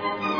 [0.00, 0.37] thank you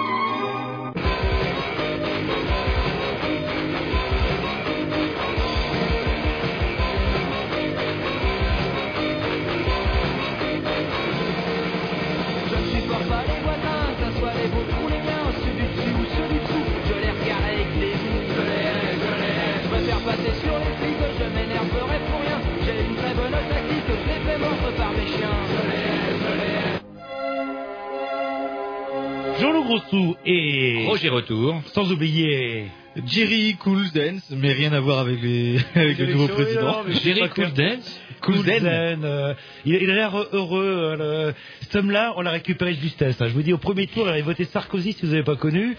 [30.99, 31.63] Roger Retour.
[31.73, 32.73] sans oublier
[33.07, 36.83] Jerry Cool Dance, mais rien à voir avec, les, avec le nouveau président.
[37.03, 38.01] Jerry Cool Dance?
[38.21, 38.63] Cool Zen.
[38.65, 39.35] Zen, euh,
[39.65, 40.65] il, il a l'air heureux.
[40.67, 43.21] euh, le- cet homme-là, on l'a récupéré de justesse.
[43.21, 43.27] hein.
[43.29, 45.77] Je vous dis, au premier tour, il avait voté Sarkozy, si vous n'avez pas connu.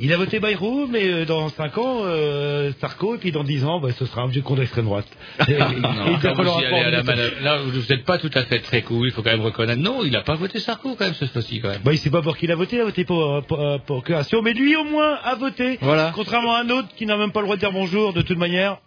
[0.00, 3.64] Il a voté Bayrou, mais euh, dans 5 ans, euh, Sarko, et puis dans 10
[3.64, 5.06] ans, bah, ce sera un vieux con d'extrême droite.
[5.48, 7.02] Et- et- Non, vous y à la.
[7.42, 9.80] Là, vous n'êtes pas tout à fait très cool, il faut quand même reconnaître.
[9.80, 11.82] Non, il n'a pas voté Sarko quand même cette fois-ci quand même.
[11.84, 13.80] Bah, il sait pas pour qui il a voté, il a voté pour, pour, pour,
[13.82, 15.78] pour Curation, mais lui au moins a voté.
[15.82, 16.10] Voilà.
[16.14, 18.38] Contrairement à un autre qui n'a même pas le droit de dire bonjour de toute
[18.38, 18.78] manière.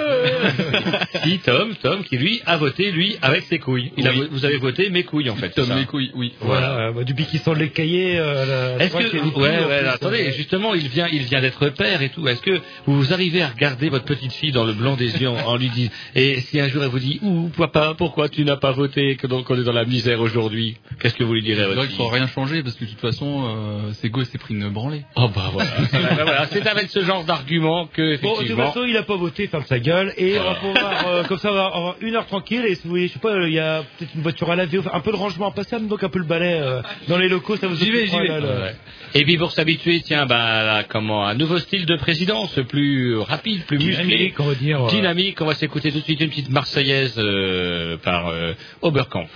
[1.24, 3.92] si, Tom, Tom, qui lui a voté, lui, avec ses couilles.
[3.96, 4.28] Il Oui.
[4.30, 5.50] vous avez voté mes couilles en fait.
[5.50, 6.34] Tom c'est les couilles, oui.
[6.40, 8.18] Voilà, euh, bah, depuis sont les cahiers.
[8.18, 11.40] Euh, Est-ce que qu'il des ouais, ouais, plus, attendez, euh, justement, il vient, il vient
[11.40, 12.26] d'être père et tout.
[12.28, 15.56] Est-ce que vous arrivez à regarder votre petite fille dans le blanc des yeux en,
[15.56, 18.72] lui disant et si un jour elle vous dit ouh papa, pourquoi tu n'as pas
[18.72, 20.76] voté que donc on est dans la misère aujourd'hui?
[21.00, 22.76] Qu'est-ce que vous lui direz à C'est votre vrai qu'il fille faut rien changer parce
[22.76, 25.02] que de toute façon, euh, Sego s'est pris une branlée.
[25.16, 25.70] Oh bah voilà.
[26.20, 29.46] Voilà, c'est avec ce genre d'argument que Bon, de toute façon, il a pas voté,
[29.46, 32.26] ferme sa gueule, et on va pouvoir, euh, comme ça, on va avoir une heure
[32.26, 34.56] tranquille, et si vous voulez, je sais pas, il y a peut-être une voiture à
[34.56, 37.18] laver, enfin, un peu de rangement à passer, donc un peu le balai euh, dans
[37.18, 38.30] les locaux, ça vous J'y vais, j'y vais.
[38.30, 38.74] Ouais.
[39.14, 43.64] Et puis pour s'habituer, tiens, bah là, comment un nouveau style de présidence, plus rapide,
[43.64, 44.84] plus musclé, Dynamique, on va dire.
[44.84, 45.40] euh, dynamique.
[45.40, 49.30] On va s'écouter tout de suite une petite Marseillaise euh, par euh, Oberkampf.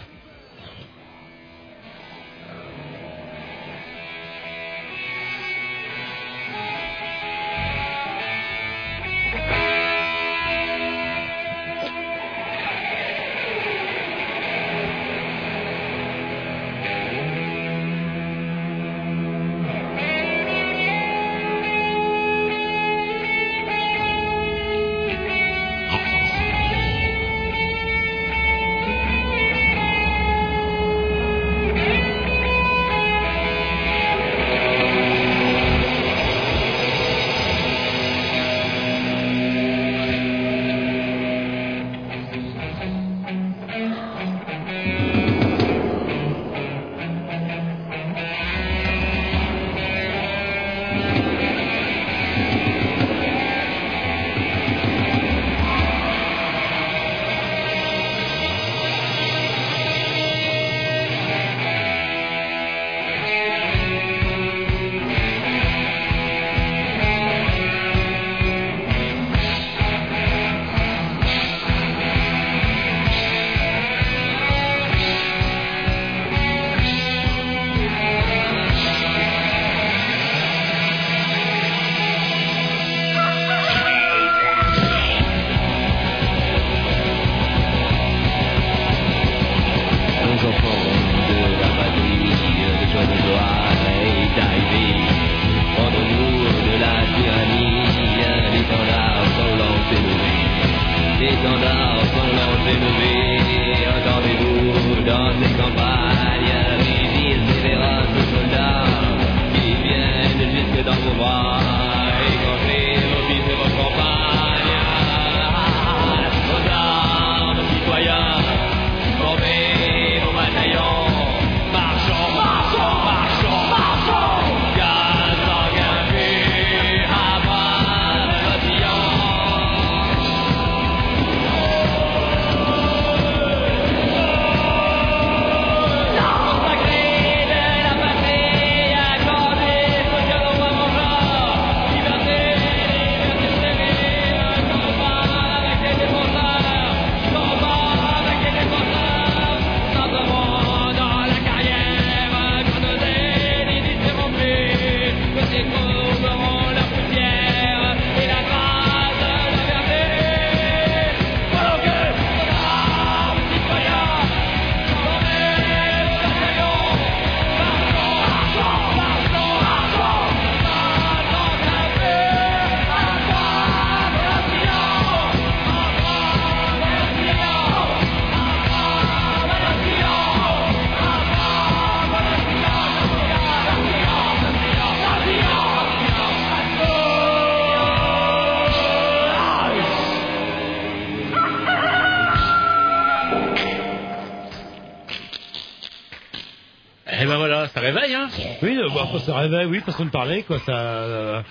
[199.49, 200.59] Ça réveille, oui, façon de parler, quoi.
[200.61, 201.43] Ça, euh,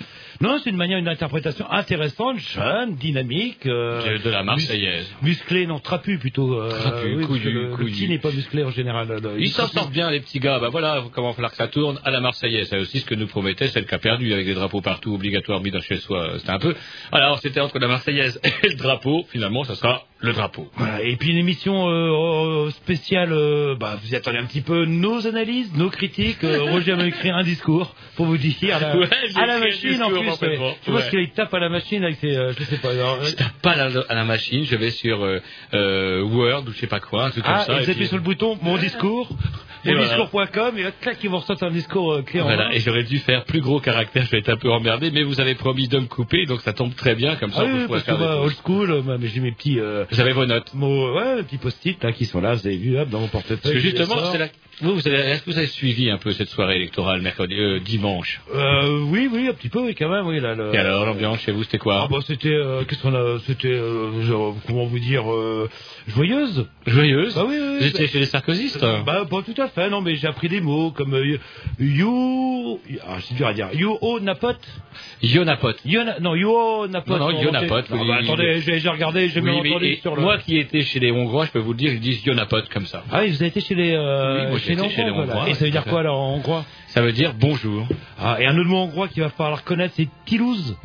[0.41, 3.65] Non, c'est une manière, une interprétation intéressante, jeune, dynamique.
[3.65, 5.09] euh, de, la Marseillaise.
[5.21, 6.59] Musclé, non, trapu plutôt.
[6.59, 7.91] euh, Trapu, oui, parce couillu, le, le couillu.
[7.91, 9.07] petit n'est pas musclé en général.
[9.07, 10.59] le- Ils il s'en sortent bien, les petits gars.
[10.59, 12.67] Bah voilà, comment falloir que ça tourne à la Marseillaise.
[12.69, 15.61] C'est aussi ce que nous promettait celle qui a perdu avec des drapeaux partout, obligatoires
[15.61, 16.33] mis dans chez soi.
[16.39, 16.75] C'était un peu.
[17.11, 19.25] Alors, c'était entre la Marseillaise et le drapeau.
[19.29, 20.69] Finalement, ça sera le drapeau.
[20.77, 24.85] Voilà, et puis une émission euh, euh, spéciale, euh, bah, vous attendez un petit peu
[24.85, 26.43] nos analyses, nos critiques.
[26.45, 30.01] Euh, Roger m'a écrit un discours pour vous dire à la, Ouais, à la machine
[30.01, 30.25] en plus.
[30.25, 30.67] parfaitement.
[30.69, 30.77] ouais.
[30.85, 31.09] Je pense Ouais.
[31.09, 32.91] qu'il tape à la machine avec ses, euh, je sais pas.
[32.91, 35.19] alors, euh, Je tape pas à la, à la machine, je vais sur
[35.73, 37.73] Word ou je sais pas quoi, un truc ah, comme ça.
[37.73, 39.27] et vous appuyez puis- sur le bouton mon discours,
[39.85, 40.07] mon voilà.
[40.07, 42.55] discours.com, et clac, ils vont ressortir un discours euh, clé en main.
[42.55, 45.23] Voilà, et j'aurais dû faire plus gros caractère, je vais être un peu emmerdé, mais
[45.23, 47.85] vous avez promis de me couper, donc ça tombe très bien, comme ça Ah oui,
[47.87, 50.45] parce que faire des moi, old school, euh, mais j'ai mes petits euh, avez vos
[50.45, 50.73] notes.
[50.73, 53.57] mots, ouais, mes petits post-it qui sont là, vous avez vu, hop, dans mon portefeuille.
[53.61, 54.47] Parce que justement, c'est la...
[54.81, 55.17] vous, vous avez...
[55.17, 59.29] est-ce que vous avez suivi un peu cette soirée électorale mercredi, euh, dimanche Euh, oui,
[59.31, 60.55] oui, un petit peu, oui, quand même, oui, là.
[60.55, 60.73] Le...
[60.73, 63.67] Et alors, l'ambiance chez vous, c'était Ah quoi bah c'était euh, qu'est-ce qu'on a c'était
[63.67, 65.69] euh, genre, comment vous dire euh,
[66.07, 69.59] joyeuse Joyeuse bah oui, oui, Vous oui, étiez chez les sarkozystes bah, bah, pas tout
[69.61, 71.37] à fait non mais j'ai appris des mots comme euh,
[71.79, 74.53] you ah c'est dur à dire you oh napot
[75.21, 75.73] Yonapot.
[75.85, 77.87] you na- non you oh napot Non, non, on you va napot, monter.
[77.89, 80.99] vous Non, bah, attendez j'ai regardé j'ai mais entendu sur le moi qui étais chez
[80.99, 83.03] les Hongrois, je peux vous le dire, ils disent Yonapot comme ça.
[83.11, 85.25] ah oui vous avez été chez les euh, Oui, moi, chez, j'étais chez les Hongrois,
[85.25, 85.49] voilà.
[85.49, 86.65] Et ça veut dire quoi alors en hongrois?
[86.87, 87.87] Ça veut dire bonjour.
[88.19, 90.75] ah et un autre mot hongrois qu'il va falloir connaître c'est Toulouse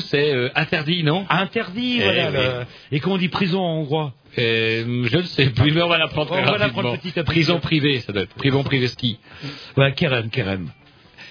[0.00, 1.24] C'est euh, interdit, non?
[1.30, 2.36] Interdit Eh voilà oui.
[2.36, 4.12] le- et comment on dit prison en hongrois?
[4.38, 6.66] Euh, Je ne sais plus, mais on va l'apprendre très On va rapidement.
[6.82, 7.32] l'apprendre petit à petit.
[7.32, 8.34] Prison privée, ça doit être.
[8.34, 9.18] Prison privée ski.
[9.76, 10.68] voilà Kerem Kerem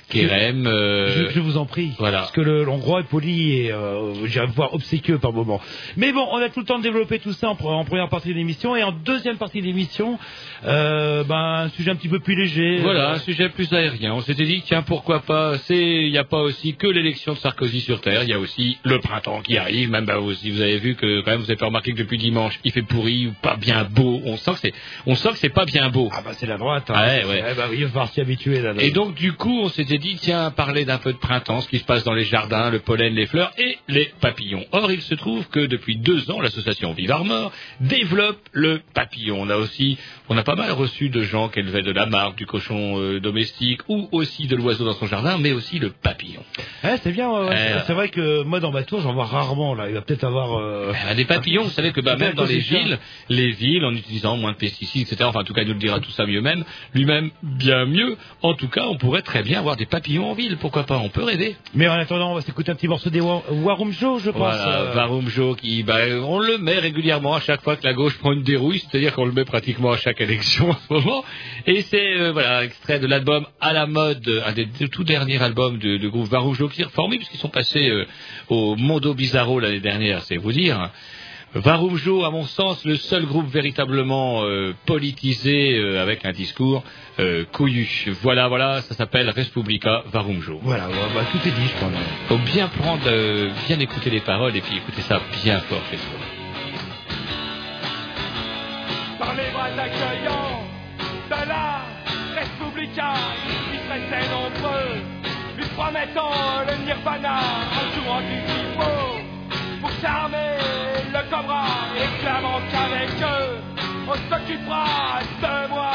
[0.10, 1.92] Kérem, euh, Je, je vous en prie.
[2.00, 2.20] voilà.
[2.20, 5.62] Parce que l'hongrois est poli et euh, j'irais voir obséquieux par moment.
[5.98, 8.10] Mais bon, on a tout le temps de développer tout ça en, pre- en première
[8.10, 10.18] partie de l'émission et en deuxième partie de l'émission,
[10.66, 11.36] euh, ben
[11.66, 12.78] un sujet un petit peu plus léger.
[12.82, 14.14] Voilà, Euh, un sujet plus aérien.
[14.14, 15.76] On s'était dit, tiens, pourquoi pas, c'est,
[16.06, 18.78] il n'y a pas aussi que l'élection de Sarkozy sur Terre, il y a aussi
[18.84, 21.64] le printemps qui arrive, même bah, aussi, vous avez vu que, quand même, vous avez
[21.66, 24.74] remarqué que depuis dimanche, il fait pourri ou pas bien beau, on sent que c'est,
[25.06, 26.10] on sent que c'est pas bien beau.
[26.12, 26.90] Ah bah c'est la droite.
[26.90, 26.94] Hein.
[26.96, 27.44] Ah ouais, ouais.
[27.52, 28.74] Eh ben oui, il va s'y habituer là.
[28.74, 28.82] là.
[28.82, 31.78] Et donc, du coup, on s'était dit, tiens, parler d'un peu de printemps, ce qui
[31.80, 34.66] se passe dans les jardins, le pollen, les fleurs et les papillons.
[34.72, 37.51] Or, il se trouve que depuis deux ans, l'association Vive Armor
[37.81, 39.38] développe le papillon.
[39.42, 39.98] On a aussi,
[40.30, 43.19] on a pas mal reçu de gens qui élevaient de la marque, du cochon euh,
[43.19, 46.44] domestique ou aussi de l'oiseau dans son jardin, mais aussi le papillon.
[46.84, 47.30] Eh, c'est bien.
[47.30, 49.88] ouais, Euh, c'est- vrai que moi dans ma tour, j'en vois rarement là.
[49.90, 50.57] Il va peut-être avoir.
[50.57, 52.98] euh, Euh, des papillons, vous savez que bah, même dans les villes,
[53.30, 55.80] les villes, en utilisant moins de pesticides, etc., enfin en tout cas il nous le
[55.80, 56.63] dira tout ça mieux même,
[56.94, 60.58] lui-même bien mieux, en tout cas on pourrait très bien avoir des papillons en ville,
[60.58, 61.56] pourquoi pas, on peut rêver.
[61.74, 64.40] Mais en attendant, on va s'écouter un petit morceau des Wa- Warumjo, je pense.
[64.40, 64.94] Voilà, euh.
[65.56, 68.80] Qui, bah, on le met régulièrement à chaque fois que la gauche prend une dérouille,
[68.80, 71.24] c'est-à-dire qu'on le met pratiquement à chaque élection en ce moment.
[71.68, 75.78] Et c'est euh, voilà extrait de l'album à la mode, un des tout derniers albums
[75.78, 78.06] de, de groupe Varumjo qui est reformé puisqu'ils sont passés euh,
[78.50, 80.90] au Mondo Bizarro l'année dernière, c'est vous dire.
[81.56, 86.84] Varumjo, à mon sens, le seul groupe véritablement euh, politisé avec un discours
[87.19, 87.88] euh, couillu.
[88.21, 90.60] Voilà, voilà, ça s'appelle Respublica Varumjo.
[90.63, 91.90] Voilà, ouais, bah, tout est dit, je crois.
[92.28, 95.97] Faut bien prendre, euh, bien écouter les paroles et puis écouter ça bien fort chez
[95.97, 96.19] soi.
[99.19, 100.64] par les bras accueillants
[101.30, 101.81] de la
[102.35, 103.14] Républica,
[103.73, 105.02] ils pressaient nombreux,
[105.57, 106.31] lui promettant
[106.68, 107.40] le nirvana
[107.80, 109.19] en jouant du pipeau
[109.81, 110.56] pour charmer
[111.14, 111.66] le cobra
[111.97, 113.61] et clamant qu'avec eux,
[114.07, 115.92] on s'occupera de moi.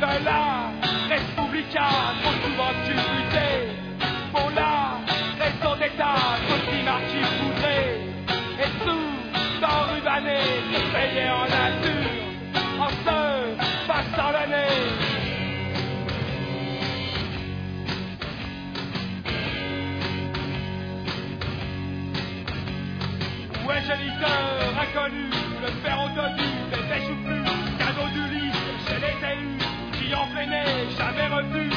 [0.00, 0.70] De la
[1.08, 1.88] Républica,
[2.22, 3.58] trop souvent culbutés,
[4.32, 5.00] pour la
[5.42, 7.96] raison d'État, costard qui voudrait,
[8.62, 10.40] et tout enrubané,
[10.70, 12.14] se payer en nature,
[12.80, 13.18] en se
[13.88, 14.76] passant nez.
[23.66, 25.26] Ouais, géniteur inconnu,
[25.62, 27.37] le fer entendu, les échoues
[30.38, 30.64] freiné,
[30.96, 31.70] jamais revu.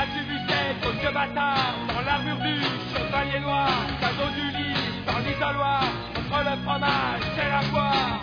[0.00, 2.60] As-tu vu cette autre bâtard dans l'armure du
[2.92, 4.74] chevalier noir, cadeau du lit,
[5.06, 5.84] dans l'isoloir,
[6.14, 8.20] contre le fromage, c'est la poire.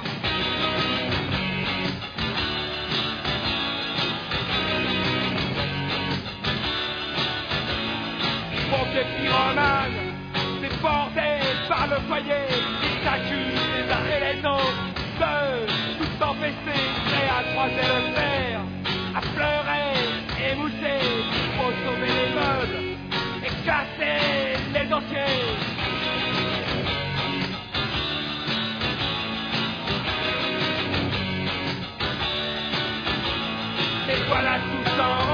[8.72, 10.00] Pompiers pyromanes,
[10.62, 11.40] déportés
[11.70, 12.46] par le foyer,
[12.84, 14.86] ils s'accusent les uns et les autres
[15.20, 18.65] de tout empêcher, prêts à croiser le fer,
[19.16, 21.00] à pleurer, émousser,
[21.56, 22.98] pour sauver les meubles
[23.46, 25.56] et casser les dossiers.
[34.10, 35.25] Et voilà tout ça.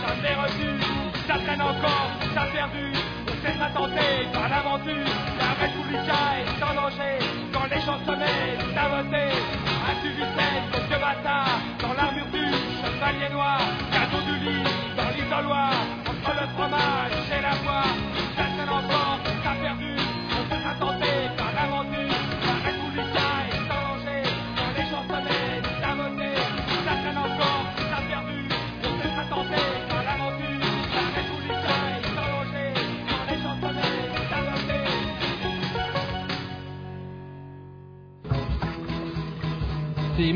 [0.00, 0.70] J'en ai reçu.
[1.26, 2.92] Ça traîne encore, ça perdu.
[3.26, 5.10] On s'est tenté par l'aventure.
[5.38, 7.18] La Républica est en danger
[7.52, 9.32] quand les gens se mettent à voter.
[9.88, 12.46] As-tu vu celle, quelques bâtards, dans l'armure du
[12.80, 13.60] chevalier noir,
[13.92, 14.64] cadeau du lit,
[14.96, 15.72] dans l'isoloir,
[16.10, 17.90] entre le fromage et la voix,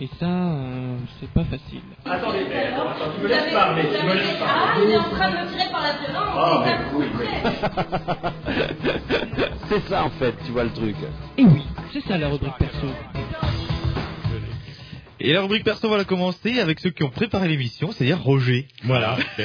[0.00, 1.80] Et ça, euh, c'est pas facile.
[2.04, 4.84] Attendez, attends, tu me laisses parler, tu me laisses Ah, parler.
[4.86, 6.34] il est en train de me tirer par la violence.
[6.36, 7.28] Ah, c'est mais oui, vrai.
[9.68, 10.94] C'est ça en fait, tu vois le truc.
[11.36, 11.62] Et oui,
[11.92, 12.86] c'est ça la rubrique perso.
[15.20, 18.20] Et la rubrique perso, on va la commencer avec ceux qui ont préparé l'émission, c'est-à-dire
[18.22, 18.68] Roger.
[18.84, 19.16] Voilà.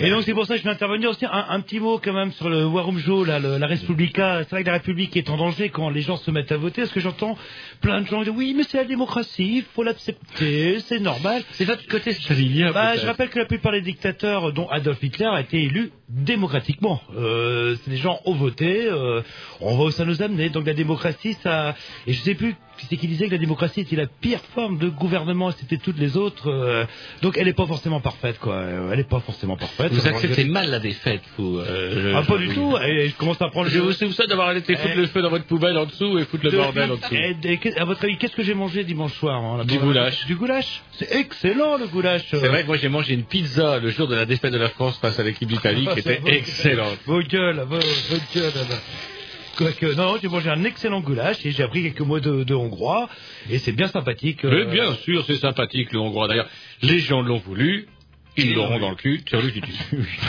[0.00, 2.12] Et donc c'est pour ça que je vais intervenir aussi un, un petit mot quand
[2.12, 4.40] même sur le Warum Joe, là, le- la Respublica.
[4.42, 6.82] C'est vrai que la République est en danger quand les gens se mettent à voter.
[6.82, 7.38] Parce que j'entends
[7.80, 11.42] plein de gens dire oui, mais c'est la démocratie, il faut l'accepter, c'est normal.
[11.52, 12.72] C'est votre côté stalinien.
[12.72, 17.00] Bah, je rappelle que la plupart des dictateurs, dont Adolf Hitler, a été élu démocratiquement.
[17.16, 19.22] Euh, c'est les gens ont voté, euh,
[19.60, 20.48] on voit où ça nous a amené.
[20.50, 21.74] Donc la démocratie, ça...
[22.06, 24.76] Et je sais plus qui c'est qui disait que la démocratie était la pire forme
[24.76, 26.50] de gouvernement, c'était toutes les autres.
[26.50, 26.84] euh,
[27.22, 28.56] donc elle n'est pas forcément parfaite, quoi.
[28.56, 29.92] Euh, Elle n'est pas forcément parfaite.
[29.92, 31.58] Vous acceptez mal la défaite, vous.
[31.58, 32.54] euh, je- Ah, pas du oui.
[32.54, 32.76] tout.
[32.86, 33.84] Et je commence à prendre Je le...
[33.84, 34.96] vous c'est vous ça d'avoir été foutre Eh.
[35.00, 37.14] le feu dans votre poubelle en dessous et foutre le bordel en dessous.
[37.14, 40.26] Et- et qu'est- à votre avis, qu'est-ce que j'ai mangé dimanche soir hein, Du goulash.
[40.26, 40.82] Du goulash?
[40.92, 42.22] C'est excellent le goulash.
[42.30, 44.68] C'est vrai que moi j'ai mangé une pizza le jour de la défaite de la
[44.70, 46.98] France face à l'équipe d'Italie Ah, qui était excellente.
[47.06, 48.52] Vos gueules, vos, vos gueules.
[49.56, 53.08] Quoique, non, j'ai mangé un excellent goulash et j'ai appris quelques mots de, de hongrois
[53.48, 54.44] et c'est bien sympathique.
[54.44, 56.28] euh, Mais bien sûr, c'est sympathique le hongrois.
[56.28, 56.48] D'ailleurs,
[56.82, 57.88] les gens l'ont voulu,
[58.36, 59.72] ils l'auront dans le cul, sur le tutu.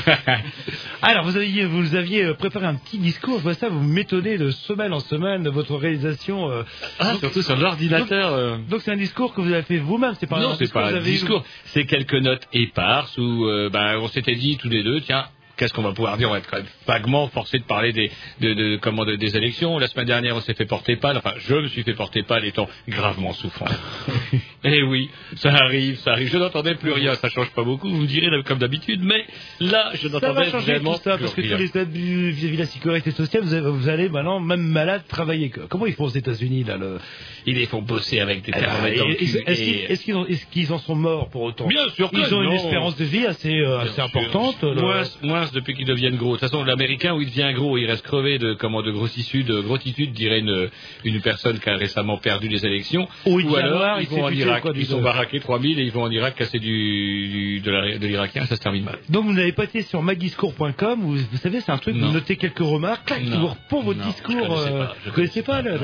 [1.01, 4.37] Alors, vous aviez, vous aviez euh, préparé un petit discours, je vois ça, vous m'étonnez
[4.37, 6.49] de semaine en semaine de votre réalisation.
[6.51, 6.63] euh.
[6.99, 8.33] ah, surtout sur l'ordinateur.
[8.33, 8.57] euh.
[8.69, 10.81] Donc c'est un discours que vous avez fait vous-même, c'est pas non, un c'est discours
[10.81, 14.57] pas que vous un discours, c'est quelques notes éparses où euh, ben, on s'était dit
[14.57, 15.25] tous les deux, tiens,
[15.57, 18.11] qu'est-ce qu'on va pouvoir dire On va être quand même vaguement forcé de parler des,
[18.39, 19.77] de, de- comment, de- des élections.
[19.79, 22.45] La semaine dernière, on s'est fait porter pâle, enfin, je me suis fait porter pâle
[22.45, 23.65] étant gravement souffrant.
[24.69, 26.29] Eh oui, ça arrive, ça arrive.
[26.29, 29.23] Je n'entendais plus rien, ça change pas beaucoup, vous direz comme d'habitude, mais
[29.61, 32.65] là, je n'entendais vraiment tout ça, plus parce que tous les abus vis-à-vis de la
[32.67, 35.51] sécurité sociale, vous, avez- vous allez maintenant, même malade, travailler.
[35.69, 36.97] Comment ils font aux États-Unis là le...
[37.45, 41.43] Ils les font bosser avec des thermomètres et- cul Est-ce qu'ils en- sont morts pour
[41.43, 41.67] autant?
[41.67, 44.63] Bien sûr que Ils ont une espérance de vie assez, euh, importante.
[45.21, 46.35] Moins, depuis qu'ils deviennent gros.
[46.35, 49.47] De toute façon, l'américain, où il devient gros, il reste crevé de, comment, de grossitude,
[49.47, 50.69] de grossitude, dirait une,
[51.03, 53.07] une personne qui a récemment perdu les élections.
[53.25, 54.61] Ou alors, noir, ils il vont en Irak.
[54.61, 56.67] quoi, ils sont baraqués 3000 et ils vont en Irak casser du,
[57.27, 58.99] du- de l'Irakien, ça se termine mal.
[59.09, 62.07] Donc vous n'avez pas été sur magiscours.com, vous, vous savez, c'est un truc, Non.
[62.07, 64.33] vous notez quelques remarques, clac, vous repond votre Non, discours.
[64.35, 65.79] je connaissais euh, pas, je connaissais le- pas, le-.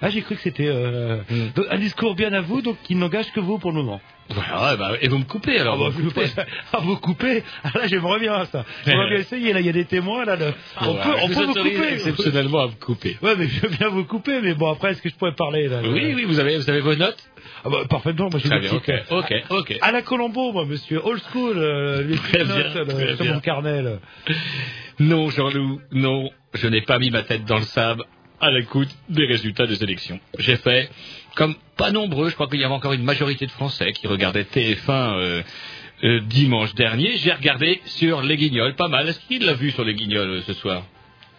[0.00, 1.60] Ah, j'ai cru que c'était euh, Mm.
[1.70, 4.00] un discours bien à vous, donc qui n'engage que vous pour le moment.
[4.30, 5.74] Bah, et vous me coupez alors.
[5.74, 6.26] Ah, vous vous, coupez.
[6.72, 8.64] ah, vous coupez Ah là, j'aimerais bien ça.
[8.86, 10.36] J'aimerais bien essayer, là, il y a des témoins, là.
[10.36, 11.92] le- on peut, on je peut vous couper.
[11.94, 13.18] exceptionnellement à me couper.
[13.20, 15.68] Ouais, mais je veux bien vous couper, mais bon, après, est-ce que je pourrais parler,
[15.68, 17.28] là Oui, oui, vous avez, vous avez vos notes
[17.64, 19.78] Ah bah, parfaitement, moi j'ai des bien, petites- ok, ok, ok.
[19.82, 21.00] À la Colombo, moi, monsieur.
[21.04, 23.34] Old school, euh, les Très petites bien, notes, là, sur bien.
[23.34, 23.90] mon carnet, là.
[24.98, 28.04] Non, Jean-Loup, non, je n'ai pas mis ma tête dans le sable
[28.40, 30.18] à l'écoute des résultats des élections.
[30.38, 30.90] J'ai fait,
[31.34, 34.42] comme pas nombreux, je crois qu'il y avait encore une majorité de Français qui regardaient
[34.44, 35.42] TF1 euh,
[36.04, 39.08] euh, dimanche dernier, j'ai regardé sur les guignols, pas mal.
[39.08, 40.84] Est-ce qu'il l'a vu sur les guignols euh, ce soir?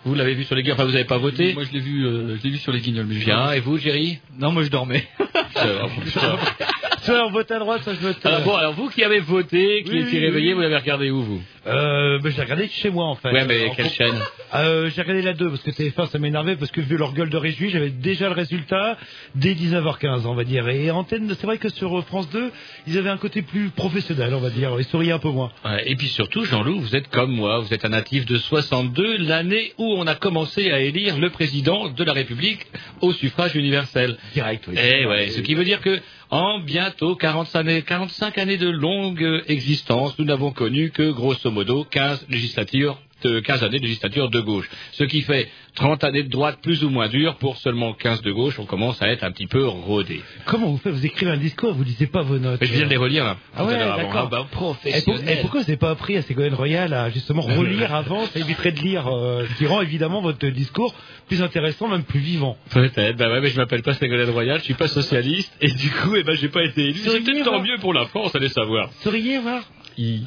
[0.05, 0.75] Vous l'avez vu sur les guignols?
[0.75, 1.53] Enfin, vous n'avez pas voté?
[1.53, 3.05] Moi, je l'ai vu, euh, je l'ai vu sur les guignols.
[3.05, 5.05] Mais Bien, et vous, Géry Non, moi, je dormais.
[7.03, 8.25] Soit on vote à droite, soit je vote.
[8.25, 10.53] Alors bon, alors vous qui avez voté, qui Oui, étiez oui, réveillé, oui.
[10.55, 11.41] vous l'avez regardé où vous?
[11.65, 13.31] Euh, ben, j'ai regardé chez moi en fait.
[13.31, 14.15] Ouais, mais En quelle chaîne?
[14.53, 17.29] euh, J'ai regardé la 2 parce que TF1 ça m'énervait parce que vu leur gueule
[17.29, 18.97] de réjoui, j'avais déjà le résultat
[19.35, 20.67] dès 19h15 on va dire.
[20.69, 22.51] Et Antenne, c'est vrai que sur euh, France 2,
[22.87, 24.75] ils avaient un côté plus professionnel on va dire.
[24.77, 25.51] Ils souriaient un peu moins.
[25.65, 29.17] Ouais, Et puis surtout, Jean-Loup, vous êtes comme moi, vous êtes un natif de 62,
[29.19, 32.65] l'année où on a commencé à élire le président de la République
[33.01, 34.17] au suffrage universel.
[34.33, 34.75] Direct, oui.
[34.77, 35.99] Eh ouais, ce qui veut dire que
[36.33, 41.83] en bientôt 40 années, 45 années de longue existence, nous n'avons connu que grosso modo
[41.83, 44.67] 15 législatures de 15 années de législature de gauche.
[44.93, 48.31] Ce qui fait 30 années de droite plus ou moins dures pour seulement 15 de
[48.31, 50.21] gauche, on commence à être un petit peu rodé.
[50.45, 50.93] Comment vous faites?
[50.93, 52.61] Vous écrivez un discours, vous lisez pas vos notes.
[52.61, 53.37] Mais je viens de les relire là.
[53.55, 54.11] Ah ouais, d'accord.
[54.15, 55.37] Ah bah, Et, pour- professionnel.
[55.37, 58.25] et pourquoi vous n'avez pas appris à Ségolène Royal à justement relire avant?
[58.27, 60.93] Ça éviterait de lire, euh, ce qui rend évidemment votre discours
[61.27, 62.55] plus intéressant, même plus vivant.
[62.69, 65.89] Peut-être, bah ouais, mais je m'appelle pas Ségolène Royal, je suis pas socialiste, et du
[65.89, 66.99] coup, eh ben, j'ai pas été élu.
[67.03, 68.89] C'est peut-être tant mieux pour la France, allez savoir.
[69.01, 69.63] Souriez, voir.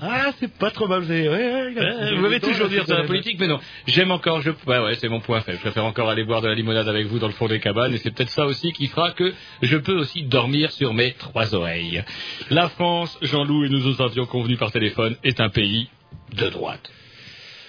[0.03, 1.03] Ah, c'est pas trop mal.
[1.03, 3.59] Vous avez, ouais, ouais, Euh, vous m'avez toujours dire ça la politique, mais non.
[3.87, 5.59] J'aime encore, je, ouais, ouais, c'est mon point faible.
[5.59, 7.95] Je préfère encore aller boire de la limonade avec vous dans le fond des cabanes,
[7.95, 9.33] et c'est peut-être ça aussi qui fera que
[9.63, 12.05] je peux aussi dormir sur mes trois oreilles.
[12.51, 15.89] La France, Jean-Loup et nous avions convenu par téléphone, est un pays
[16.37, 16.91] de droite.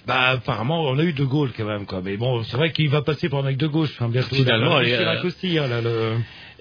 [0.08, 2.01] Bah, apparemment, on a eu De Gaulle quand même, quoi.
[2.01, 4.36] Mais bon, c'est vrai qu'il va passer pour un mec de gauche, hein, bientôt.
[4.36, 6.13] Finalement, Chirac euh, aussi, hein, là, le...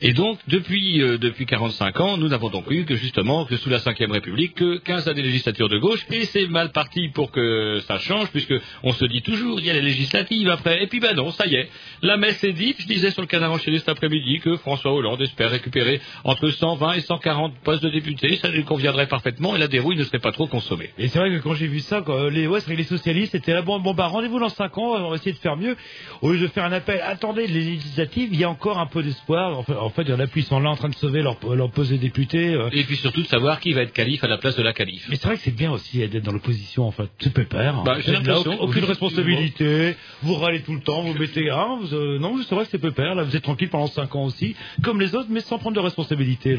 [0.02, 3.70] Et donc, depuis, euh, depuis 45 ans, nous n'avons donc eu que justement, que sous
[3.70, 7.30] la Ve République, que 15 années de législature de gauche, et c'est mal parti pour
[7.30, 10.86] que ça change, puisque on se dit toujours, il y a les législatives après, et
[10.86, 11.70] puis ben non, ça y est,
[12.02, 15.22] la messe est dite, je disais sur le canard enchaîné cet après-midi que François Hollande
[15.22, 19.68] espère récupérer entre 120 et 140 postes de députés, ça lui conviendrait parfaitement, et la
[19.68, 20.90] dérouille ne serait pas trop consommée.
[20.98, 23.62] Et c'est vrai que quand j'ai vu ça, quoi, les, ouais, les socialistes étaient là,
[23.62, 25.76] bon, bah, rendez-vous dans 5 ans, on va essayer de faire mieux.
[26.20, 29.02] Au lieu de faire un appel, attendez, les législatives, il y a encore un peu
[29.02, 29.64] d'espoir.
[29.86, 31.36] En fait, il y en a plus, ils sont là en train de sauver leur,
[31.54, 32.54] leur poste de député.
[32.54, 32.68] euh.
[32.72, 35.06] Et puis surtout de savoir qui va être calife à la place de la calife.
[35.08, 37.08] Mais c'est vrai que c'est bien aussi d'être dans l'opposition, en fait.
[37.20, 37.82] C'est pépère.
[37.84, 41.76] Bah, j'ai Vous l'impression, aucune vous- responsabilité, vous râlez tout le temps, vous mettez, ah,
[41.80, 44.24] vous, euh, non, c'est vrai que c'est pépère, là, vous êtes tranquille pendant 5 ans
[44.24, 46.56] aussi, comme les autres, mais sans prendre de responsabilité.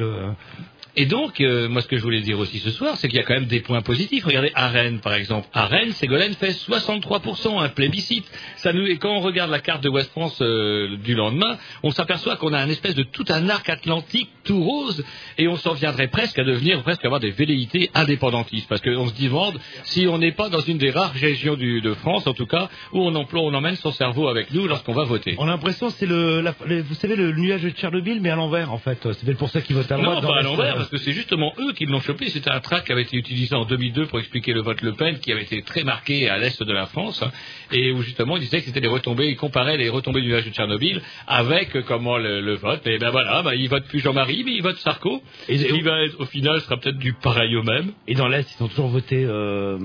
[1.00, 3.22] Et donc, euh, moi, ce que je voulais dire aussi ce soir, c'est qu'il y
[3.22, 4.26] a quand même des points positifs.
[4.26, 5.48] Regardez, à Rennes, par exemple.
[5.54, 8.26] À Rennes, Ségolène fait 63%, un plébiscite.
[8.58, 11.92] Ça nous, et quand on regarde la carte de West France euh, du lendemain, on
[11.92, 15.04] s'aperçoit qu'on a un espèce de tout un arc atlantique tout rose,
[15.38, 18.68] et on s'en viendrait presque à devenir, presque avoir des velléités indépendantistes.
[18.68, 21.94] Parce qu'on se demande si on n'est pas dans une des rares régions du- de
[21.94, 25.04] France, en tout cas, où on, emploie, on emmène son cerveau avec nous lorsqu'on va
[25.04, 25.36] voter.
[25.38, 28.36] On a l'impression c'est le, la- le- vous savez, le nuage de Tchernobyl, mais à
[28.36, 28.98] l'envers, en fait.
[29.04, 30.24] C'est peut-être pour ça qu'ils votent à droite.
[30.24, 32.30] Non, pas à l'envers, parce que c'est justement eux qui l'ont chopé.
[32.30, 35.19] C'était un tract qui avait été utilisé en 2002 pour expliquer le vote Le Pen,
[35.19, 37.32] qui avait été très marqué à l'est de la France, hein,
[37.71, 40.45] et où justement il disait que c'était les retombées, il comparait les retombées du nuage
[40.45, 42.86] de Tchernobyl avec comment le, le vote.
[42.88, 45.82] Et ben voilà, ben, il vote plus Jean-Marie, mais il vote Sarko, Et- ce qui
[45.82, 47.91] va être, au final sera peut-être du pareil au même.
[48.08, 49.23] Et dans l'Est, ils ont toujours voté.
[49.26, 49.78] Euh,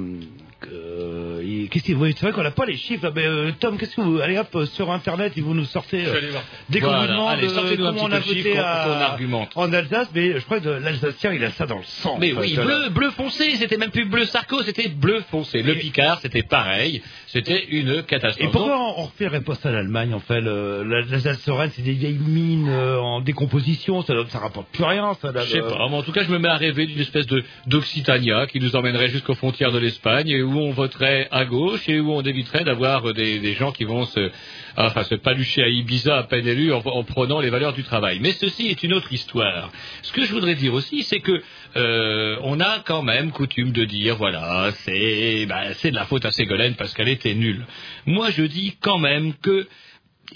[0.72, 3.12] euh, et- qu'est-ce qu'ils oui, C'est vrai qu'on n'a pas les chiffres.
[3.14, 6.08] Mais euh, Tom, qu'est-ce que vous allez hop euh, sur Internet, ils vont nous sortir.
[6.08, 6.20] euh,
[6.68, 7.02] dès qu'on Voilà.
[7.02, 9.16] vous demande Allez, euh, comment on petit a voté à-
[9.54, 12.16] en Alsace, mais je crois que l'Alsacien, il a ça dans le sang.
[12.18, 15.62] Mais en oui, bleu, bleu foncé, c'était même plus bleu Sarko, c'était bleu foncé.
[15.62, 17.02] Le Et- Picard, c'était pareil,
[17.32, 18.46] c'était une catastrophe.
[18.46, 22.68] Et pourquoi on, referait pas ça à l'Allemagne en fait L'Alsace-Lorraine, c'est des vieilles mines
[22.68, 25.14] euh, en décomposition, ça, ça rapporte plus rien.
[25.14, 27.26] Ça, Je sais pas, mais en tout cas, je me mets à rêver d'une espèce
[27.26, 31.88] de d'Occitania qui nous emmènerait jusqu'aux frontières de l'Espagne et où on voterait à gauche
[31.88, 34.30] et où on éviterait d'avoir des, des gens qui vont se,
[34.76, 38.18] enfin, se palucher à Ibiza à peine élus en, en prenant les valeurs du travail.
[38.20, 39.70] Mais ceci est une autre histoire.
[40.02, 41.42] Ce que je voudrais dire aussi, c'est que
[41.76, 46.24] euh, on a quand même coutume de dire, voilà, c'est ben, c'est de la faute
[46.24, 47.64] à Ségolène parce qu'elle était nulle.
[48.06, 49.66] Moi, je dis quand même que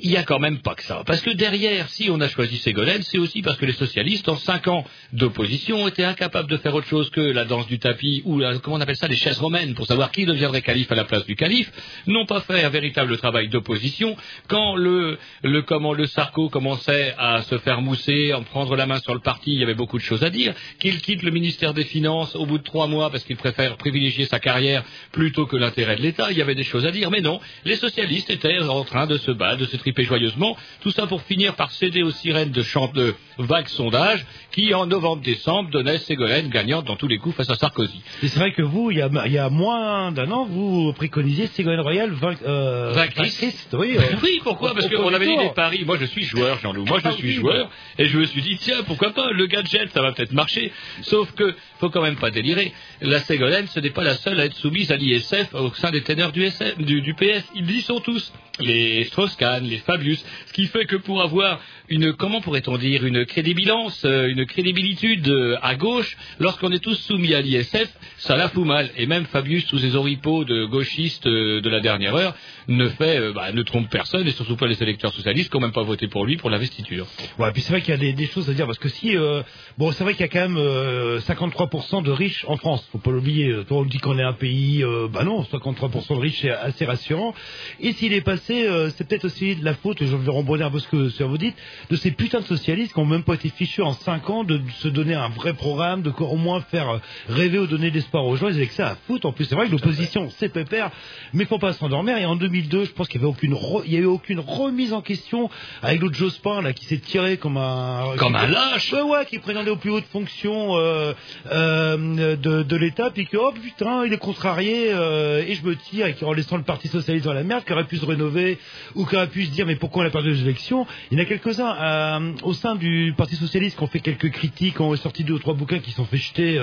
[0.01, 1.03] il y a quand même pas que ça.
[1.07, 4.37] Parce que derrière, si on a choisi Ségolène, c'est aussi parce que les socialistes, en
[4.37, 8.39] cinq ans d'opposition, été incapables de faire autre chose que la danse du tapis ou
[8.39, 11.05] la, comment on appelle ça, les chaises romaines pour savoir qui deviendrait calife à la
[11.05, 11.71] place du calife,
[12.07, 14.17] n'ont pas fait un véritable travail d'opposition.
[14.49, 19.01] Quand le, le, comment le Sarko commençait à se faire mousser, en prendre la main
[19.01, 20.55] sur le parti, il y avait beaucoup de choses à dire.
[20.79, 24.27] Qu'il quitte le ministère des Finances au bout de trois mois parce qu'il préfère privilégier
[24.27, 27.11] sa carrière plutôt que l'intérêt de l'État, il y avait des choses à dire.
[27.11, 30.57] Mais non, les socialistes étaient en train de se battre, de se triper joyeusement.
[30.81, 34.87] Tout ça pour finir par céder aux sirènes de, chant de vagues sondages qui, en
[34.87, 38.03] novembre-décembre, donnaient Ségolène gagnante dans tous les coups face à Sarkozy.
[38.23, 40.93] Et c'est vrai que vous, il y a, il y a moins d'un an, vous
[40.95, 43.41] préconisiez Ségolène Royal vain, euh, Vaincrice.
[43.41, 44.75] vaincrice, Oui, euh, Oui, pourquoi?
[44.75, 45.85] Parce qu'on avait dit des paris.
[45.85, 46.85] Moi, je suis joueur, Jean-Loup.
[46.87, 47.71] Moi, je Ah suis joueur.
[47.99, 49.31] Et je me suis dit, tiens, pourquoi pas?
[49.31, 50.73] Le gadget, ça va peut-être marcher.
[51.03, 52.73] Sauf que, faut quand même pas délirer.
[53.01, 56.03] La Ségolène, ce n'est pas la seule à être soumise à l'ISF au sein des
[56.03, 57.45] ténors du, SF, du, du PS.
[57.55, 58.33] Ils y sont tous.
[58.59, 60.25] Les Strauss-Kahn, les Fabius.
[60.47, 65.29] Ce qui fait que pour avoir une comment pourrait-on dire une crédibilance, euh, une crédibilitude
[65.29, 68.91] euh, à gauche lorsqu'on est tous soumis à l'ISF, ça la fout mal.
[68.97, 72.35] Et même Fabius, sous ses oripeaux de gauchistes euh, de la dernière heure,
[72.69, 75.63] ne fait, euh, bah, ne trompe personne et surtout pas les électeurs socialistes qui n'ont
[75.63, 77.07] même pas voté pour lui pour l'investiture.
[77.39, 79.43] Ouais, puis c'est vrai qu'il y a des, choses à dire parce que si euh,
[79.79, 82.87] bon, c'est vrai qu'il y a quand même euh, 53% de riches en France.
[82.93, 83.53] Faut pas l'oublier.
[83.69, 86.85] Toi, on dit qu'on est un pays, euh, bah non, 53% de riches, c'est assez
[86.85, 87.35] rassurant.
[87.81, 89.99] Et s'il est passé, euh, c'est peut-être aussi de la faute.
[90.01, 91.57] Je vais rebondir un peu ce que, vous dites,
[91.91, 94.61] de ces putains de socialistes qui ont même pas été fichus en 5 ans de
[94.79, 98.37] se donner un vrai programme, de au moins faire rêver ou donner de l'espoir aux
[98.37, 98.49] gens.
[98.49, 99.27] Ils avaient que ça à foutre.
[99.27, 100.91] En plus, c'est vrai que l'opposition, c'est pépère,
[101.33, 102.17] mais faut pas s'endormir.
[102.17, 104.41] Et en 2002, je pense qu'il y avait aucune, re- il y a eu aucune
[104.41, 105.51] remise en question
[105.83, 108.93] avec l'autre Jospin là qui s'est tiré comme un Comme un lâche.
[108.93, 111.13] Ouais, ouais, qui prétendait aux plus hautes fonctions euh,
[111.53, 115.77] euh, de, de l'État, puis que oh putain, il est contrarié euh, et je me
[115.77, 118.07] tire, et qui en laissant le Parti socialiste dans la merde, qui aurait pu se
[118.07, 118.59] rénover
[118.95, 121.21] ou qui aurait pu se dire mais pourquoi on a perdu les élections Il y
[121.21, 125.25] en a quelques-uns au sein du Parti socialiste qui ont fait quelques critiques, ont sorti
[125.25, 126.59] deux ou trois bouquins qui sont fait jeter,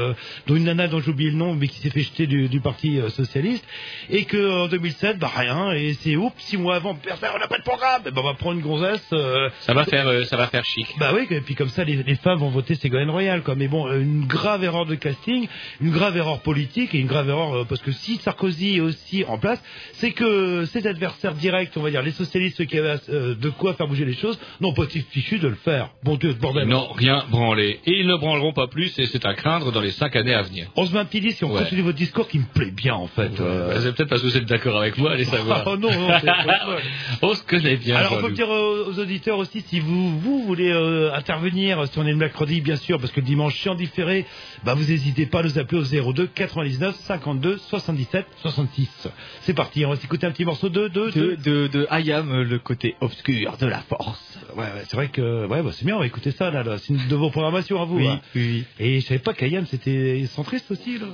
[0.48, 2.60] dont une nana dont j'ai oublié le nom, mais qui s'est fait jeter du, du
[2.60, 3.66] Parti socialiste,
[4.10, 7.48] et que en 2007, bah rien, et c'est oups, six mois avant, personne, on n'a
[7.48, 9.06] pas de programme, Eh ben, on va prendre une gonzesse.
[9.14, 10.88] euh, Ça va faire, euh, ça va faire chic.
[11.00, 13.56] bah oui, et puis comme ça, les, les femmes vont voter Ségolène Royal, quoi.
[13.56, 15.48] Mais bon, euh, une grave erreur de casting,
[15.82, 19.26] une grave erreur politique et une grave erreur euh, parce que si Sarkozy est aussi
[19.28, 19.62] en place,
[19.94, 23.74] c'est que ses adversaires directs, on va dire les socialistes ceux qui avaient de quoi
[23.74, 25.90] faire bouger les choses, n'ont pas été fichus de le faire.
[26.04, 26.68] Bon Dieu, bordel.
[26.68, 27.80] Non, rien branlé.
[27.86, 30.42] Et ils ne branleront pas plus et c'est à craindre dans les cinq années à
[30.44, 30.68] venir.
[30.76, 31.62] On se met un petit disque et on Ouais.
[31.64, 33.40] continue votre discours qui me plaît bien en fait.
[33.40, 33.80] euh.
[33.82, 35.64] C'est peut-être parce que vous êtes d'accord avec moi, allez savoir.
[35.74, 35.90] Oh non,
[36.22, 36.28] c'est.
[37.22, 37.96] On se connaît bien.
[37.96, 41.98] Alors on peut dire aux, aux auditeurs aussi si vous vous voulez euh, intervenir si
[42.00, 44.26] on est le mercredi bien sûr parce que le dimanche c'est en différé,
[44.64, 49.08] bah vous n'hésitez pas à nous appeler au 02 99 52 77 66.
[49.42, 52.60] C'est parti, on va s'écouter un petit morceau de de, De, de, de Hayam, le
[52.60, 54.38] côté obscur de la force.
[54.56, 56.78] Ouais, ouais, c'est vrai que ouais bah, c'est bien, on va écouter ça là, là.
[56.78, 57.98] c'est une de vos programmations à vous.
[57.98, 58.22] Oui, hein.
[58.36, 58.86] oui, oui.
[58.86, 61.08] Et je savais pas qu'Ayam c'était centriste aussi là.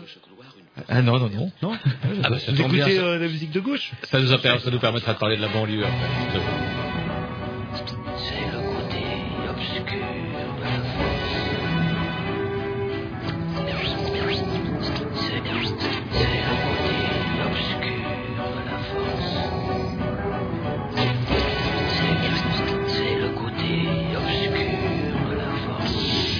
[0.87, 1.51] Ah non, non, non.
[1.61, 1.73] Non
[2.23, 3.91] Ah bah, ça Vous bien, euh, la musique de gauche?
[4.03, 6.07] Ça nous, a ça nous permettra de parler de la banlieue après.
[8.17, 9.03] C'est le côté
[9.49, 11.35] obscur de la force.
[15.15, 15.51] C'est le
[16.65, 16.95] côté
[17.45, 19.35] obscur de la force.
[21.95, 22.17] C'est
[22.87, 23.71] c'est le côté
[24.17, 25.95] obscur de la force.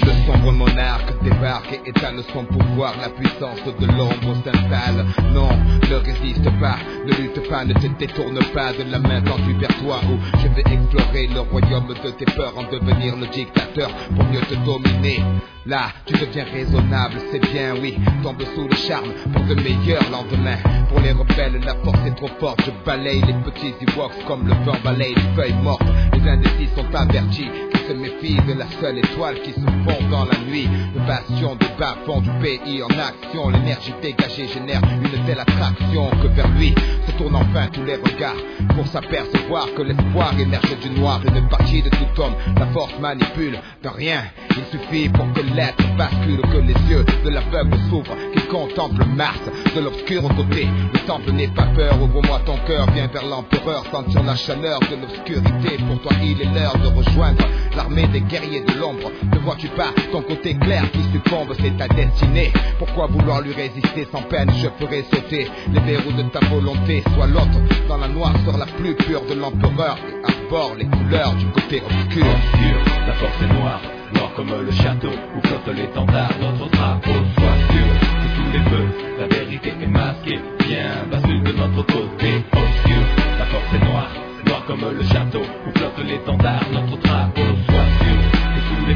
[0.05, 2.93] Le sombre monarque débarque et étale son pouvoir.
[2.99, 5.05] La puissance de l'ombre s'installe.
[5.33, 5.49] Non,
[5.89, 9.75] ne résiste pas, ne lutte pas, ne te détourne pas de la main tendue vers
[9.81, 9.99] toi.
[10.09, 14.41] Où je vais explorer le royaume de tes peurs en devenir le dictateur pour mieux
[14.41, 15.23] te dominer.
[15.65, 17.95] Là, tu deviens raisonnable, c'est bien, oui.
[18.23, 20.57] Tombe sous le charme pour de meilleurs lendemains.
[20.89, 22.61] Pour les rebelles, la force est trop forte.
[22.65, 25.83] Je balaye les petits Ewoks comme le vent balaye les feuilles mortes.
[26.13, 27.49] Les indécis sont avertis
[27.89, 30.69] se méfient de la seule étoile qui se fond dans la nuit.
[30.93, 33.49] Le bastion du bas fond du pays en action.
[33.49, 36.75] L'énergie dégagée génère une telle attraction que vers lui
[37.07, 38.41] se tournent enfin tous les regards
[38.75, 41.19] pour s'apercevoir que l'espoir émerge du noir.
[41.25, 44.23] Une partie de tout homme, la force manipule de rien.
[44.51, 49.39] Il suffit pour que l'être bascule, que les yeux de l'aveugle s'ouvrent, qu'il contemple Mars
[49.75, 50.67] de l'obscur côté.
[50.93, 54.95] Le temple n'est pas peur, ouvre-moi ton cœur, viens vers l'empereur, sentir la chaleur de
[54.95, 55.77] l'obscurité.
[55.87, 57.45] Pour toi, il est l'heure de rejoindre
[57.79, 59.09] l'armée des guerriers de l'ombre.
[59.33, 62.51] Ne vois-tu pas ton côté clair qui succombe, c'est ta destinée.
[62.77, 67.03] Pourquoi vouloir lui résister sans peine Je ferai sauter les verrous de ta volonté.
[67.15, 71.45] Sois l'autre dans la noirceur la plus pure de l'empereur et arbore les couleurs du
[71.45, 72.25] côté obscur.
[72.25, 73.81] obscur, la force est noire,
[74.13, 77.17] noire comme le château où flotte l'étendard, notre drapeau.
[77.37, 78.89] Sois sûr que sous les feux,
[79.19, 82.43] la vérité est masquée, viens, bascule de notre côté.
[82.51, 83.03] Obscur,
[83.39, 84.11] la force est noire,
[84.45, 87.48] noire comme le château où flotte l'étendard, notre drapeau.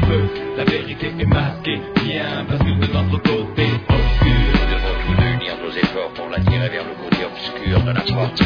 [0.08, 3.66] Les la vérité est masquée, viens, bascule de notre côté.
[3.88, 8.00] Obscur, Nous devons tous unir nos efforts pour l'attirer vers le côté obscur de la
[8.02, 8.42] force.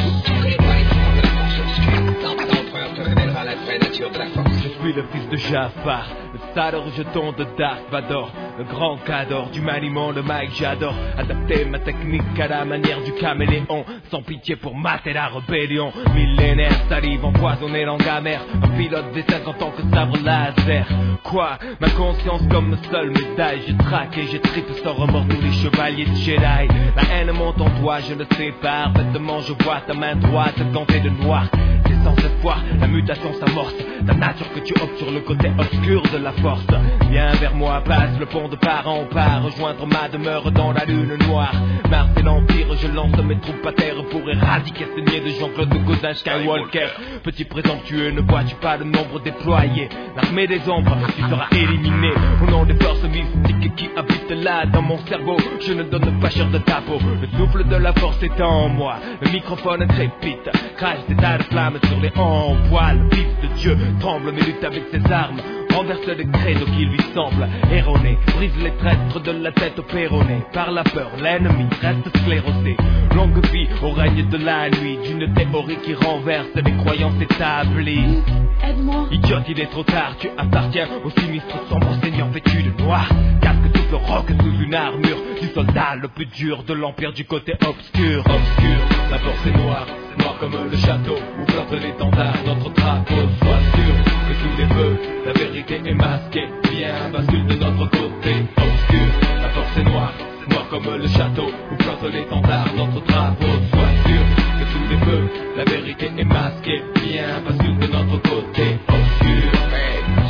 [4.52, 4.57] Je
[4.88, 9.60] suis le fils de Jafar, le sale rejeton de Dark Vador, le grand cador du
[9.60, 14.74] maniement, le mic j'adore, adapter ma technique à la manière du caméléon, sans pitié pour
[14.74, 20.16] mater la rébellion, millénaire, salive empoisonnée, langue amère, un pilote des 50 ans que sabre
[20.24, 20.86] laser,
[21.22, 25.52] quoi, ma conscience comme seule médaille, je traque et je tripe sans remords tous les
[25.52, 29.94] chevaliers de Jedi, la haine monte en toi, je le sais parfaitement, je vois ta
[29.94, 31.46] main droite tentée de noir,
[31.88, 32.62] c'est sans espoir.
[32.80, 33.74] La mutation s'amorce,
[34.06, 36.66] la nature que tu optes sur le côté obscur de la force.
[37.10, 40.84] Viens vers moi, passe le pont de part en part, rejoindre ma demeure dans la
[40.84, 41.54] lune noire.
[41.90, 45.74] Mars et l'Empire, je lance mes troupes à terre pour éradiquer ce niais de Jean-Claude
[45.84, 46.88] Godin Skywalker.
[47.22, 49.88] Petit présomptueux, ne vois-tu pas le nombre déployé?
[50.16, 54.82] L'armée des ombres, tu seras éliminé au nom des forces mystiques qui habitent là dans
[54.82, 55.36] mon cerveau.
[55.60, 58.68] Je ne donne pas cher de ta peau, le souffle de la force est en
[58.68, 58.96] moi.
[59.20, 62.98] Le microphone crépite, crache des tas de flammes sur les en poil.
[62.98, 65.40] Le fils de Dieu tremble mais lutte avec ses armes.
[65.74, 68.18] Renverse les créneaux qui lui semblent erronés.
[68.34, 70.42] Brise les traîtres de la tête au péroné.
[70.52, 72.76] Par la peur, l'ennemi reste sclérosé.
[73.14, 74.98] Longue vie au règne de la nuit.
[75.04, 78.22] D'une théorie qui renverse les croyances établies.
[78.66, 79.06] Aide-moi.
[79.12, 80.16] Idiote, il est trop tard.
[80.18, 83.08] Tu appartiens au sinistre sombre seigneur vêtu de noir.
[83.40, 85.16] Casque le roc sous une armure.
[85.40, 88.20] Du soldat le plus dur de l'empire du côté obscur.
[88.20, 88.78] Obscur,
[89.10, 89.86] la force est noire.
[90.18, 92.34] Noir comme le château où flotte l'étendard.
[92.46, 93.94] Notre drapeau, sois sûr
[94.28, 96.48] que sous les feux, la vérité est masquée.
[96.72, 99.08] Viens, bascule de notre côté obscur.
[99.42, 100.12] La force est noire,
[100.50, 102.66] noir comme le château où flotte l'étendard.
[102.76, 104.22] Notre drapeau, sois sûr
[104.58, 106.82] que sous les feux, la vérité est masquée.
[107.04, 109.52] Viens, bascule de notre côté obscur.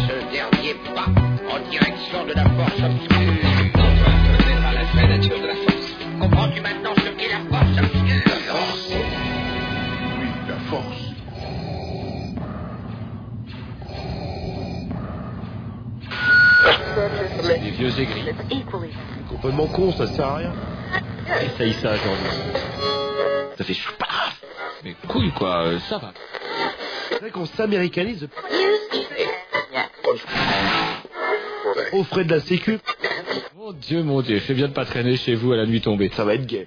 [0.07, 1.09] ce dernier pas
[1.51, 3.18] en direction de la force obscure.
[6.49, 8.93] Comprends-tu maintenant ce qu'est la force obscure La force
[10.21, 11.03] Oui, la force.
[17.61, 18.25] Des vieux aigris.
[19.31, 20.53] Complètement con, ça sert à rien.
[21.43, 22.17] Essaye ça, jean
[23.57, 24.41] Ça fait paf
[24.85, 26.13] Mais couille, quoi, euh, ça va.
[27.11, 28.29] C'est vrai qu'on s'américanise
[31.93, 32.79] au frais de la sécu.
[33.57, 36.11] Mon Dieu, mon Dieu, fais bien de pas traîner chez vous à la nuit tombée.
[36.15, 36.67] Ça va être gay.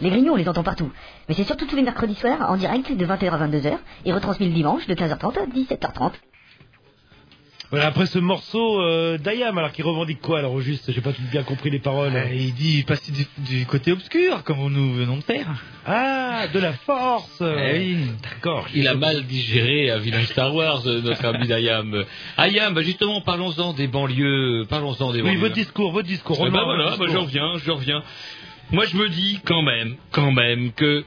[0.00, 0.90] Les Grignoux, on les entend partout.
[1.28, 4.48] Mais c'est surtout tous les mercredis soirs, en direct, de 20h à 22h, et retransmis
[4.48, 6.12] le dimanche, de 15h30 à 17h30.
[7.70, 10.90] Voilà, après ce morceau euh, d'Ayam, alors qui revendique quoi alors au juste?
[10.92, 12.16] J'ai pas tout bien compris les paroles.
[12.16, 15.46] Euh, il dit passer du, du côté obscur, comme nous venons de faire.
[15.86, 17.96] Ah, de la force Eh oui.
[18.24, 18.66] D'accord.
[18.74, 22.04] Il a mal digéré un vilain Star Wars, euh, notre ami d'Ayam.
[22.36, 24.66] Ayam, bah justement, parlons-en des banlieues.
[24.68, 25.38] Parlons-en des Oui, banlieues.
[25.38, 26.38] votre discours, votre discours.
[26.40, 28.02] Eh ben voilà, bah, j'en reviens, j'en reviens.
[28.72, 31.04] Moi, je me dis quand même, quand même, que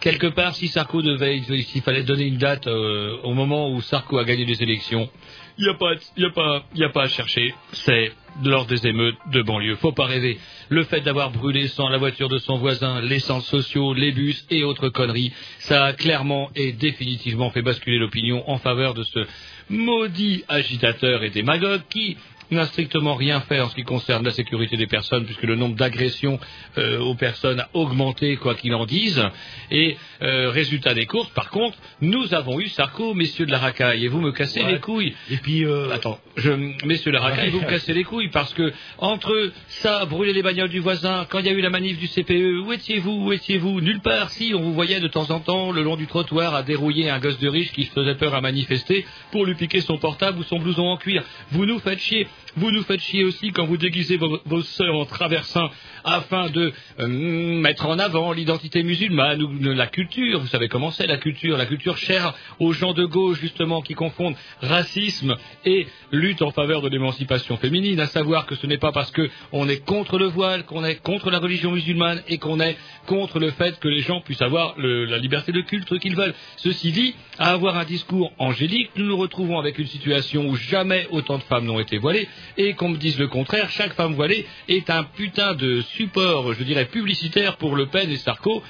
[0.00, 4.16] quelque part, si Sarko devait, s'il fallait donner une date euh, au moment où Sarko
[4.16, 5.10] a gagné les élections,
[5.58, 7.52] il n'y a pas, y a pas, y a pas à chercher.
[7.72, 8.12] C'est
[8.44, 9.74] lors des émeutes de banlieue.
[9.76, 10.38] Faut pas rêver.
[10.68, 14.46] Le fait d'avoir brûlé sans la voiture de son voisin, les centres sociaux, les bus
[14.50, 19.26] et autres conneries, ça a clairement et définitivement fait basculer l'opinion en faveur de ce
[19.68, 22.16] maudit agitateur et démagogue qui
[22.50, 25.76] n'a strictement rien fait en ce qui concerne la sécurité des personnes, puisque le nombre
[25.76, 26.38] d'agressions
[26.78, 29.22] euh, aux personnes a augmenté, quoi qu'il en dise.
[29.70, 34.04] Et euh, résultat des courses, par contre, nous avons eu Sarko, messieurs de la racaille,
[34.04, 34.72] et vous me cassez Ouais.
[34.72, 35.14] les couilles.
[35.30, 36.50] Et puis, euh, Attends, je,
[36.84, 40.42] messieurs de la racaille, vous me cassez les couilles, parce que entre ça, brûler les
[40.42, 43.32] bagnoles du voisin, quand il y a eu la manif du CPE, où étiez-vous, où
[43.32, 43.80] étiez-vous?
[43.80, 46.62] Nulle part, si, on vous voyait de temps en temps le long du trottoir à
[46.62, 50.38] dérouiller un gosse de riche qui faisait peur à manifester pour lui piquer son portable
[50.38, 51.22] ou son blouson en cuir.
[51.52, 52.26] Vous nous faites chier.
[52.56, 55.70] Vous nous faites chier aussi quand vous déguisez vos, vos sœurs en traversins
[56.04, 60.40] afin de euh, mettre en avant l'identité musulmane ou la culture.
[60.40, 63.94] Vous savez comment c'est la culture La culture chère aux gens de gauche, justement, qui
[63.94, 68.92] confondent racisme et lutte en faveur de l'émancipation féminine, à savoir que ce n'est pas
[68.92, 72.60] parce que on est contre le voile, qu'on est contre la religion musulmane et qu'on
[72.60, 76.16] est contre le fait que les gens puissent avoir le- la liberté de culte qu'ils
[76.16, 76.34] veulent.
[76.56, 81.06] Ceci dit, à avoir un discours angélique, nous nous retrouvons avec une situation où jamais
[81.10, 84.46] autant de femmes n'ont été voilées et qu'on me dise le contraire, chaque femme voilée
[84.68, 88.62] est un putain de support, je dirais, publicitaire pour Le Pen et Sarko.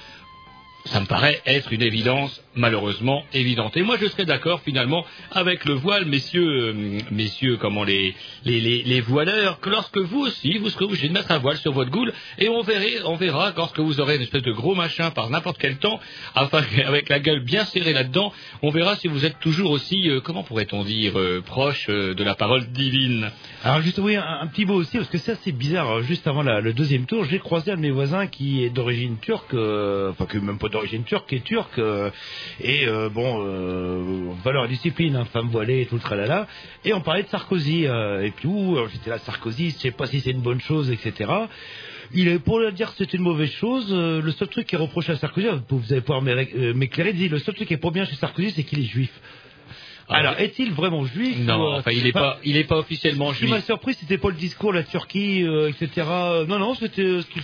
[0.84, 3.76] Ça me paraît être une évidence, malheureusement évidente.
[3.76, 8.14] Et moi, je serais d'accord finalement avec le voile, messieurs, euh, messieurs, comment les,
[8.44, 11.72] les, les, voileurs, que lorsque vous aussi, vous serez obligés de mettre un voile sur
[11.72, 15.10] votre goule, et on verra, on verra lorsque vous aurez une espèce de gros machin
[15.10, 16.00] par n'importe quel temps,
[16.34, 20.20] afin avec la gueule bien serrée là-dedans, on verra si vous êtes toujours aussi, euh,
[20.20, 23.30] comment pourrait-on dire, euh, proche de la parole divine.
[23.62, 26.02] Alors juste oui, un, petit mot aussi, parce que c'est assez bizarre.
[26.02, 29.52] Juste avant le deuxième tour, j'ai croisé un de mes voisins qui est d'origine turque,
[29.52, 32.10] enfin qui est même pas d'origine turque, est turc, euh,
[32.60, 36.46] et euh, bon, euh, valeur et discipline, hein, femme voilée, et tout le tralala.
[36.84, 40.20] Et on parlait de Sarkozy, et puis ouh, j'étais là, Sarkozy, je sais pas si
[40.20, 41.30] c'est une bonne chose, etc.
[42.14, 43.92] Il est pour dire que c'est une mauvaise chose.
[43.92, 47.38] le seul truc qui est reproché à Sarkozy, vous allez pouvoir m'é- m'éclairer, dit le
[47.38, 49.10] seul truc qui est pas bien chez Sarkozy, c'est qu'il est juif.
[50.10, 53.38] Alors, est-il vraiment juif Non, euh, enfin, il n'est pas, il est pas officiellement Ce
[53.40, 53.66] qui m'a juif.
[53.66, 56.06] surpris, c'était pas le discours, la Turquie, euh, etc.
[56.48, 57.40] Non, non, c'était euh, ce qui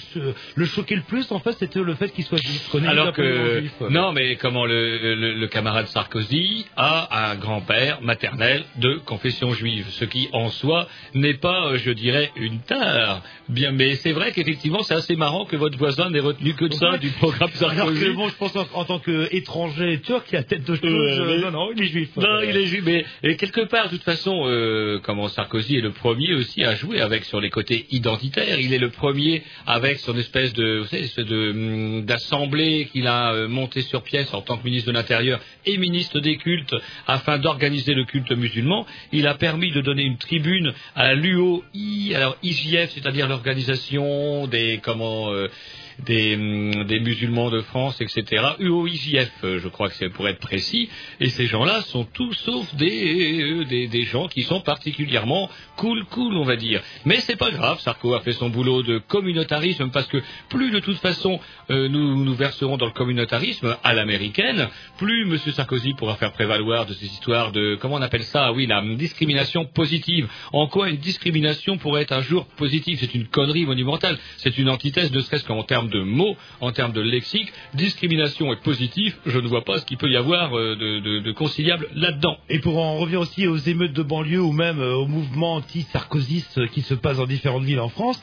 [0.54, 2.74] le choquait le plus, en fait, c'était le fait qu'il soit juif.
[2.86, 3.72] Alors que juif.
[3.90, 9.86] non, mais comment le, le- le camarade Sarkozy a un grand-père maternel de confession juive,
[9.90, 13.22] ce qui en soi n'est pas, euh, je dirais, une tare.
[13.48, 16.72] Bien, mais c'est vrai qu'effectivement, c'est assez marrant que votre voisin n'ait retenu que de
[16.74, 18.00] ça du programme Alors Sarkozy.
[18.04, 20.84] que bon, je pense en, en tant qu'étranger turc, il a tête de chose.
[20.84, 22.08] Euh, euh, non, non, il est juif.
[22.16, 26.64] Non, il mais quelque part, de toute façon, euh, comment Sarkozy est le premier aussi
[26.64, 28.58] à jouer avec sur les côtés identitaires.
[28.60, 33.06] Il est le premier avec son espèce de, vous savez, espèce de hum, d'assemblée qu'il
[33.06, 36.74] a euh, montée sur pièce en tant que ministre de l'Intérieur et ministre des cultes
[37.06, 38.86] afin d'organiser le culte musulman.
[39.12, 41.62] Il a permis de donner une tribune à l'UOI,
[42.14, 45.48] alors IJF, c'est-à-dire l'organisation des comment euh,
[46.00, 48.24] des, hum, des musulmans de France, etc.
[48.58, 50.88] UOIJF, euh, je crois que c'est pour être précis.
[51.20, 56.36] Et ces gens-là sont tous sauf euh, des, des gens qui sont particulièrement cool, cool,
[56.36, 56.82] on va dire.
[57.04, 60.78] Mais c'est pas grave, Sarko a fait son boulot de communautarisme parce que plus de
[60.78, 65.38] toute façon euh, nous nous verserons dans le communautarisme à l'américaine, plus M.
[65.38, 69.64] Sarkozy pourra faire prévaloir de ces histoires de, comment on appelle ça, oui, la discrimination
[69.64, 70.28] positive.
[70.52, 72.98] En quoi une discrimination pourrait être un jour positive?
[73.00, 74.18] C'est une connerie monumentale.
[74.38, 77.52] C'est une antithèse, ne serait-ce qu'en termes de mots, en termes de lexique.
[77.74, 81.88] Discrimination et positif, je ne vois pas ce qu'il peut y avoir euh, de conciliable
[81.94, 82.36] là-dedans.
[82.48, 86.58] Et pour en revenir aussi aux émeutes de banlieue ou même euh, au mouvement anti-sarkoziste
[86.58, 88.20] euh, qui se passe dans différentes villes en France,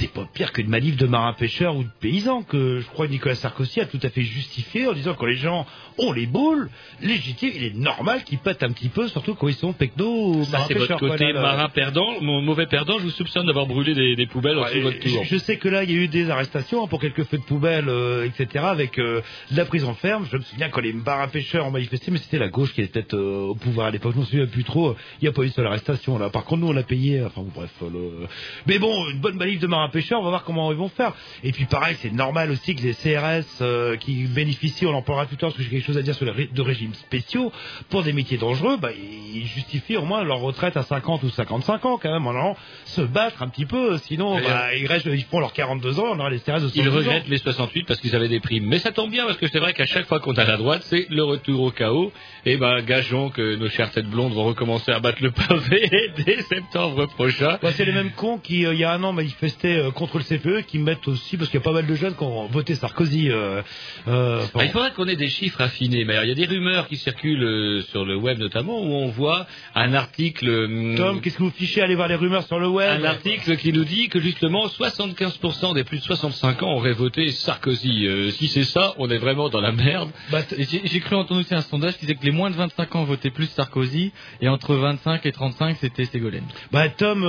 [0.00, 3.34] c'est pas pire qu'une manif de marins-pêcheurs ou de paysans que je crois que Nicolas
[3.34, 5.66] Sarkozy a tout à fait justifié en disant que les gens
[5.98, 6.70] ont les boules
[7.02, 10.44] légitimes, il est normal qu'ils pètent un petit peu, surtout quand ils sont pecno ou
[10.44, 11.40] Ça, c'est votre côté quoi, là, là.
[11.42, 12.20] marin perdant.
[12.20, 14.96] Mon mauvais perdant, je vous soupçonne d'avoir brûlé des, des poubelles en dessous de votre
[15.02, 15.24] Je, tour.
[15.24, 17.88] je sais que là, il y a eu des arrestations pour quelques feux de poubelle,
[17.88, 20.26] euh, etc., avec euh, de la prise en ferme.
[20.30, 23.04] Je me souviens quand les marins pêcheurs ont manifesté, mais c'était la gauche qui était
[23.14, 24.12] euh, au pouvoir à l'époque.
[24.12, 24.96] Je ne me souviens plus trop.
[25.20, 26.30] Il n'y a pas eu une seule arrestation là.
[26.30, 27.22] Par contre, nous, on l'a payé.
[27.22, 27.70] Enfin, bref.
[27.82, 28.26] le-
[28.66, 30.20] Mais bon, une bonne manif de marins pêcheurs.
[30.20, 31.12] On va voir comment ils vont faire.
[31.44, 35.26] Et puis, pareil, c'est normal aussi que les CRS euh, qui bénéficient, on en parlera
[35.26, 37.52] plus tard, parce que j'ai quelque chose à dire sur les de régimes spéciaux
[37.88, 41.84] pour des métiers dangereux, bah, ils justifient au moins leur retraite à 50 ou 55
[41.84, 43.98] ans quand même, en allant se battre un petit peu.
[43.98, 46.78] Sinon, bah, ils, restent, ils font leurs 42 ans, on aura les CRS de 110
[46.78, 46.92] Ils ans.
[46.92, 48.66] regrettent les 68 parce qu'ils avaient des primes.
[48.66, 50.82] Mais ça tombe bien parce que c'est vrai qu'à chaque fois qu'on a la droite,
[50.84, 52.12] c'est le retour au chaos.
[52.46, 55.90] Et ben, gageons que nos chères têtes blondes vont recommencer à battre le pavé
[56.24, 57.58] dès septembre prochain.
[57.62, 60.18] Bah, c'est les mêmes cons qui, euh, il y a un an, manifestaient euh, contre
[60.18, 62.46] le CPE, qui mettent aussi, parce qu'il y a pas mal de jeunes qui ont
[62.46, 63.30] voté Sarkozy.
[63.30, 63.62] Euh,
[64.08, 66.04] euh, Ah, il faudrait qu'on ait des chiffres affinés.
[66.04, 69.08] Mais alors, il y a des rumeurs qui circulent sur le web notamment où on
[69.08, 70.48] voit un article.
[70.48, 73.00] hum, Tom, qu'est-ce que vous fichez Allez voir les rumeurs sur le web.
[73.00, 77.30] Un article qui nous dit que justement 75% des plus de 65 ans auraient voté
[77.30, 78.06] Sarkozy.
[78.06, 80.10] Euh, si c'est ça, on est vraiment dans la merde.
[80.30, 83.04] Bah, J'ai cru entendre aussi un sondage qui disait que les moins de 25 ans
[83.04, 86.44] votaient plus Sarkozy et entre 25 et 35 c'était Ségolène.
[86.72, 87.20] Bah Tom,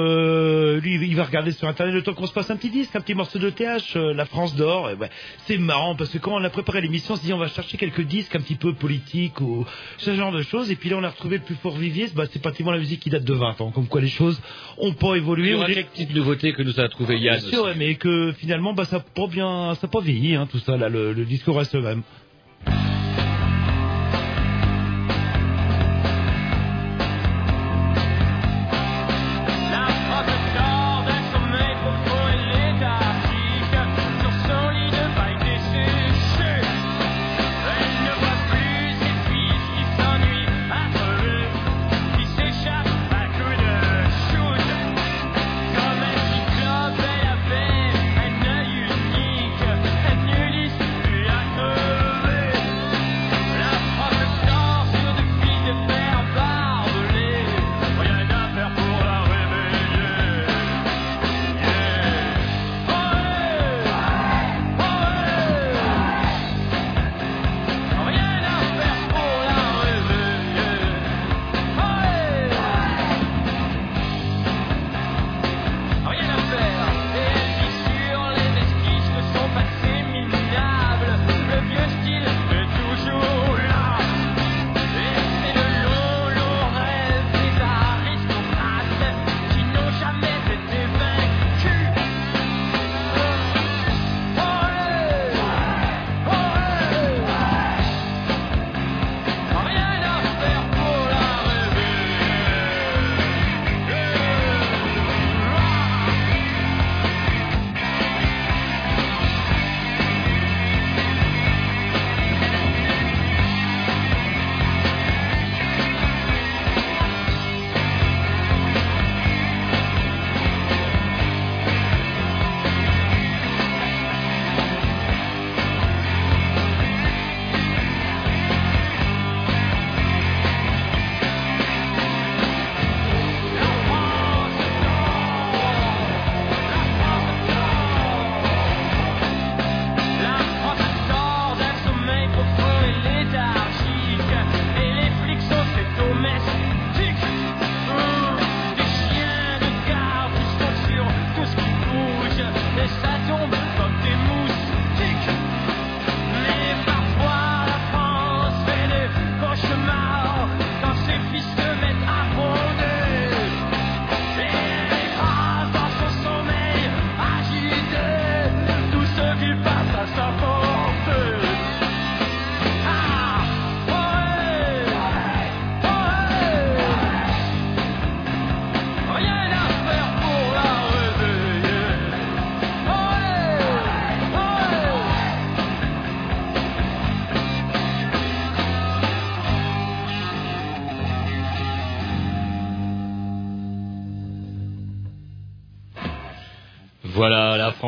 [0.80, 3.02] lui, il va regarder sur internet le temps qu'on se passe un petit disque, un
[3.02, 4.90] petit morceau de TH, euh, La France d'or.
[4.90, 5.10] Et ouais,
[5.46, 7.78] c'est marrant parce que quand on a préparé l'émission, on s'est dit on va chercher
[7.78, 9.66] quelques disques un petit peu politiques ou
[9.98, 10.72] ce genre de choses.
[10.72, 12.08] Et puis là, on a retrouvé le plus fort vivier.
[12.16, 13.72] Bah, c'est pratiquement la musique qui date de 20 ans.
[13.72, 14.42] Comme quoi les choses
[14.78, 15.52] ont pas Il évolué.
[15.52, 17.40] y aura dirait- quelques petites nouveautés que nous a trouvé Yann.
[17.40, 20.48] Bien sûr, ouais, mais que finalement, bah, ça n'a pas bien, ça pas vieilli, hein,
[20.50, 20.78] tout ça.
[20.78, 22.04] Là, le, le discours reste le même.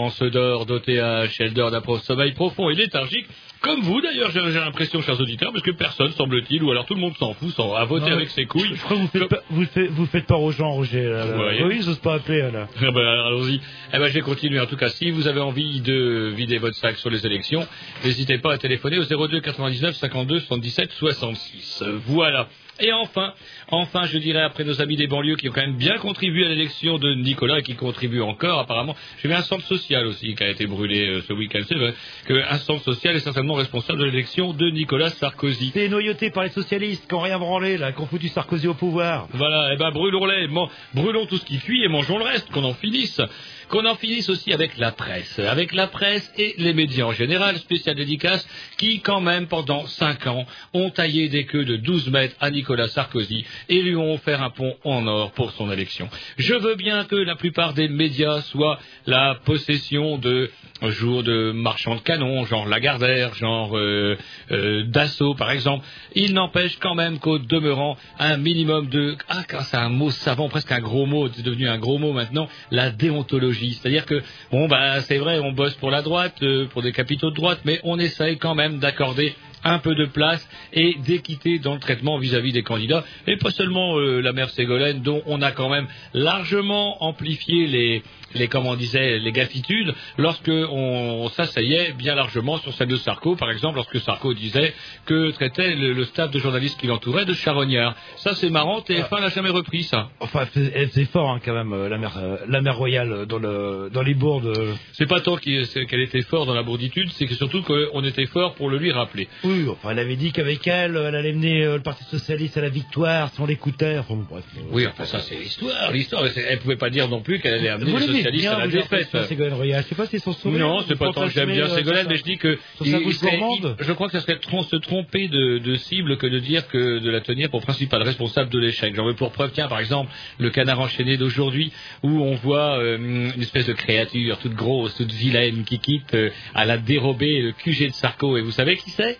[0.03, 3.25] Voilà, la France dort d'OTH, elle dort d'un sommeil profond et léthargique.
[3.61, 6.99] Comme vous d'ailleurs, j'ai l'impression, chers auditeurs, parce que personne semble-t-il, ou alors tout le
[6.99, 8.71] monde s'en fout, s'en- à voter Non, avec ses couilles.
[8.75, 11.07] Je crois que vous faites, pas, vous faites, vous faites peur aux gens, Roger.
[11.07, 11.63] Ouais.
[11.63, 12.41] Oui, ils osent pas appeler.
[12.51, 12.67] Là.
[12.75, 13.61] Ah ben, allons-y.
[13.93, 14.59] Eh ben, je vais continuer.
[14.59, 17.65] En tout cas, si vous avez envie de vider votre sac sur les élections,
[18.03, 21.83] n'hésitez pas à téléphoner au 02 99 52 77 66.
[22.07, 22.49] Voilà.
[22.79, 23.33] Et enfin,
[23.69, 26.49] enfin, je dirais après nos amis des banlieues qui ont quand même bien contribué à
[26.49, 28.95] l'élection de Nicolas et qui contribuent encore apparemment.
[29.21, 31.59] J'ai vu un centre social aussi qui a été brûlé euh, ce week-end.
[31.67, 31.93] C'est vrai
[32.27, 35.71] qu'un centre social est certainement responsable de l'élection de Nicolas Sarkozy.
[35.73, 38.73] C'est noyauté par les socialistes qui ont rien branlé, là, qui ont foutu Sarkozy au
[38.73, 39.27] pouvoir.
[39.33, 40.47] Voilà, eh ben brûlons-les,
[40.95, 43.21] brûlons tout ce qui cuit et mangeons le reste, qu'on en finisse.
[43.69, 47.57] Qu'on en finisse aussi avec la presse, avec la presse et les médias en général,
[47.57, 48.47] spécial dédicace,
[48.77, 52.87] qui quand même pendant cinq ans ont taillé des queues de 12 mètres à Nicolas
[52.87, 56.09] Sarkozy et lui ont offert un pont en or pour son élection.
[56.37, 60.49] Je veux bien que la plupart des médias soient la possession de
[60.89, 64.17] jour de marchands de canons, genre Lagardère, genre euh,
[64.51, 65.85] euh, Dassault par exemple.
[66.15, 70.71] Il n'empêche quand même qu'au demeurant un minimum de ah c'est un mot savant, presque
[70.71, 73.73] un gros mot, c'est devenu un gros mot maintenant, la déontologie.
[73.73, 74.21] C'est-à-dire que
[74.51, 77.61] bon bah c'est vrai, on bosse pour la droite, euh, pour des capitaux de droite,
[77.65, 82.17] mais on essaye quand même d'accorder un peu de place et d'équité dans le traitement
[82.17, 85.87] vis-à-vis des candidats, et pas seulement euh, la mère Ségolène, dont on a quand même
[86.13, 88.03] largement amplifié les,
[88.35, 93.35] les comment on disait, les gaffitudes, lorsque on s'asseyait bien largement sur celle de Sarko,
[93.35, 94.73] par exemple, lorsque Sarko disait
[95.05, 97.95] que traitait le, le staff de journalistes qui l'entouraient de charognard.
[98.17, 100.09] Ça c'est marrant, TF1 n'a jamais repris ça.
[100.19, 103.25] Enfin, elle faisait- fort hein, quand même, euh, la mère, euh, la mère royale euh,
[103.25, 104.53] dans, le, dans les bourdes.
[104.93, 108.55] C'est pas tant qu'elle était fort dans la bourditude, c'est que surtout qu'on était fort
[108.55, 109.27] pour le lui rappeler.
[109.43, 112.69] Oui, enfin, elle avait dit qu'avec elle, elle allait mener le Parti Socialiste à la
[112.69, 113.97] victoire si on l'écoutait.
[113.97, 114.43] Enfin, bon, bref.
[114.71, 115.91] Oui, enfin ça c'est l'histoire.
[115.91, 117.97] L'histoire, elle pouvait pas dire non plus qu'elle allait amener Vous
[118.31, 119.09] bien, à la défaite.
[119.27, 119.83] Ségolène Royal.
[119.83, 120.59] Je sais pas si son sourire.
[120.59, 124.07] Non, c'est pas tant que j'aime bien euh, Ségolène, mais je dis que je crois
[124.07, 127.49] que ça serait se tromper de, de cible que de dire que de la tenir
[127.49, 128.93] pour principal responsable de l'échec.
[128.95, 131.71] J'en veux pour preuve, tiens, par exemple, le canard enchaîné d'aujourd'hui,
[132.01, 136.29] où on voit euh, une espèce de créature toute grosse, toute vilaine, qui quitte euh,
[136.53, 138.37] à la dérobée le QG de Sarko.
[138.37, 139.19] Et vous savez qui c'est?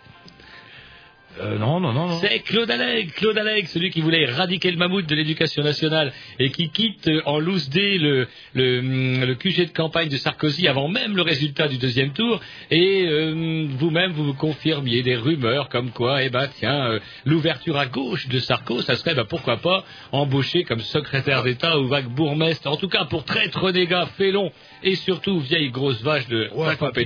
[1.41, 2.19] Euh, non, non, non, non.
[2.19, 6.51] c'est Claude Allègre, Claude Allègre, celui qui voulait éradiquer le mammouth de l'éducation nationale et
[6.51, 10.67] qui quitte euh, en loose dé le, le, hum, le QG de campagne de Sarkozy
[10.67, 12.39] avant même le résultat du deuxième tour.
[12.69, 18.27] Et euh, vous-même, vous confirmiez des rumeurs comme quoi, eh ben tiens, l'ouverture à gauche
[18.27, 22.77] de Sarko, ça serait, ben, pourquoi pas, embauché comme secrétaire d'État ou vague bourgmestre, en
[22.77, 24.51] tout cas pour traître renégat, félon
[24.84, 27.05] et surtout vieille grosse vache de Ouais, et-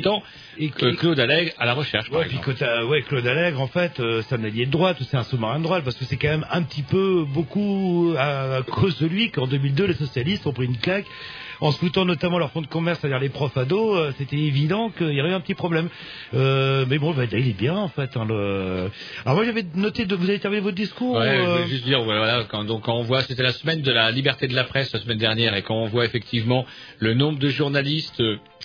[0.69, 3.99] que Claude Allègre à la recherche, par Ouais, puis que ouais, Claude Allègre, en fait,
[3.99, 6.29] euh, c'est un allié de droite, c'est un sous-marin de droite, parce que c'est quand
[6.29, 10.53] même un petit peu, beaucoup à, à cause de lui qu'en 2002, les socialistes ont
[10.53, 11.05] pris une claque.
[11.61, 14.89] En se foutant notamment leur fonds de commerce, c'est-à-dire les profs ados, euh, c'était évident
[14.89, 15.89] qu'il y aurait eu un petit problème.
[16.33, 18.15] Euh, mais bon, bah, il est bien, en fait.
[18.15, 18.89] hein, le...
[19.25, 20.15] Alors moi, j'avais noté, de...
[20.15, 22.95] vous avez terminé votre discours Ouais, je euh, voulais juste dire, voilà, quand, donc, quand
[22.95, 25.61] on voit, c'était la semaine de la liberté de la presse la semaine dernière, et
[25.63, 26.65] quand on voit effectivement
[26.99, 28.21] le nombre de journalistes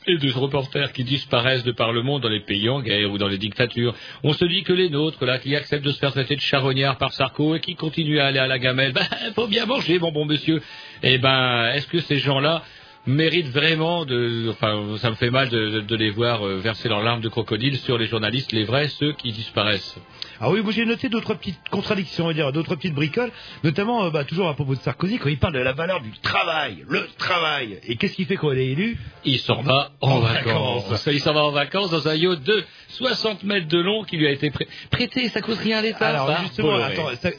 [0.06, 3.18] et de reporters qui disparaissent de par le monde dans les pays en guerre ou
[3.18, 6.12] dans les dictatures, on se dit que les nôtres, là, qui acceptent de se faire
[6.12, 9.46] traiter de charognards par Sarko et qui continuent à aller à la gamelle, ben, faut
[9.46, 10.60] bien manger, mon bon monsieur.
[11.02, 12.62] Eh ben, est-ce que ces gens-là
[13.06, 16.88] méritent vraiment de, enfin, ça me fait mal de, de- de les voir euh, verser
[16.88, 19.96] leurs larmes de crocodile sur les journalistes, les vrais, ceux qui disparaissent.
[20.40, 23.30] Ah oui, moi j'ai noté d'autres petites contradictions, on va dire, d'autres petites bricoles,
[23.64, 26.10] notamment euh, bah, toujours à propos de Sarkozy, quand il parle de la valeur du
[26.20, 27.80] travail, le travail.
[27.88, 28.96] Et qu'est-ce qu'il fait quand il est élu?
[29.24, 30.84] Il s'en va en, En vacances.
[30.88, 31.08] vacances.
[31.12, 34.26] Il s'en va en vacances dans un yacht de 60 mètres de long qui lui
[34.28, 35.28] a été prêt- prêté.
[35.28, 36.08] Ça coûte rien à l'État.
[36.08, 37.30] Alors ça justement, attends, ça,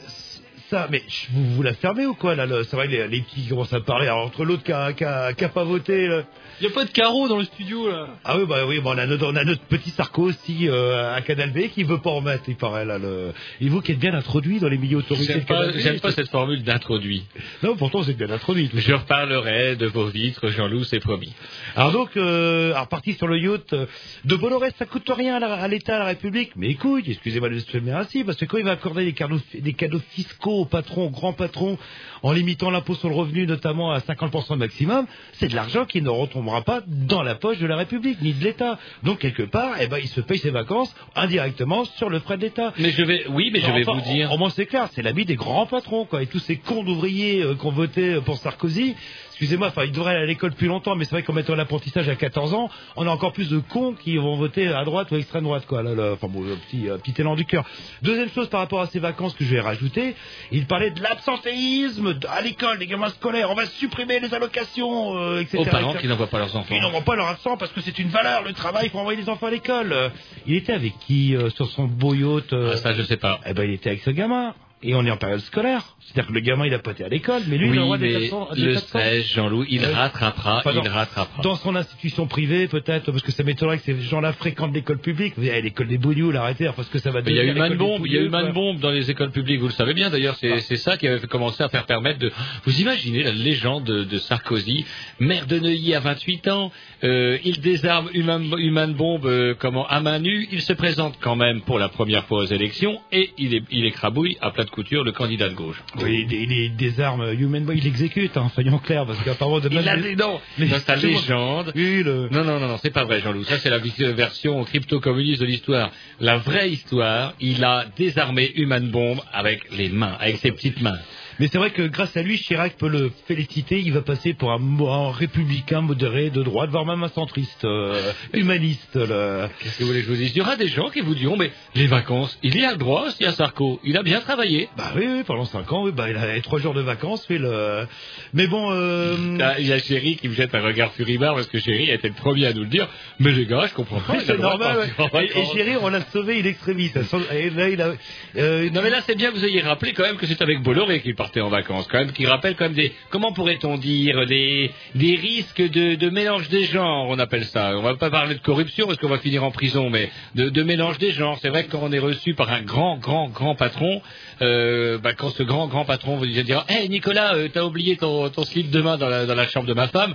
[0.74, 1.02] ça, mais
[1.32, 3.72] vous, vous la fermez ou quoi là le- C'est vrai, les, les petits qui commencent
[3.72, 4.06] à parler.
[4.08, 6.06] Alors entre l'autre qui a, qui a- qui a pas voté.
[6.08, 6.22] là.
[6.60, 8.08] Il n'y a pas de carreau dans le studio là.
[8.24, 11.14] Ah oui, bah oui, bah, on, a notre, on a notre petit Sarko aussi euh,
[11.14, 12.98] à Canal B qui veut pas en mettre, il paraît là.
[12.98, 13.32] Le...
[13.60, 16.28] Et vous qui êtes bien introduit dans les milieux autorisés J'aime pas, j'aime pas cette
[16.30, 17.24] formule d'introduit.
[17.62, 18.70] Non, pourtant vous êtes bien introduit.
[18.74, 21.32] Je reparlerai de vos vitres, Jean-Loup, c'est promis.
[21.76, 23.86] Alors donc, euh, alors parti sur le yacht euh,
[24.24, 26.52] de Bolloré, ça coûte rien à l'État, à la République.
[26.56, 29.72] Mais écoute, excusez-moi de l'exprimer ainsi, parce que quand il va accorder des cadeaux, des
[29.74, 31.78] cadeaux fiscaux aux patrons, aux grands patrons,
[32.22, 36.08] en limitant l'impôt sur le revenu notamment à 50% maximum, c'est de l'argent qui ne
[36.08, 38.78] retombera pas dans la poche de la République, ni de l'État.
[39.02, 42.42] Donc quelque part, eh ben, il se paye ses vacances indirectement sur le frais de
[42.42, 42.72] l'État.
[42.78, 44.32] Mais je vais, oui, mais je vais vous dire.
[44.32, 46.22] Au moins c'est clair, c'est l'ami des grands patrons, quoi.
[46.22, 48.94] Et tous ces cons d'ouvriers euh, qui ont voté pour Sarkozy,
[49.34, 52.08] excusez-moi, enfin, ils devraient aller à l'école plus longtemps, mais c'est vrai qu'en mettant l'apprentissage
[52.08, 55.16] à 14 ans, on a encore plus de cons qui vont voter à droite ou
[55.16, 55.82] à extrême droite, quoi.
[55.82, 57.64] Là, là, enfin bon, petit, élan du cœur.
[58.02, 60.14] Deuxième chose par rapport à ces vacances que je vais rajouter,
[60.52, 63.50] il parlait de l'absentéisme à l'école, des gamins scolaires.
[63.50, 65.58] On va supprimer les allocations, euh, etc.
[65.58, 66.02] Aux parents etc.
[66.02, 66.74] qui n'envoient pas leurs enfants.
[66.74, 69.20] Ils n'envoient pas leur absent parce que c'est une valeur, le travail, il faut envoyer
[69.20, 69.92] les enfants à l'école.
[69.92, 70.08] Euh,
[70.46, 73.40] Il était avec qui euh, sur son beau yacht euh, Ah, ça, je sais pas.
[73.46, 74.54] Eh ben, il était avec ce gamin.
[74.86, 75.82] Et on est en période scolaire.
[76.00, 78.10] C'est-à-dire que le gamin, il a pas été à l'école, mais lui, il Oui, d'être
[78.18, 78.98] mais absent- le d'être absent.
[78.98, 81.42] 16, Jean-Loup, il Euh, rattrapera, enfin, il dans- rattrapera.
[81.42, 85.32] Dans son institution privée, peut-être, parce que ça m'étonnerait que ces gens-là fréquentent l'école publique.
[85.38, 87.62] Vous savez, l'école des bougnoules, arrêtez, parce que ça va Il y a eu devenir
[87.62, 89.72] man des bombe, il y a eu man bombe dans les écoles publiques, vous le
[89.72, 92.30] savez bien d'ailleurs, c'est c'est ça qui avait fait commencer à faire permettre de...
[92.66, 94.84] Vous imaginez la légende de, de Sarkozy,
[95.20, 96.70] maire de Neuilly à 28 ans,
[97.04, 101.36] euh, il désarme Human, Human Bomb euh, comment, à main nue, il se présente quand
[101.36, 104.70] même pour la première fois aux élections et il, est, il écrabouille à plat de
[104.74, 105.80] couture le candidat de gauche.
[106.02, 109.68] Oui, il, il, il désarme Human Boy, il l'exécute, hein, soyons clairs, parce qu'apparemment de
[109.70, 111.72] Il a des non, Mais- dans sa légende.
[111.76, 113.44] Oui, le- Non, non, non, non, c'est pas vrai, Jean-Loup.
[113.44, 113.78] Ça, c'est la
[114.12, 115.90] version crypto-communiste de l'histoire.
[116.20, 120.98] La vraie histoire, il a désarmé Human Bomb avec les mains, avec ses petites mains.
[121.40, 123.80] Mais c'est vrai que grâce à lui, Chirac peut le féliciter.
[123.80, 128.96] Il va passer pour un, républicain modéré de droite, voire même un centriste, euh, humaniste.
[128.96, 129.48] là.
[129.60, 130.30] Qu'est-ce que vous voulez que je vous dise?
[130.34, 132.78] Il y aura des gens qui vous diront, mais les vacances, il y a le
[132.78, 133.80] droit aussi à Sarko.
[133.84, 134.68] Il a bien travaillé.
[134.76, 137.26] Bah oui, oui, pendant cinq ans, oui, bah, il a trois jours de vacances.
[137.30, 137.86] Mais, le...
[138.32, 139.16] mais bon, euh...
[139.58, 142.08] Il y a Chéri qui me jette un regard furibard parce que Chéri a été
[142.08, 142.88] le premier à nous le dire.
[143.18, 144.14] Mais les gars, je comprends pas.
[144.14, 144.78] il a c'est normal.
[145.12, 145.30] ouais.
[145.34, 145.44] Et, et.
[145.46, 146.98] Chéri, on l'a sauvé, il extrémiste.
[147.32, 147.92] Et là, il a.
[148.36, 150.62] euh, Non mais là c'est bien que vous ayez rappelé quand même que c'est avec
[150.62, 154.26] Bolloré qu'il partait en vacances, quand même, qui rappelle quand même des, comment pourrait-on dire,
[154.26, 157.72] des, des risques de, mélange des genres, on appelle ça.
[157.78, 160.98] On va pas parler de corruption parce qu'on va finir en prison, mais de, mélange
[160.98, 161.38] des genres.
[161.40, 164.02] C'est vrai que quand on est reçu par un grand, grand, grand patron,
[164.42, 168.28] euh, bah, quand ce grand, grand patron vous dire, hé Nicolas, euh, t'as oublié ton,
[168.28, 170.14] ton slip de main dans la, dans la chambre de ma femme,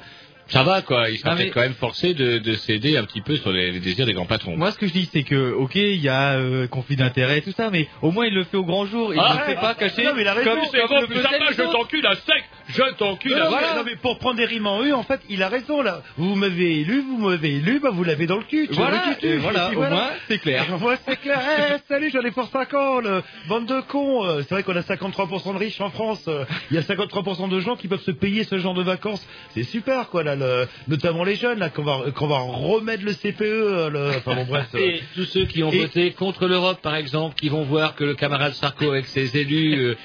[0.50, 3.22] ça va quoi, il sera Ah, mais- quand même forcé de, de céder un petit
[3.22, 4.58] peu sur les, les désirs des grands patrons.
[4.58, 7.42] Moi, ce que je dis, c'est que, ok, il y a euh, conflit d'intérêt et
[7.42, 9.14] tout ça, mais au moins il le fait au grand jour.
[9.14, 10.04] Il Ah, ne le fait ouais, pas caché.
[10.04, 12.16] non, mais il a raison, comme, c'est comme bon, le plus sympa, je t'encule à
[12.16, 13.76] sec, je t'encule Non, à mais- sec.
[13.78, 16.02] non, mais pour prendre des rimes en U, en fait, il a raison là.
[16.18, 18.68] Vous m'avez élu, vous m'avez élu, bah vous l'avez dans le cul.
[18.68, 20.66] tu Voilà, le voilà, au moins, c'est clair.
[20.80, 21.40] Moi, c'est clair.
[21.40, 24.26] Eh, salut, j'en ai pour 5 ans, le bande de cons.
[24.26, 26.24] Euh, C'est vrai qu'on a 53% de riches en France.
[26.28, 29.26] Euh, Il y a 53% de gens qui peuvent se payer ce genre de vacances.
[29.54, 33.14] C'est super, quoi, là, le- notamment les jeunes, là, qu'on va, qu'on va remettre le
[33.14, 33.42] CPE.
[33.42, 34.10] euh, Le...
[34.18, 34.68] Enfin bon, bref.
[34.76, 34.80] euh.
[34.80, 38.04] Et tous ceux qui ont Et- voté contre l'Europe, par exemple, qui vont voir que
[38.04, 39.96] le camarade Sarko avec ses élus, euh,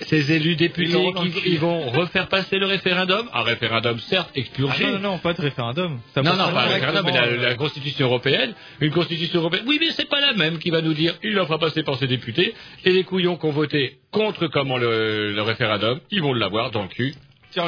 [0.00, 1.12] ses élus députés,
[1.44, 4.84] qui vont refaire passer le référendum, un référendum certes Ah, expurgé.
[4.84, 6.00] non, non, non, pas de référendum.
[6.12, 9.64] Ça non, non, pas un directement, référendum, mais la, la Constitution européenne, une Constitution européenne.
[9.68, 11.96] Oui, mais c'est pas la même qui va nous dire, il la fera passer par
[11.98, 12.52] ses députés,
[12.84, 16.82] et les couillons qui ont voté contre comment le, le référendum, ils vont l'avoir dans
[16.82, 17.14] le cul.
[17.50, 17.66] Tiens.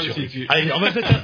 [0.48, 1.22] Allez, on va se mettre un,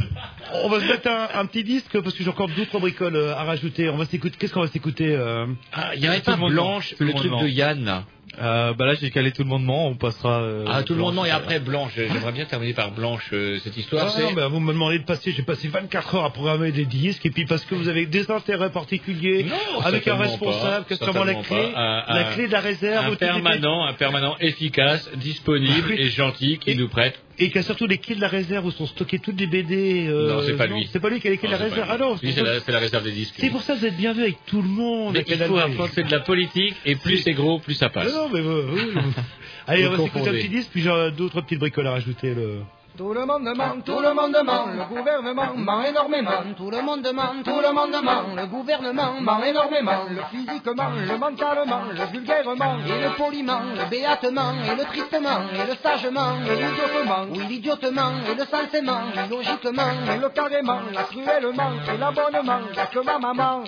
[0.64, 3.34] on va se mettre un, un petit disque parce que j'ai encore d'autres bricoles euh,
[3.34, 3.88] à rajouter.
[3.90, 4.36] On va s'écouter.
[4.38, 5.46] Qu'est-ce qu'on va s'écouter euh?
[5.72, 8.05] Ah, il y avait Tout pas le monde Blanche, le truc de Yann, là.
[8.42, 10.40] Euh, bah là, j'ai calé tout le monde ment, on passera.
[10.40, 11.92] euh, Ah, tout le monde, non, et après Blanche.
[11.94, 14.07] J'aimerais bien terminer par Blanche, euh, cette histoire.
[14.09, 16.72] Ah, c'est- non, mais vous me demandez de passer, j'ai passé 24 heures à programmer
[16.72, 20.84] des disques, et puis parce que vous avez des intérêts particuliers, Non, avec un responsable,
[20.84, 22.02] pas, qu'est-ce que la clé, pas.
[22.09, 25.96] Un- la clé de la réserve, un permanent, un permanent efficace, disponible Oui.
[26.00, 27.20] et gentil qui Et- nous prête.
[27.39, 30.07] Et qui a surtout les clés de la réserve où sont stockés toutes les BD.
[30.09, 30.89] euh, non, c'est pas lui.
[30.93, 31.80] C'est pas lui qui a les clés de la réserve.
[31.87, 31.89] lui.
[31.91, 33.35] Ah non, Lui, c'est la, c'est la réserve des disques.
[33.39, 35.14] c'est pour ça que vous êtes bien vu avec tout le monde.
[35.14, 37.89] Mais il la faut apprendre, c'est de la politique, et plus c'est gros, plus ça
[37.89, 38.12] passe.
[38.12, 38.80] Non, mais euh, oui.
[39.66, 42.35] Allez, Vous on va s'écouter un petit disque, puis j'ai d'autres petites bricoles à rajouter.
[42.35, 42.59] Le...
[42.97, 46.30] Tout le monde ment, tout le monde ment, le gouvernement ment énormément.
[46.57, 50.05] Tout le monde ment, tout le monde ment, le gouvernement ment énormément.
[50.09, 55.66] Le physiquement, le mentalement, le vulgairement, et le poliment, le béatement, et le tristement, et
[55.66, 57.26] le sagement, et l'idiotement.
[57.30, 63.01] Oui, l'idiotement, et le sensément, logiquement, et le carrément, la cruellement, et l'abonnement, y'a que
[63.05, 63.64] ma maman.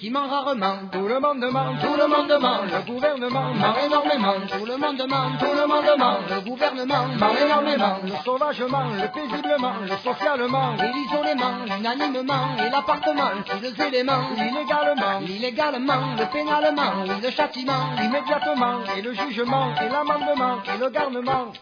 [0.00, 4.34] Qui ment rarement, tout le monde ment, tout le monde ment, le gouvernement ment énormément,
[4.50, 9.08] tout le monde ment, tout le monde ment, le gouvernement ment énormément, le sauvagement, le
[9.12, 17.04] paisiblement, le socialement, et l'isolement, l'unanimement, et l'appartement, tous les éléments, l'illégalement, l'illégalement, le pénalement,
[17.22, 21.52] le châtiment, l'immédiatement, et le jugement, et l'amendement, et le garnement.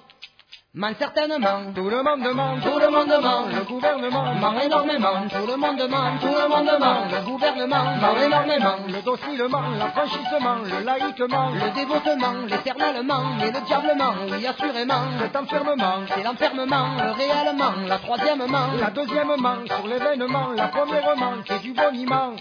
[0.75, 4.35] Ment certainement, tout le monde ment, tout le monde ment, le gouvernement.
[4.35, 7.97] Ment énormément, tout le monde ment, tout le monde ment, le gouvernement.
[7.97, 15.05] Ment énormément, le docilement, l'affranchissement, le laïquement, le dévotement, l'éternellement, et le diablement, oui assurément,
[15.19, 21.63] cet enfermement, c'est l'enfermement, le réellement, la troisièmement, la deuxièmement, sur l'événement, la premièrement, c'est
[21.63, 22.35] du boniment.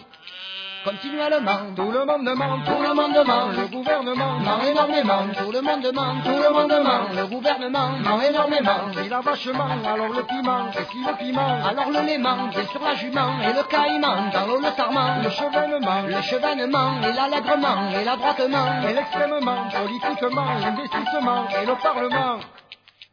[0.88, 1.60] Continuellement.
[1.76, 5.24] Tout le monde demande, tout le monde demande, le gouvernement ment énormément.
[5.38, 8.80] Tout le monde demande, tout le monde demande, le gouvernement ment énormément.
[8.96, 12.66] Si la vache ment, alors le piment, et si le piment, alors le ment, et
[12.72, 17.14] sur la jument, et le caïman, dans l'eau le sarment, le chevènement, le chevènement, et
[17.14, 22.40] l'allègrement, et l'adroitement, et l'extrêmement, politiquement, l'investissement, et le parlement.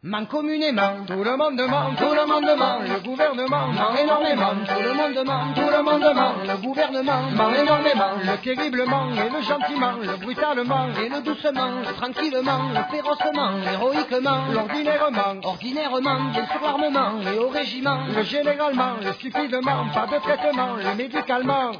[0.06, 4.82] Ment communément, tout le monde demande, tout le monde demande, le gouvernement ment énormément, tout
[4.82, 9.40] le monde demande, tout le monde demande, le gouvernement ment énormément, le terriblement et le
[9.40, 16.60] gentiment, le brutalement et le doucement, le tranquillement, le férocement, l'héroïquement, l'ordinairement, ordinairement, bien sûr
[16.62, 21.72] l'armement, et au régiment, le généralement, le stupidement, pas de traitement, le médicalement.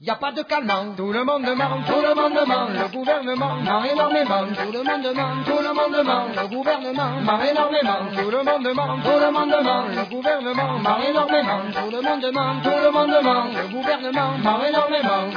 [0.00, 3.56] Y a pas de calmant, tout le monde demande, tout le monde demande, le gouvernement
[3.56, 8.30] ment énormément, tout le monde demande, tout le monde demande, le gouvernement ment énormément, tout
[8.30, 12.62] le monde demande, tout le monde demande, le gouvernement ment énormément, tout le monde demande,
[12.62, 15.30] tout le monde demande, le gouvernement ment énormément.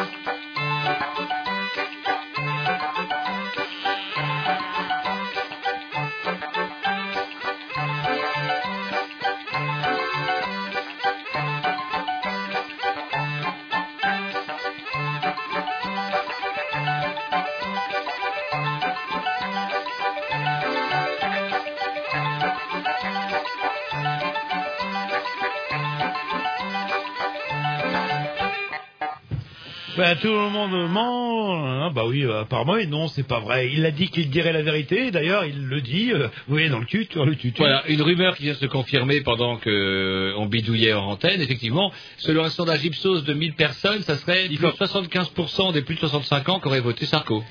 [30.01, 31.63] Bah, tout le monde ment.
[31.63, 33.69] hein, bah oui, euh, apparemment, et non, c'est pas vrai.
[33.71, 35.11] Il a dit qu'il dirait la vérité.
[35.11, 36.11] D'ailleurs, il le dit.
[36.11, 37.61] euh, vous voyez, dans le cul, dans le tutu.
[37.61, 41.39] Voilà, une rumeur qui vient de se confirmer pendant que euh, on bidouillait en antenne.
[41.39, 45.93] Effectivement, selon un sondage Ipsos de 1000 personnes, ça serait plus de 75% des plus
[45.93, 47.43] de 65 ans qui auraient voté Sarko.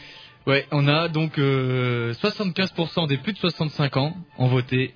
[0.48, 4.94] Ouais, on a donc euh, 75% des plus de 65 ans ont voté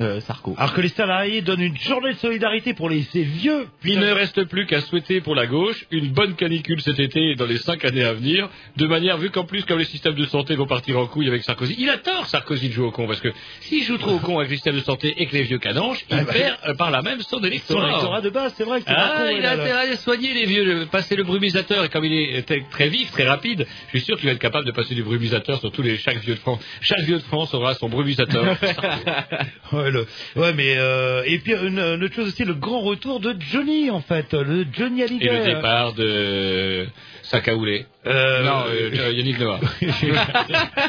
[0.00, 0.54] euh, Sarko.
[0.58, 3.66] Alors que les salariés donnent une journée de solidarité pour les ces vieux.
[3.84, 7.34] Il ne reste plus qu'à souhaiter pour la gauche une bonne canicule cet été et
[7.34, 10.26] dans les cinq années à venir, de manière, vu qu'en plus, comme les systèmes de
[10.26, 13.06] santé vont partir en couille avec Sarkozy, il a tort, Sarkozy, de jouer au con,
[13.06, 13.28] parce que
[13.60, 15.98] s'il joue trop au con avec les systèmes de santé et que les vieux canonges,
[16.10, 16.32] il Ah bah.
[16.32, 17.88] perd euh, par la même son Son électorat.
[17.88, 20.46] électorat de base, c'est vrai que Ah, con, il a le- intérêt à soigner les
[20.46, 23.98] vieux, le- passer le brumisateur, et comme il est très, très vif, très rapide, je
[23.98, 26.34] suis sûr qu'il va être capable de passer du brumisateur sur tous les, chaque vieux
[26.34, 26.60] de France.
[26.80, 28.56] Chaque vieux de France aura son brumisateur.
[29.88, 33.20] ouais, le- ouais, mais euh, et puis une, une autre chose aussi, le grand retour
[33.20, 35.38] de Johnny en fait, le Johnny et Hallyday.
[35.38, 36.86] le départ de
[37.22, 37.86] Sakaoulé.
[38.06, 39.60] Euh, non, euh, Yannick Noah.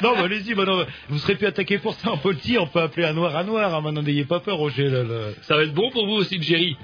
[0.04, 2.14] non, mais allez-y, bah non, vous serez plus attaqué pour ça.
[2.24, 3.74] Le dire, on peut appeler un noir à noir.
[3.76, 4.90] Hein, maintenant, n'ayez pas peur, Roger.
[4.90, 5.32] là, là.
[5.42, 6.78] Ça va être bon pour vous aussi, Jerry.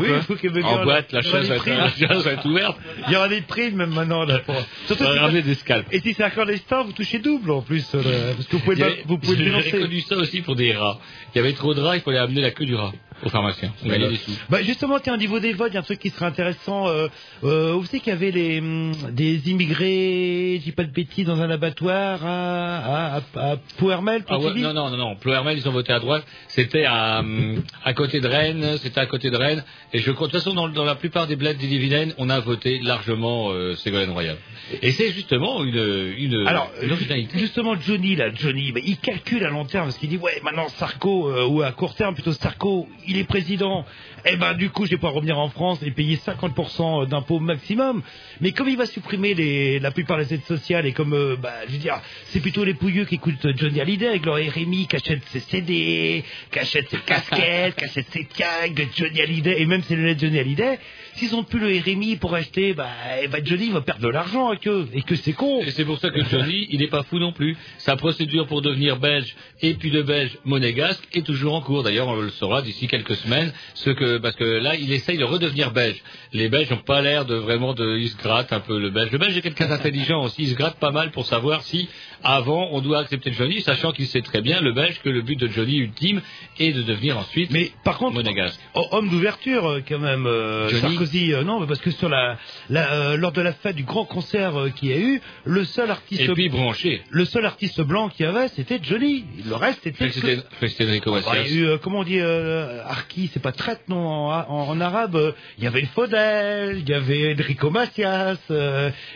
[0.00, 2.76] Oui, il faut ait En boîte, la chaise des va être- ouverte.
[3.06, 4.24] Il y aura des primes même maintenant.
[4.24, 4.54] Là, pour...
[4.86, 5.86] Surtout si- ramener des scalps.
[5.92, 7.92] Et si c'est un clandestin, vous touchez double en plus.
[7.94, 8.00] là,
[8.34, 10.98] parce que vous pouvez, avait- vous pouvez J'ai connu ça aussi pour des rats.
[11.34, 12.92] Il y avait trop de rats, il fallait amener la queue du rat
[13.24, 13.72] au pharmacien.
[13.84, 14.30] On gagnait des sous.
[14.50, 16.88] Bah justement, tiens, au niveau des votes, il y a un truc qui serait intéressant.
[16.88, 17.08] Euh,
[17.44, 21.26] euh, vous savez qu'il y avait les, hum, des immigrés, je dis pas de bêtises,
[21.26, 25.16] dans un abattoir à, à, à, à Pouermel, Ah ouais, non, non, non, non.
[25.16, 26.24] Ploermel, ils ont voté à droite.
[26.48, 28.76] C'était à, hum, à côté de Rennes.
[28.78, 29.64] C'était à côté de Rennes.
[29.92, 32.40] Et je crois, de toute façon, dans, dans la plupart des bleds d'Ille-et-Vilaine, on a
[32.40, 34.36] voté largement euh, Ségolène Royal.
[34.82, 37.38] Et c'est justement une, une, Alors, une originalité.
[37.38, 40.68] justement, Johnny, là, Johnny, bah, il calcule à long terme, parce qu'il dit, ouais, maintenant
[40.68, 43.84] Sarko, euh, ou à court terme plutôt Sarko, il est président,
[44.24, 48.02] eh ben du coup, je vais pas revenir en France et payer 50% d'impôts maximum.
[48.40, 51.52] Mais comme il va supprimer les, la plupart des aides sociales, et comme, euh, bah,
[51.66, 54.96] je veux dire, c'est plutôt les pouilleux qui écoutent Johnny Hallyday avec leur RMI, qui
[54.96, 59.82] achètent ses CD, qui achètent ses casquettes, qui achètent ses tags Johnny Hallyday, et même
[59.82, 60.78] ses lunettes Johnny Hallyday,
[61.16, 62.88] s'ils ont plus le RMI pour acheter, bah,
[63.22, 65.60] eh ben, Johnny va perdre de l'argent avec eux, et que c'est con.
[65.62, 67.56] Et c'est pour ça que Johnny, il n'est pas fou non plus.
[67.78, 71.82] Sa procédure pour devenir belge et puis de belge monégasque est toujours en cours.
[71.82, 75.24] D'ailleurs, on le saura d'ici quelques semaines, ce que, parce que là, il essaye de
[75.24, 76.02] redevenir belge.
[76.32, 79.10] Les Belges n'ont pas l'air de vraiment de, ils se grattent un peu le belge.
[79.10, 80.42] Le belge est quelqu'un d'intelligent aussi.
[80.42, 81.88] Il se gratte pas mal pour savoir si,
[82.22, 85.38] avant, on doit accepter Johnny, sachant qu'il sait très bien, le belge, que le but
[85.38, 86.20] de Johnny ultime
[86.58, 88.60] est de devenir ensuite Mais par contre, monégasque.
[88.74, 90.80] Oh, Homme d'ouverture euh, quand même, euh, Johnny.
[90.80, 91.05] Sarkozy.
[91.14, 92.38] Euh, non, parce que sur la,
[92.70, 95.64] la, euh, lors de la fête du grand concert euh, qu'il y a eu, le
[95.64, 97.02] seul artiste, Et puis branché.
[97.10, 99.24] le seul artiste blanc qu'il y avait, c'était Johnny.
[99.46, 101.44] Le reste, c'était Enrico Bah, Macias.
[101.46, 104.68] il y a eu, euh, comment on dit, Arki, c'est pas traite, non, en, en-
[104.68, 105.34] en arabe.
[105.58, 108.38] Il y avait Faudel, il y avait Enrico Macias,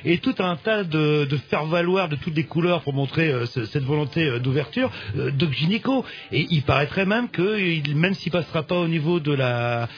[0.05, 3.85] et tout un tas de, de faire-valoir de toutes les couleurs pour montrer ce- cette
[3.85, 4.91] volonté d'ouverture,
[5.35, 6.05] Doc Gynéco.
[6.33, 9.89] Et il paraîtrait même que, même s'il passera pas au niveau de la...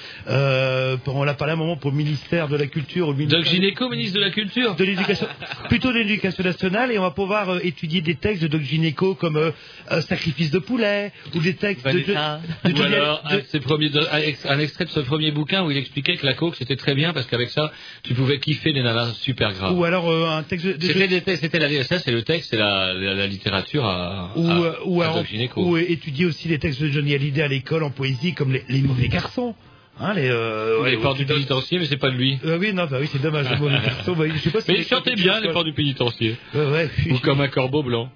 [1.07, 3.88] On l'a parlé à un moment le ministère de la Culture, au ministère Doc Gynéco,
[3.88, 4.74] ministre de la Culture.
[4.76, 5.26] de l'éducation,
[5.68, 9.14] plutôt de l'éducation nationale, et on va pouvoir euh, étudier des textes de Doc Gynéco
[9.14, 9.50] comme euh,
[9.90, 13.46] euh, Sacrifice de poulet, ou des textes de, de, de Ou alors, un de- de
[13.46, 16.24] ses premiers, de- un ex- un extrait de ce premier bouquin où il expliquait que
[16.26, 17.72] la coke c'était très bien parce qu'avec ça
[18.02, 19.76] tu pouvais kiffer des nanas super graves.
[19.76, 22.22] Ou alors euh, un texte de, de- C'était des textes- c'était la ça c'est le
[22.22, 25.62] texte, c'est la, la, la littérature à, ou, à- ou, à Doc Gynéco.
[25.64, 28.82] ou étudier aussi les textes de Johnny Hallyday à l'école en poésie comme les, les
[28.82, 29.54] mauvais garçons.
[30.01, 32.38] Hein, les, euh, les ouais, portes où du pénitencier, mais c'est pas de lui.
[32.45, 33.47] Euh, oui, non, bah oui, c'est dommage.
[33.61, 36.36] Bah, je sais pas si Mais il chantait bien les portes du pénitencier.
[36.55, 36.88] Ouais.
[37.11, 38.09] Ou comme un corbeau blanc.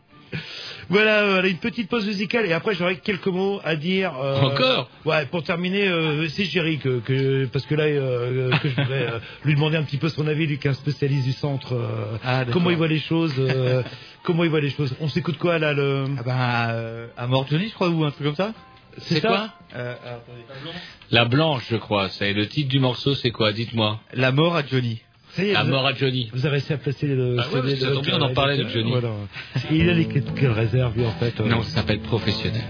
[0.89, 4.13] Voilà, euh, une petite pause musicale et après j'aurais quelques mots à dire.
[4.23, 4.89] euh, Encore?
[5.05, 9.07] Ouais, pour terminer, euh, c'est Jerry que, que parce que là euh, que je voudrais
[9.15, 11.75] euh, lui demander un petit peu son avis, lui qui est un spécialiste du centre.
[11.75, 13.83] euh, Ah, comment il voit les choses euh,
[14.23, 17.69] Comment il voit les choses On s'écoute quoi là le Ah euh, à mort Johnny,
[17.69, 18.53] je crois, ou un truc comme ça?
[18.99, 20.43] C'est quoi euh, attendez.
[21.11, 22.09] La blanche, je crois.
[22.09, 24.01] C'est le titre du morceau, c'est quoi Dites-moi.
[24.15, 25.03] La mort à Johnny.
[25.39, 26.31] Est, La vous- mort à Johnny.
[26.33, 27.37] Vous avez réussi à placer le.
[27.39, 28.67] Ah ouais, ça tombe bien, on en parlait de.
[28.69, 28.91] Johnny.
[28.91, 29.11] Voilà.
[29.71, 31.39] Il a les quelles réserves lui en fait.
[31.41, 32.63] euh, Non, ça s'appelle professionnel.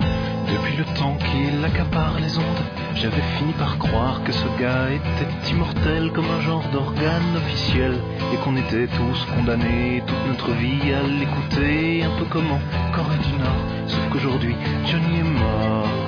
[0.00, 2.64] Depuis le temps qu'il accapare les ondes,
[2.94, 7.94] j'avais fini par croire que ce gars était immortel comme un genre d'organe officiel
[8.32, 12.60] et qu'on était tous condamnés toute notre vie à l'écouter un peu comme en
[12.94, 13.62] Corée du Nord.
[13.86, 14.54] Sauf qu'aujourd'hui,
[14.86, 16.07] Johnny est mort.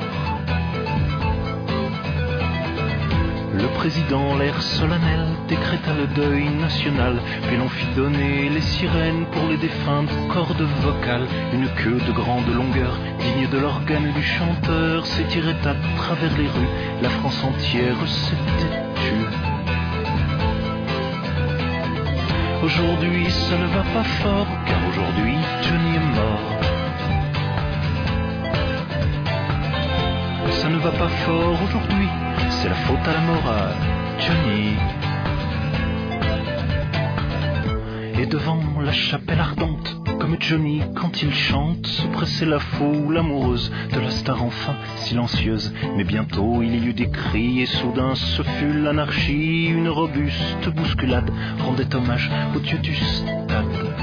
[3.60, 9.46] Le président, l'air solennel, décréta le deuil national, puis l'on fit donner les sirènes pour
[9.48, 11.26] les défunts de cordes vocales.
[11.52, 16.74] Une queue de grande longueur, digne de l'organe du chanteur, s'étirait à travers les rues.
[17.02, 19.28] La France entière s'était tue.
[22.62, 26.59] Aujourd'hui, ça ne va pas fort, car aujourd'hui, Johnny est mort.
[30.50, 32.08] Ça ne va pas fort aujourd'hui,
[32.50, 33.74] c'est la faute à la morale,
[34.18, 34.74] Johnny.
[38.20, 43.72] Et devant la chapelle ardente, comme Johnny quand il chante, se pressait la foule amoureuse
[43.92, 45.72] de la star enfin silencieuse.
[45.96, 49.66] Mais bientôt il y eut des cris et soudain ce fut l'anarchie.
[49.68, 51.30] Une robuste bousculade
[51.60, 53.99] rendait hommage au dieu du stade.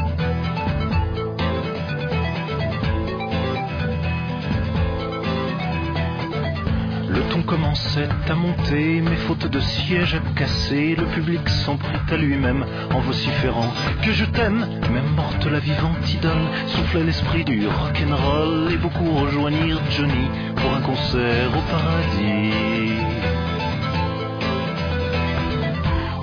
[7.38, 12.17] Ton commençait à monter, mais faute de siège à casser, le public s'en prit à
[12.17, 13.71] lui-même en vociférant
[14.01, 14.65] que je t'aime.
[14.91, 20.81] Même morte la vivante idole soufflait l'esprit du rock'n'roll et beaucoup rejoignirent Johnny pour un
[20.81, 22.53] concert au paradis.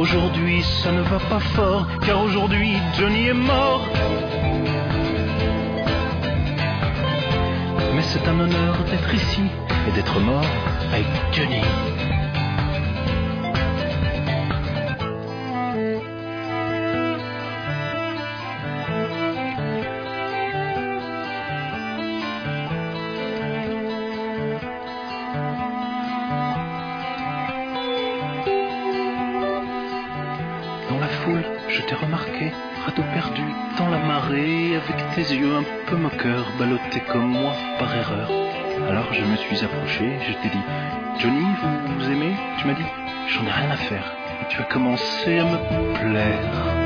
[0.01, 3.87] Aujourd'hui ça ne va pas fort, car aujourd'hui Johnny est mort.
[7.95, 9.43] Mais c'est un honneur d'être ici
[9.87, 11.05] et d'être mort avec.
[30.89, 32.53] Dans la foule, je t'ai remarqué,
[32.85, 33.43] radeau perdu
[33.79, 38.31] dans la marée, avec tes yeux un peu moqueurs, ballottés comme moi par erreur.
[38.89, 40.64] Alors je me suis approché, je t'ai dit,
[41.18, 41.45] Johnny,
[41.99, 42.35] vous, aimez?
[42.59, 42.85] Tu m'as dit,
[43.28, 44.05] j'en ai rien à faire.
[44.43, 45.57] Et tu as commencé à me
[45.95, 46.85] plaire.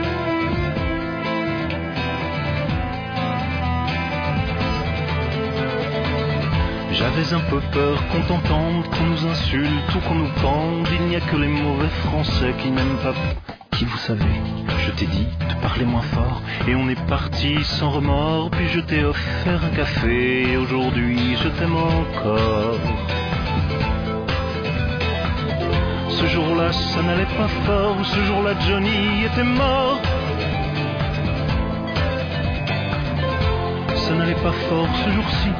[6.93, 10.89] J'avais un peu peur qu'on t'entende, qu'on nous insulte ou qu'on nous pende.
[11.01, 13.15] Il n'y a que les mauvais Français qui n'aiment pas.
[13.73, 14.25] Qui vous savez,
[14.87, 15.27] je t'ai dit
[15.59, 16.43] de parler moins fort.
[16.67, 18.51] Et on est parti sans remords.
[18.51, 20.53] Puis je t'ai offert un café.
[20.53, 22.79] Et aujourd'hui, je t'aime encore.
[26.09, 27.97] Ce jour-là, ça n'allait pas fort.
[28.05, 30.01] Ce jour-là, Johnny était mort.
[33.95, 35.51] Ça n'allait pas fort ce jour-ci.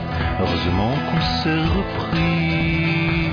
[0.41, 3.31] Heureusement qu'on s'est repris.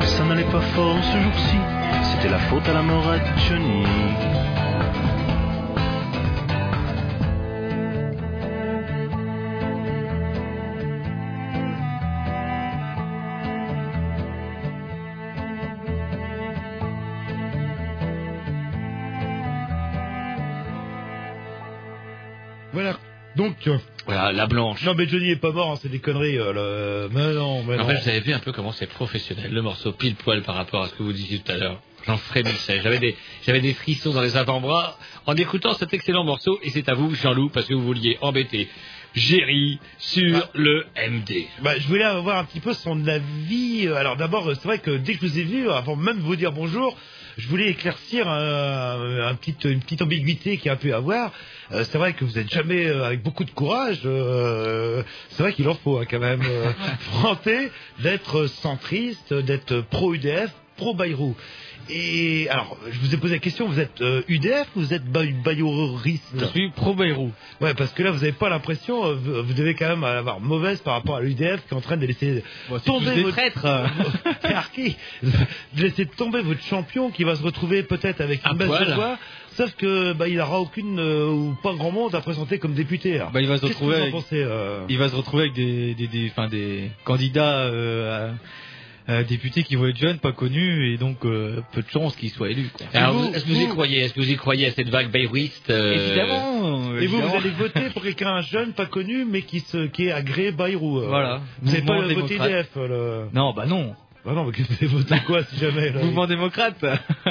[0.00, 1.81] Ça n'allait pas fort ce jour-ci.
[2.22, 3.18] C'était la faute à la mort à
[3.48, 3.84] Johnny.
[22.72, 22.96] Voilà.
[23.36, 23.56] Donc.
[23.66, 24.84] euh, Voilà, la blanche.
[24.84, 26.38] Non mais Johnny est pas mort, hein, c'est des conneries.
[26.38, 27.86] euh, le- Mais non, mais En non.
[27.88, 30.82] fait, vous avez vu un peu comment c'est professionnel, le morceau pile poil par rapport
[30.82, 31.80] à ce que vous disiez tout à l'heure.
[32.06, 32.80] J'en frémissais.
[32.82, 36.58] J'avais des, j'avais des frissons dans les avant-bras en écoutant cet excellent morceau.
[36.62, 38.68] Et c'est à vous, Jean-Loup, parce que vous vouliez embêter
[39.14, 41.46] Géry sur le MD.
[41.62, 43.86] Bah, je voulais avoir un petit peu son avis.
[43.88, 46.36] Alors d'abord, c'est vrai que dès que je vous ai vu, avant même de vous
[46.36, 46.96] dire bonjour,
[47.36, 51.32] je voulais éclaircir un, un petit, une petite ambiguïté qu'il y a pu avoir.
[51.72, 54.00] Euh, c'est vrai que vous êtes jamais euh, avec beaucoup de courage.
[54.04, 56.42] euh, c'est vrai qu'il en faut hein, quand même.
[57.00, 61.36] Franté d'être centriste, d'être pro UDF, pro Bayrou.
[61.90, 65.04] Et alors, je vous ai posé la question, vous êtes euh, UDF ou vous êtes
[65.04, 67.32] bay- bayroriste Je suis pro Bayrou.
[67.60, 70.40] Ouais, parce que là, vous n'avez pas l'impression, euh, vous, vous devez quand même avoir
[70.40, 72.42] mauvaise par rapport à l'UDF qui est en train de laisser
[72.84, 73.66] tomber des votre traîtres.
[75.76, 78.86] De laisser tomber votre champion qui va se retrouver peut-être avec une poil.
[78.88, 79.18] de voix,
[79.56, 83.16] sauf que bah, il n'aura aucune euh, ou pas grand monde à présenter comme député.
[83.16, 83.30] alors.
[83.30, 85.54] Bah, il va se retrouver vous en avec, pensez, euh il va se retrouver avec
[85.54, 87.64] des, des, des, enfin, des candidats
[89.08, 91.88] euh, à- à députés qui vont être jeunes, pas connus, et donc euh, peu de
[91.88, 92.70] chances qu'ils soient élus.
[92.72, 92.86] Quoi.
[92.94, 94.00] Alors, vous- est-ce que vous y croyez?
[94.00, 96.96] Est-ce que vous y croyez à cette vague bayrouiste euh, Évidemment.
[96.98, 100.12] Et vous, vous allez voter pour quelqu'un jeune, pas connu, mais qui, se, qui est
[100.12, 100.98] agréé Bayrou.
[101.00, 101.06] euh.
[101.08, 101.40] Voilà.
[101.60, 103.94] Vous n'avez pas voté euh, le- Non, bah non.
[104.24, 106.00] Bah non, mais que vous avez voté quoi si jamais là?
[106.00, 106.84] Mouvement démocrate.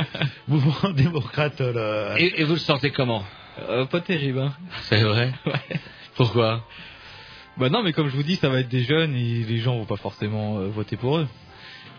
[0.49, 1.59] Mouvement démocrate.
[1.61, 2.15] là.
[2.17, 3.23] et, et vous le sentez comment?
[3.69, 4.39] Euh, pas terrible.
[4.39, 4.53] Hein.
[4.83, 5.31] C'est vrai?
[6.15, 6.65] Pourquoi?
[7.57, 9.77] Bah non, mais comme je vous dis, ça va être des jeunes et les gens
[9.77, 11.27] vont pas forcément euh, voter pour eux.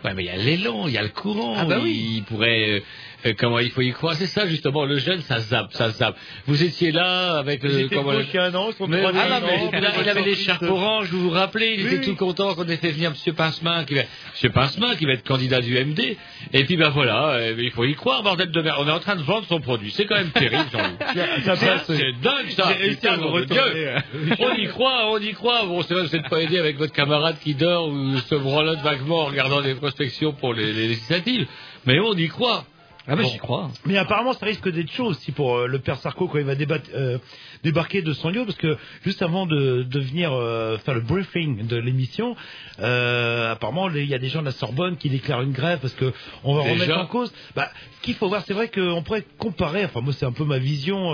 [0.03, 1.55] Ouais, mais il y a l'élan, il y a le courant.
[1.57, 2.15] Ah bah oui.
[2.17, 2.69] Il pourrait.
[2.69, 2.79] euh,
[3.25, 4.83] euh, comment il faut y croire C'est ça justement.
[4.83, 6.17] Le jeune, ça zappe, ça zappe.
[6.45, 7.63] Vous étiez là avec.
[7.63, 9.69] Euh, comment- gauche il y a un an, sont Mais il mais
[10.03, 12.05] il, avait l'écharpe orange, vous vous rappelez, il Oui, était oui.
[12.05, 13.33] tout content qu'on ait fait venir M.
[13.33, 14.51] Pincemin, qui va, M.
[14.51, 16.17] Pincemin, qui va être candidat du MD.
[16.51, 18.77] Et puis ben voilà, euh, il faut y croire, bordel de merde.
[18.81, 19.91] On est en train de vendre son produit.
[19.91, 21.83] C'est quand même terrible, passe.
[21.87, 22.65] c'est dingue, ça.
[22.67, 23.25] Réussi à Dieu.
[23.25, 23.95] retourner.
[24.39, 25.65] On y croit, on y croit.
[25.65, 28.79] Bon, c'est vrai, vous n'êtes pas aidé avec votre camarade qui dort ou se branlote
[28.81, 31.47] vaguement en regardant des prospections pour les, les législatives.
[31.85, 32.65] Mais on y croit.
[33.07, 33.27] Ah bah Bon.
[33.29, 33.69] j'y crois.
[33.85, 36.55] Mais apparemment, ça risque d'être chaud aussi pour euh, le père Sarko quand il va
[36.55, 37.17] débattre, euh,
[37.63, 41.67] débarquer de son lieu, parce que juste avant de, de venir euh, faire le briefing
[41.67, 42.35] de l'émission,
[42.79, 46.13] apparemment, il y a des gens de la Sorbonne qui déclarent une grève parce que
[46.43, 47.33] on va Déjà remettre en cause.
[47.55, 49.85] Bah, ce qu'il faut voir, c'est vrai qu'on pourrait comparer.
[49.85, 51.11] Enfin, moi, c'est un peu ma vision.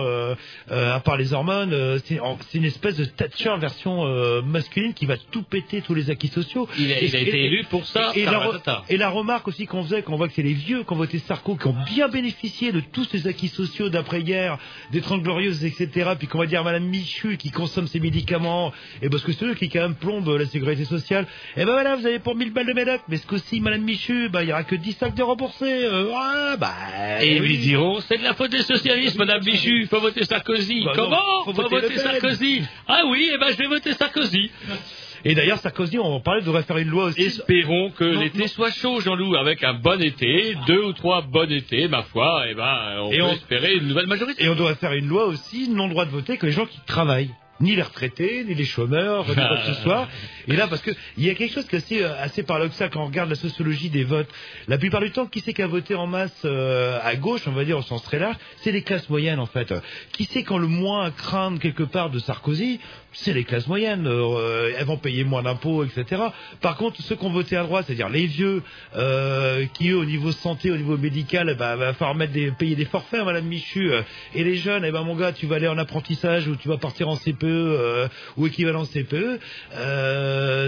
[0.69, 2.19] À part les hormones, c'est
[2.57, 4.03] une espèce de Thatcher version
[4.43, 6.67] masculine qui va tout péter tous les acquis sociaux.
[6.77, 8.11] Il a, il a Et- été et- élu pour ça.
[8.15, 8.83] et, la, re- taratata.
[8.89, 11.19] et la remarque aussi qu'on faisait, qu'on voit que c'est les vieux qui ont voté
[11.19, 14.57] Sarko, qui ont bien bénéficié de tous ces acquis sociaux d'après-guerre,
[14.91, 18.71] des Trente Glorieuses, etc., puis qu'on va dire Madame Michu qui consomme ses médicaments,
[19.01, 21.95] et parce que c'est eux qui quand même plombent la sécurité sociale, et ben voilà,
[21.95, 24.51] vous avez pour 1000 balles de médoc, mais ce coup-ci, Madame Michu, bah, il y
[24.51, 26.73] aura que 10 sacs de remboursés, euh, ah, bah...
[27.21, 27.47] Et ils oui.
[27.47, 30.83] lui diront, c'est de la faute des socialistes, Madame Bichu, faut voter Sarkozy.
[30.83, 32.11] Bah non, Comment faut Faut voter voter Le Pen.
[32.11, 32.61] Sarkozy.
[32.87, 34.51] Ah oui, eh ben je vais voter Sarkozy.
[35.25, 37.21] Et d'ailleurs, Sarkozy, on en parlait, devrait faire une loi aussi.
[37.23, 41.87] Espérons que l'été soit chaud, Jean-Loup, avec un bon été, deux ou trois bons étés,
[41.87, 44.43] ma foi, eh ben on Et peut on- espérer une nouvelle majorité.
[44.45, 46.79] Et on devrait faire une loi aussi, non droit de voter que les gens qui
[46.85, 47.31] travaillent.
[47.61, 50.07] Ni les retraités, ni les chômeurs, ni quoi que ce soit.
[50.47, 52.89] Et là, parce que il y a quelque chose qui est assez, euh, assez paradoxal
[52.89, 54.29] quand on regarde la sociologie des votes.
[54.69, 57.51] La plupart du temps, qui c'est qui a voté en masse euh, à gauche, on
[57.51, 59.73] va dire au sens très large, c'est les classes moyennes en fait.
[60.13, 62.79] Qui c'est quand le moins à craindre quelque part de Sarkozy?
[63.11, 64.05] C'est les classes moyennes.
[64.07, 66.21] Euh, elles vont payer moins d'impôts, etc.
[66.61, 68.61] Par contre, ceux qui ont voté à droite, c'est-à-dire les vieux,
[68.95, 72.75] euh, qui eux, au niveau santé, au niveau médical, bah, va falloir mettre des, payer
[72.75, 73.91] des forfaits, Madame Michu.
[73.91, 74.01] euh,
[74.35, 76.77] et les jeunes, eh ben mon gars, tu vas aller en apprentissage ou tu vas
[76.77, 79.39] partir en CPE ou équivalent CPE.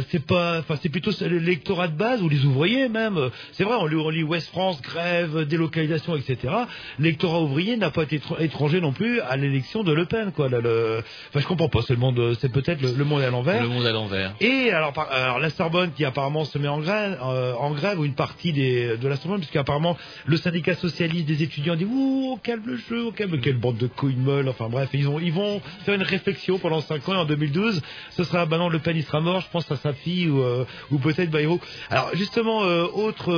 [0.10, 3.30] C'est pas, enfin c'est plutôt l'électorat de base ou les ouvriers même.
[3.54, 6.54] C'est vrai, on lit, on lit Ouest France, grève, délocalisation, etc.
[7.00, 10.50] L'électorat ouvrier n'a pas été étr- étranger non plus à l'élection de Le Pen, quoi.
[10.50, 10.58] Là.
[11.30, 11.82] Enfin, je comprends pas.
[11.84, 12.00] C'est le
[12.39, 13.61] c'est peut-être le, le monde à l'envers.
[13.61, 14.34] Le monde à l'envers.
[14.39, 17.99] Et alors, par- alors la Sorbonne qui apparemment se met en grève, euh, en grève
[17.99, 22.32] ou une partie des, de la Sorbonne, puisqu'apparemment le syndicat socialiste des étudiants dit ouh
[22.34, 24.49] on calme le jeu, on calme quelle bande de couilles molles.
[24.49, 27.82] Enfin bref, ils ont ils vont faire une réflexion pendant 5 ans et en 2012
[28.11, 30.65] ce sera maintenant Le Pen il sera mort, je pense à sa fille ou, euh,
[30.91, 31.59] ou peut-être Bayrou.
[31.89, 33.32] Alors justement euh, autre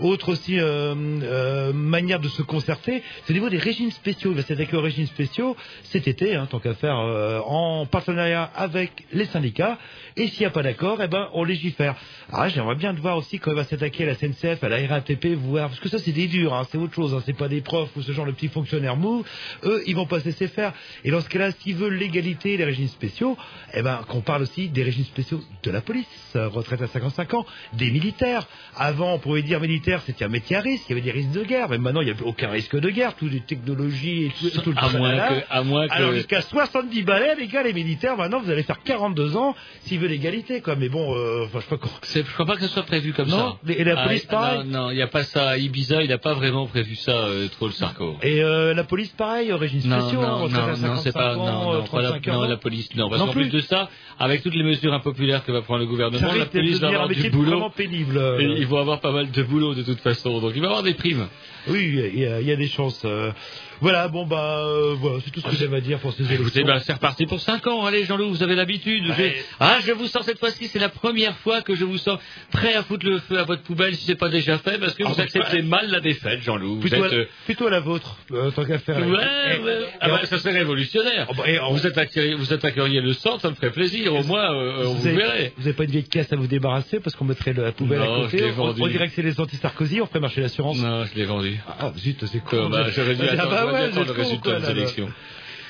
[0.00, 0.58] autre aussi
[1.74, 4.32] manière de se concerter, c'est au niveau des régimes spéciaux.
[4.34, 7.40] Va s'attaquer aux régimes spéciaux cet été, hein, tant qu'à faire, euh,
[7.80, 9.78] en partenariat avec les syndicats.
[10.16, 11.94] Et s'il n'y a pas d'accord, eh ben on légifère.
[12.32, 14.86] Là, j'aimerais bien de voir aussi quand il va s'attaquer à la SNCF, à la
[14.86, 17.14] RATP, voir parce que ça c'est des durs, hein, c'est autre chose.
[17.14, 19.24] Hein, c'est pas des profs ou ce genre de petits fonctionnaires mous.
[19.64, 20.72] Eux, ils vont pas se laisser faire.
[21.04, 23.36] Et dans ce cas-là, s'ils veulent l'égalité des régimes spéciaux,
[23.74, 27.46] eh ben qu'on parle aussi des régimes spéciaux de la police, retraite à 55 ans,
[27.74, 28.46] des militaires.
[28.76, 31.30] Avant, on pouvait dire militaire, c'était un métier à risque, il y avait des risques
[31.30, 31.68] de guerre.
[31.68, 34.60] Mais maintenant, il n'y a plus aucun risque de guerre, toutes les technologies et tout,
[34.60, 35.28] tout le À moins tralala.
[35.40, 35.92] que, à moins que.
[35.92, 39.98] Alors jusqu'à 70 balais, les gars, les militaires, maintenant, vous allez faire 42 ans s'ils
[40.00, 40.74] veulent l'égalité, quoi.
[40.76, 43.72] Mais bon, euh, enfin, je Je crois pas que ce soit prévu comme Non, ça.
[43.72, 45.56] et la police, Ah, pareil Non, il n'y a pas ça.
[45.58, 48.16] Ibiza, il n'a pas vraiment prévu ça, euh, trop le Sarko.
[48.22, 51.46] Et euh, la police, pareil, régime Non, spéciaux, non, non, non, c'est 55 pas, ans,
[51.46, 53.48] non, non, pas la, 35 non, la police, non, parce qu'en plus.
[53.48, 53.88] plus de ça,
[54.18, 57.08] avec toutes les mesures impopulaires que va prendre le gouvernement, Ça la police va avoir
[57.08, 57.70] du boulot.
[57.76, 58.20] pénible.
[58.58, 60.94] ils vont avoir pas mal de boulot de toute façon, donc il va avoir des
[60.94, 61.28] primes.
[61.68, 63.04] Oui, il y a- y, des chances.
[63.80, 66.42] Voilà, bon bah, euh, voilà, c'est tout ce que j'avais à dire pour ces élections.
[66.42, 67.84] Écoutez, ben, c'est reparti pour 5 ans.
[67.86, 69.04] Allez, Jean-Loup, vous avez l'habitude.
[69.16, 69.22] Je-
[69.60, 72.18] Ah, je vous sens cette fois-ci, c'est la première fois que je vous sens
[72.52, 75.02] prêt à foutre le feu à votre poubelle si c'est pas déjà fait, parce que
[75.04, 76.74] Ah, vous bah, acceptez mal la défaite, Jean-Loup.
[76.76, 78.98] Vous Plutôt, êtes, à, euh, plutôt à la vôtre, euh, tant qu'à faire.
[78.98, 79.78] Ouais, Et- ouais.
[80.00, 81.28] Ah bah, ça serait révolutionnaire.
[81.70, 84.14] vous, attaqueriez, vous attaqueriez le centre, ça me ferait plaisir.
[84.14, 85.52] Au moins, euh, on vous avez, verrez.
[85.56, 88.22] vous avez pas une vieille caisse à vous débarrasser parce qu'on mettrait la poubelle Non,
[88.24, 88.44] à côté.
[88.58, 90.78] on, dirait que c'est les anti-Sarkozy, on ferait marcher l'assurance.
[90.78, 91.58] Non, je l'ai vendu.
[91.66, 94.70] Ah, zut, c'est bah, J'aurais dû Ah, attendre, bah vous le résultat quoi, des là,
[94.72, 95.08] élections.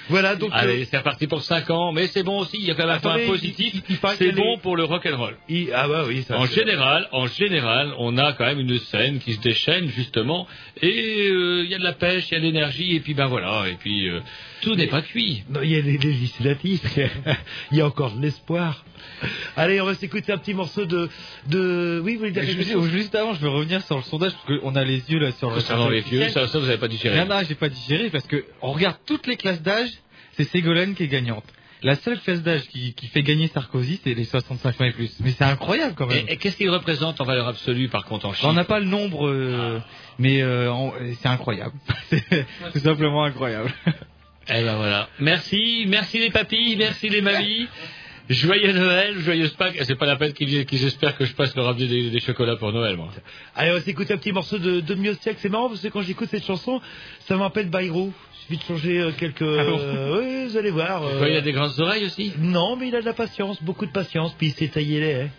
[0.08, 0.50] Voilà, donc.
[0.52, 2.86] Allez, euh, c'est reparti pour 5 ans, mais c'est bon aussi, il y a quand
[2.86, 3.74] même un point positif,
[4.16, 5.36] c'est bon les- pour le rock'n'roll.
[5.48, 6.38] il- ah bah oui, ça.
[6.38, 10.46] En général, en général, on a quand même une scène qui se déchaîne justement,
[10.82, 13.14] et euh, il y a de la pêche, il y a de l'énergie, et puis
[13.14, 14.20] ben voilà, et puis euh,
[14.60, 15.44] tout n'est pas cuit.
[15.48, 16.80] Non, il y a les législatives,
[17.72, 18.84] il y a encore de l'espoir.
[19.56, 21.08] Allez, on va s'écouter un petit morceau de,
[21.46, 22.00] de...
[22.04, 22.42] Oui, vous voulez dire
[22.88, 25.50] Juste, avant, je veux revenir sur le sondage parce qu'on a les yeux là sur
[25.50, 25.56] le.
[25.56, 27.16] Concernant les vieux, ça, ça vous avez pas digéré.
[27.18, 29.90] Non, non, j'ai pas digéré parce que on regarde toutes les classes d'âge,
[30.32, 31.44] c'est Ségolène qui est gagnante.
[31.82, 35.16] La seule classe d'âge qui, qui fait gagner Sarkozy, c'est les 65 ans et plus.
[35.20, 36.26] Mais c'est incroyable quand même.
[36.26, 38.80] Et, et qu'est-ce qu'il représente en valeur absolue par contre en chiffres On n'a pas
[38.80, 39.80] le nombre, euh,
[40.18, 40.72] mais euh,
[41.20, 41.74] c'est incroyable.
[42.10, 43.72] c'est tout simplement incroyable.
[44.50, 45.08] Eh ben voilà.
[45.18, 47.68] Merci, merci les papilles, merci les mamies.
[48.30, 49.78] Joyeux Noël, joyeuse Pâques.
[49.84, 52.56] C'est pas la peine qu'ils qu'ils espèrent que je passe leur ramener des, des chocolats
[52.56, 53.08] pour Noël, moi.
[53.54, 55.16] Allez, on va s'écouter un petit morceau de, de.
[55.38, 56.80] C'est marrant parce que quand j'écoute cette chanson,
[57.20, 58.12] ça me rappelle Bayrou.
[58.50, 59.42] Il suffit de changer euh, quelques...
[59.42, 61.02] euh, oui, vous allez voir.
[61.04, 62.32] euh, il a des grandes oreilles aussi?
[62.38, 65.06] Non, mais il a de la patience, beaucoup de patience, puis il s'est taillé les
[65.06, 65.30] haies.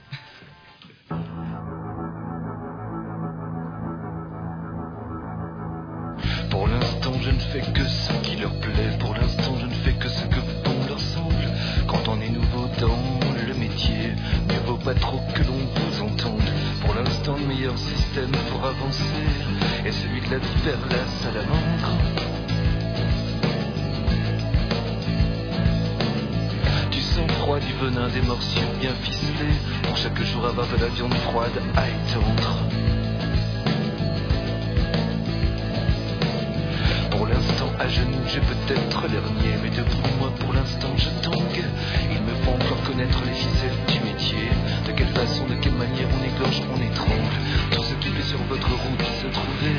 [6.50, 8.98] Pour l'instant, je ne fais que ce qui leur plaît.
[9.00, 11.50] Pour l'instant, je ne fais que ce que bon leur semble.
[11.88, 13.00] Quand on est nouveau dans
[13.48, 14.14] le métier,
[14.48, 16.50] mieux vaut pas trop que l'on vous entende.
[16.82, 19.04] Pour l'instant, le meilleur système pour avancer
[19.86, 21.92] est celui de la vers la salamandre.
[26.92, 29.58] Du sang-froid, du venin, des morsures bien ficelées.
[29.84, 32.89] Pour chaque jour avoir de la viande froide à étendre.
[37.20, 41.66] Pour l'instant, à genoux, j'ai peut-être l'hernier, mais debout, moi, pour l'instant, je tangue.
[42.10, 44.48] Il me faut encore connaître les ficelles du métier.
[44.88, 47.36] De quelle façon, de quelle manière on égorge, on étrangle.
[47.72, 49.76] Tout ce qui sur votre route se trouver,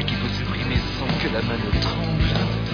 [0.00, 2.72] et qui peut supprimer sans que la main ne tremble.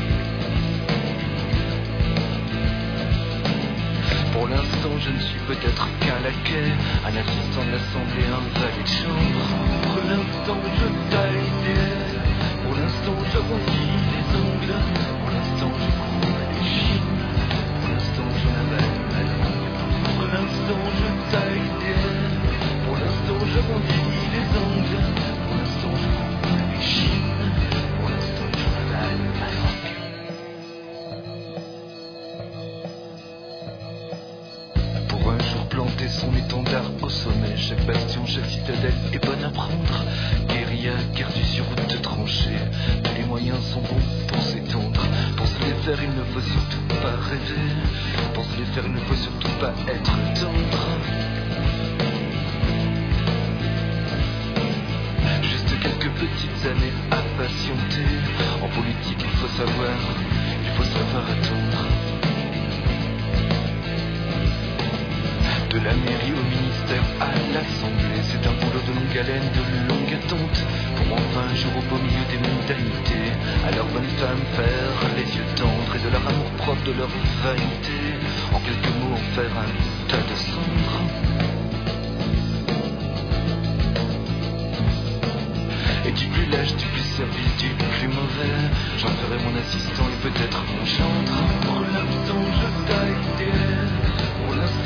[4.32, 6.70] Pour l'instant, je ne suis peut-être qu'un laquais,
[7.02, 9.42] un assistant de l'assemblée, un valet de chambre.
[9.82, 11.77] Pour l'instant, je taille des
[37.10, 40.04] sommet, chaque bastion, chaque citadelle est bonne à prendre.
[40.48, 41.87] Guérilla, guerre sur de tranchée,
[43.60, 45.02] sont bons pour s'étendre.
[45.60, 47.72] Les faire, il ne faut surtout pas rêver.
[48.32, 50.86] Pour se les faire, il ne faut surtout pas être tendre.
[55.42, 58.08] Juste quelques petites années à patienter.
[58.62, 59.98] En politique, il faut savoir,
[60.64, 62.07] il faut savoir attendre.
[65.70, 69.62] De la mairie au ministère à l'Assemblée, c'est un boulot de longue haleine, de
[69.92, 70.58] longue attente.
[70.96, 73.36] Pour enfin un jour au beau milieu des mondanités,
[73.68, 77.12] à leurs bonnes femmes faire les yeux tendres et de leur amour propre, de leur
[77.44, 78.16] vanité,
[78.54, 81.00] en quelques mots en faire un tas de cendres.
[86.06, 88.56] Et du plus lâche, du plus service, du plus mauvais,
[88.96, 91.36] j'en ferai mon assistant et peut-être mon gendre.
[91.60, 93.20] Pour l'instant, je taille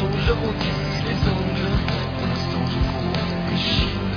[0.02, 1.70] l'instant, j'arrondis les ongles.
[2.18, 3.16] Pour l'instant, je cours
[3.50, 4.10] les chines.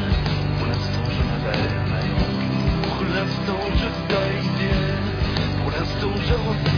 [0.58, 2.50] Pour l'instant, je m'avale ma langue.
[2.84, 5.00] Pour l'instant, je des ailes.
[5.62, 6.75] Pour l'instant, j'arrondis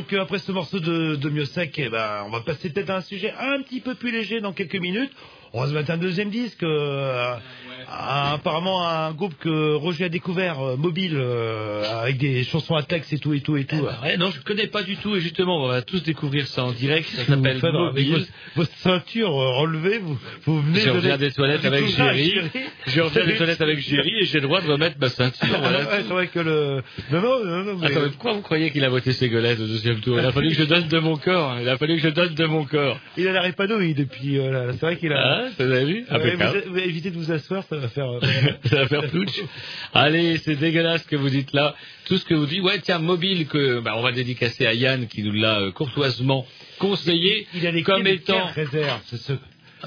[0.00, 1.28] donc euh, après ce morceau de, de
[1.76, 4.54] eh ben, on va passer peut-être à un sujet un petit peu plus léger dans
[4.54, 5.12] quelques minutes.
[5.52, 7.36] On va se mettre un deuxième disque, euh,
[7.90, 12.82] à- apparemment un groupe que Roger a découvert, euh, mobile, euh, avec des chansons à
[12.82, 13.76] texte et tout et tout et tout.
[14.02, 16.72] Ouais, non, je connais pas du tout et justement, on va tous découvrir ça en
[16.72, 17.08] direct.
[17.08, 18.26] Ça s'appelle Mobile.
[18.56, 21.66] vos, vos ceintures euh, relevées, vous, vous venez Je de reviens donner des toilettes du
[21.66, 22.40] avec courage, Géry.
[22.86, 25.48] Je reviens des toilettes avec Géry et j'ai le droit de remettre ma ceinture.
[25.54, 25.78] Ah, voilà.
[25.80, 26.82] ouais, c'est vrai que le...
[27.10, 29.66] Non, non, non, non, mais- Attends, mais pourquoi vous croyez qu'il a voté Ségolène au
[29.66, 30.18] deuxième tour?
[30.18, 31.56] Il a fallu que je donne de mon corps.
[31.60, 32.98] Il a fallu que je donne de mon corps.
[33.16, 34.38] Il a l'air épanoui depuis.
[34.38, 34.72] euh.
[34.72, 35.20] C'est vrai qu'il a.
[35.20, 36.04] Ah, vous avez vu?
[36.10, 38.08] Vous, vous évitez de vous asseoir, ça va faire.
[38.10, 38.20] euh,
[38.64, 39.40] Ça va faire plouch.
[39.92, 41.74] Allez, c'est dégueulasse ce que vous dites là.
[42.06, 42.62] Tout ce que vous dites.
[42.62, 46.46] Ouais, tiens, mobile que bah, on va dédicacer à Yann qui nous l'a euh, courtoisement
[46.78, 48.46] conseillé Il a les comme étant.
[48.54, 49.32] réserve ce-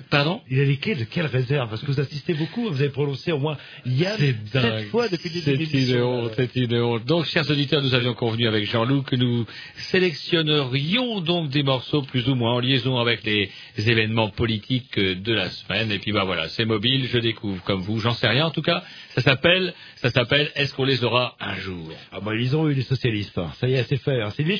[0.09, 3.31] Pardon Il les clés de quelle réserve Parce que vous assistez beaucoup, vous avez prononcé
[3.31, 4.85] au moins Yann C'est sept dingue.
[4.87, 7.05] fois depuis le C'est début de une honte, c'est une honte.
[7.05, 12.27] Donc, chers auditeurs, nous avions convenu avec Jean-Loup que nous sélectionnerions donc des morceaux plus
[12.29, 15.91] ou moins en liaison avec les événements politiques de la semaine.
[15.91, 18.45] Et puis, bah voilà, c'est mobile, je découvre comme vous, j'en sais rien.
[18.47, 18.83] En tout cas,
[19.15, 21.91] ça s'appelle, ça s'appelle Est-ce qu'on les aura un jour?
[22.11, 23.37] Ah bah ils ont eu les socialistes.
[23.37, 23.51] hein.
[23.59, 24.21] Ça y est, c'est fait.
[24.21, 24.29] hein.
[24.35, 24.59] C'est une vieille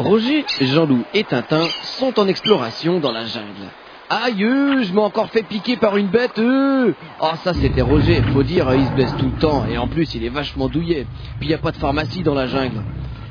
[0.00, 3.68] Roger, Jean-Loup et Tintin sont en exploration dans la jungle.
[4.08, 6.38] Aïe, euh, je m'ai encore fait piquer par une bête.
[6.38, 6.92] Euh.
[7.20, 10.14] Oh, ça c'était Roger, faut dire, il se blesse tout le temps et en plus
[10.14, 11.06] il est vachement douillet.
[11.38, 12.82] Puis y a pas de pharmacie dans la jungle.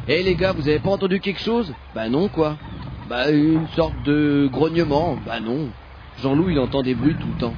[0.08, 1.74] Eh les gars, vous avez pas entendu quelque chose?
[1.96, 2.56] Bah non quoi.
[3.10, 5.18] Bah une sorte de grognement.
[5.26, 5.70] Bah non.
[6.22, 7.54] Jean-Loup il entend des bruits tout le temps.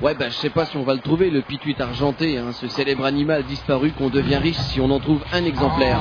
[0.00, 2.66] Ouais bah je sais pas si on va le trouver le pituit argenté, hein, ce
[2.68, 6.00] célèbre animal disparu qu'on devient riche si on en trouve un exemplaire.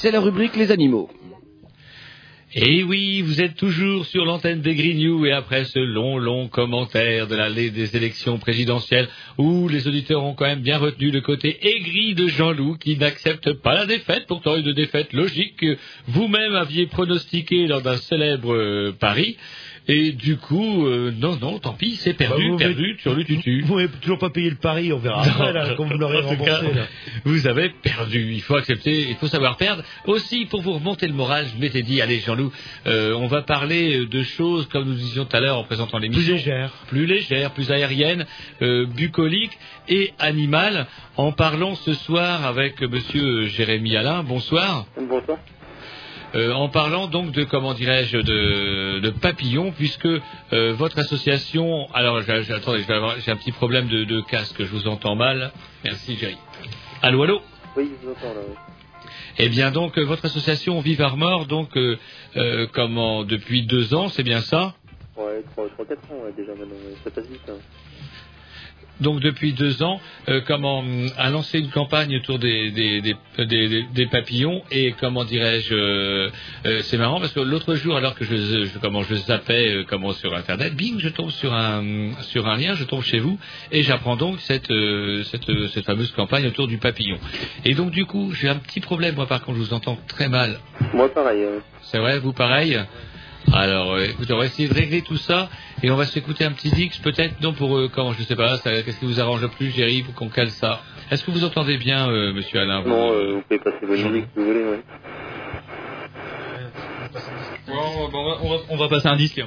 [0.00, 1.10] C'est la rubrique les animaux.
[2.54, 7.26] Et oui, vous êtes toujours sur l'antenne des Grignoux et après ce long, long commentaire
[7.26, 9.08] de l'allée des élections présidentielles
[9.38, 13.54] où les auditeurs ont quand même bien retenu le côté aigri de Jean-Loup qui n'accepte
[13.54, 15.76] pas la défaite, pourtant une défaite logique que
[16.06, 19.36] vous-même aviez pronostiquée lors d'un célèbre euh, pari.
[19.90, 23.24] Et du coup, euh, non, non, tant pis, c'est perdu, Bah, vous perdu sur le
[23.24, 23.62] tutu.
[23.62, 26.26] Vous n'avez toujours pas payé le pari, on verra après, là, quand vous l'aurez cas,
[26.28, 26.74] remboursé.
[26.74, 26.86] là.
[27.24, 28.32] Vous avez perdu.
[28.34, 29.82] Il faut accepter, il faut savoir perdre.
[30.06, 32.52] Aussi, pour vous remonter le moral, je m'étais dit, allez Jean-Loup,
[32.86, 36.22] euh, on va parler de choses, comme nous disions tout à l'heure en présentant l'émission.
[36.22, 36.72] Plus légères.
[36.88, 38.26] Plus légères, plus aériennes,
[38.60, 39.58] euh, bucoliques
[39.88, 40.86] et animales,
[41.16, 44.22] en parlant ce soir avec monsieur Jérémy Alain.
[44.22, 44.84] Bonsoir.
[45.00, 45.38] Bonsoir.
[46.34, 52.20] Euh, en parlant donc de comment dirais-je de, de papillons puisque euh, votre association alors
[52.22, 55.52] j'ai- j'ai- attendez un petit problème de, de casque je vous entends mal
[55.84, 56.36] merci Jerry
[57.02, 57.42] allô allô?
[57.76, 58.40] Oui, je vous entends là.
[58.46, 58.56] oui.
[59.38, 64.22] eh bien donc euh, votre association Vive Armor donc euh, comment depuis deux ans c'est
[64.22, 64.74] bien ça?
[65.16, 67.40] Ouais, 3-4 ans ouais, déjà maintenant, ça passe vite.
[67.48, 67.58] Hein.
[69.00, 70.84] Donc depuis deux ans, euh, comment
[71.16, 76.30] a lancé une campagne autour des des, des, des- papillons et comment dirais-je, euh,
[76.66, 79.84] euh, c'est marrant parce que l'autre jour, alors que je, je comment je zappais euh,
[79.88, 83.38] comment sur internet, bing, je tombe sur un sur un lien, je tombe chez vous
[83.70, 87.18] et j'apprends donc cette euh, cette euh, cette fameuse campagne autour du papillon.
[87.64, 90.28] Et donc du coup, j'ai un petit problème moi par contre, je vous entends très
[90.28, 90.58] mal.
[90.94, 91.44] Moi pareil.
[91.44, 91.60] hein.
[91.82, 92.78] C'est vrai, vous pareil?
[93.52, 95.48] Alors, euh, écoutez, on va essayer de régler tout ça
[95.82, 98.56] et on va s'écouter un petit Dix, peut-être, non pour, euh, comment, je sais pas,
[98.58, 100.80] ça- qu'est-ce qui vous arrange le plus, Jerry, pour qu'on cale ça?
[101.10, 102.80] Est-ce que vous entendez bien, euh, monsieur Alain?
[102.80, 104.64] Vous, Non, euh, euh, vous pouvez passer votre musique si vous voulez.
[104.64, 104.80] Ouais.
[107.70, 109.42] On, va, on, va, on va passer un disque.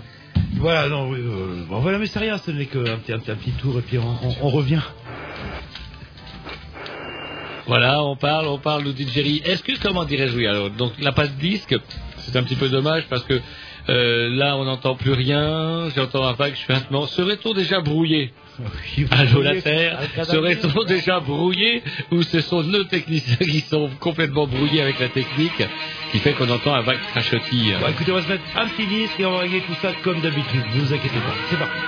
[0.56, 3.32] Voilà, non, oui, euh, bon, voilà, mais c'est rien, ce n'est qu'un petit, un, petit-
[3.32, 4.82] un petit tour et puis on, on- on revient.
[7.68, 9.41] Voilà, on parle, on parle, nous dit Jerry.
[9.45, 11.76] Est-ce que, comment dirais-je, oui, alors, donc, la pas de disque,
[12.18, 13.40] c'est un petit peu dommage parce que
[13.90, 17.08] euh, là, on n'entend plus rien, j'entends un vague chuintement.
[17.08, 18.34] Serait-on déjà brouillé?
[19.12, 19.99] Allô, la Terre.
[20.24, 21.82] Serait-on déjà brouillé
[22.12, 25.64] ou ce sont nos techniciens qui sont complètement brouillés avec la technique
[26.12, 28.86] qui fait qu'on entend un vague crachotis Bon, écoutez, on va se mettre un petit
[28.86, 31.36] disque et on va régler tout ça comme d'habitude, ne vous inquiétez pas.
[31.49, 31.80] C'est parti.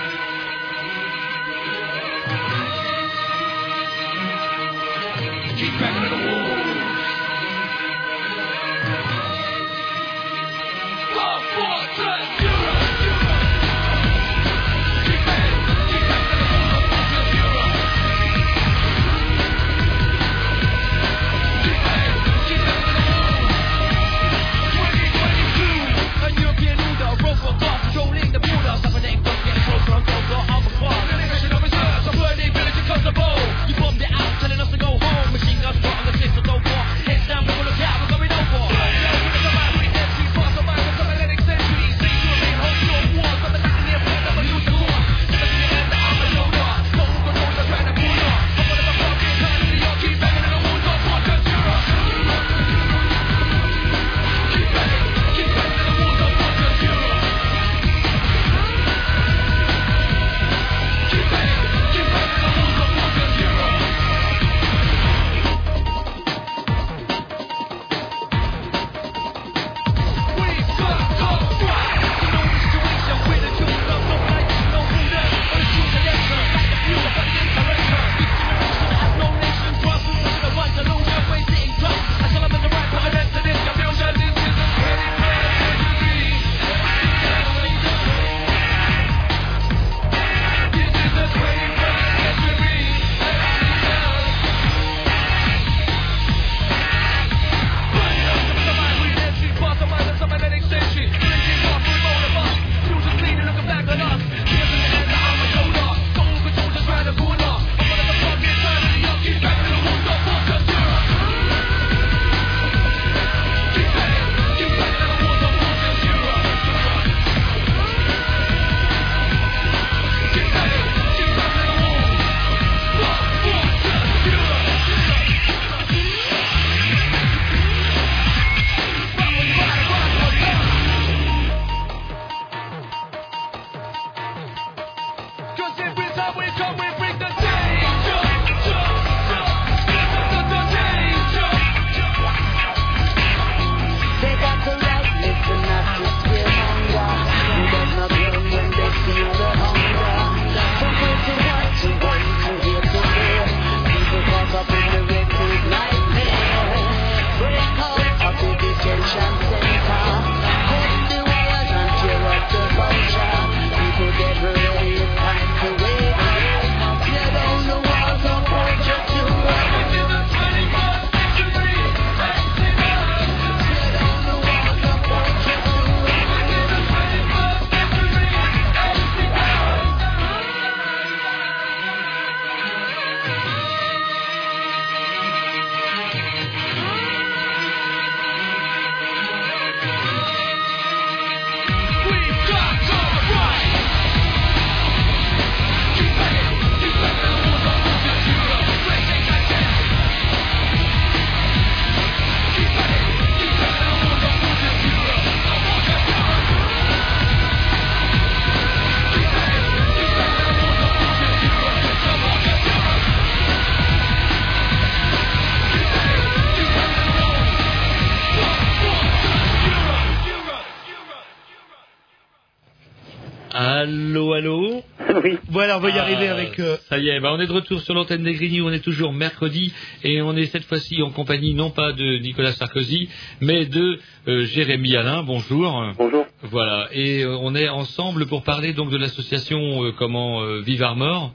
[225.64, 226.60] Voilà, on va y Ah, arriver avec...
[226.60, 228.82] euh, Ça y est, bah, on est de retour sur l'antenne des Grigny, on est
[228.84, 229.74] toujours mercredi
[230.04, 233.08] et on est cette fois-ci en compagnie non pas de Nicolas Sarkozy,
[233.40, 235.24] mais de euh, Jérémy Alain.
[235.24, 235.82] Bonjour.
[235.98, 236.26] Bonjour.
[236.42, 240.84] Voilà, et euh, on est ensemble pour parler donc de l'association euh, comment euh, Vive
[240.84, 241.32] Armor.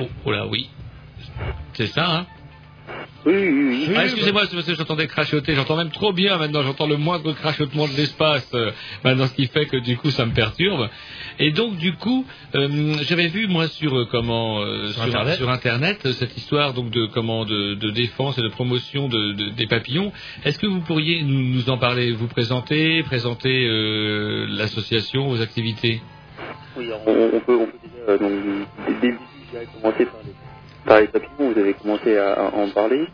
[0.00, 0.68] Oh, oh là, oui.
[1.72, 2.26] C'est ça, hein.
[3.24, 5.54] Ah, excusez-moi, c'est parce que j'entendais crachoter.
[5.54, 6.62] J'entends même trop bien maintenant.
[6.62, 8.48] J'entends le moindre crachotement de l'espace.
[8.54, 8.70] euh,
[9.04, 10.88] maintenant, ce qui fait que du coup, ça me perturbe.
[11.38, 15.36] Et donc, du coup, euh, j'avais vu moi sur euh, comment euh, Sur Internet.
[15.36, 19.50] sur Internet, cette histoire donc de comment de, de défense et de promotion de, de-
[19.50, 20.12] des papillons.
[20.44, 26.02] Est-ce que vous pourriez nous, nous en parler, vous présenter, présenter euh, l'association, vos activités?
[26.76, 28.32] Oui, on, on peut, on peut déjà, euh, donc,
[29.00, 29.14] dès
[29.80, 30.32] commencer par les,
[30.86, 33.06] par les papillons, vous avez commencé à, en parler.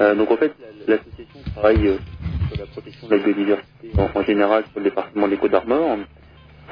[0.00, 1.98] Euh, donc en fait, la- l'association travaille euh,
[2.48, 5.98] sur la protection de la biodiversité en, général sur le département des Côtes d'Armor.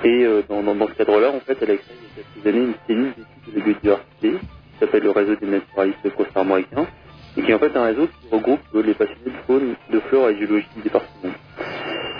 [0.04, 2.46] Et euh, dans, dans, ce cadre-là, en fait, elle a créé il y a quelques
[2.46, 6.88] années une cellule d'études de la biodiversité qui s'appelle le réseau des naturalistes prosper-armoricains
[7.36, 10.30] et qui est en fait un réseau qui regroupe les passionnés de faune, de flore
[10.30, 11.32] et de géologie du département.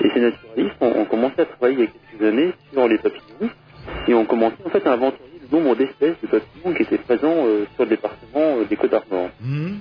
[0.02, 2.98] Et ces naturalistes ont, ont commencé à travailler il y a quelques années sur les
[2.98, 3.50] papillons
[4.08, 7.46] et ont commencé en fait à inventorier le nombre d'espèces de papillons qui étaient présents
[7.46, 9.28] euh, sur le département euh, des Côtes d'Armor.
[9.40, 9.74] hmm,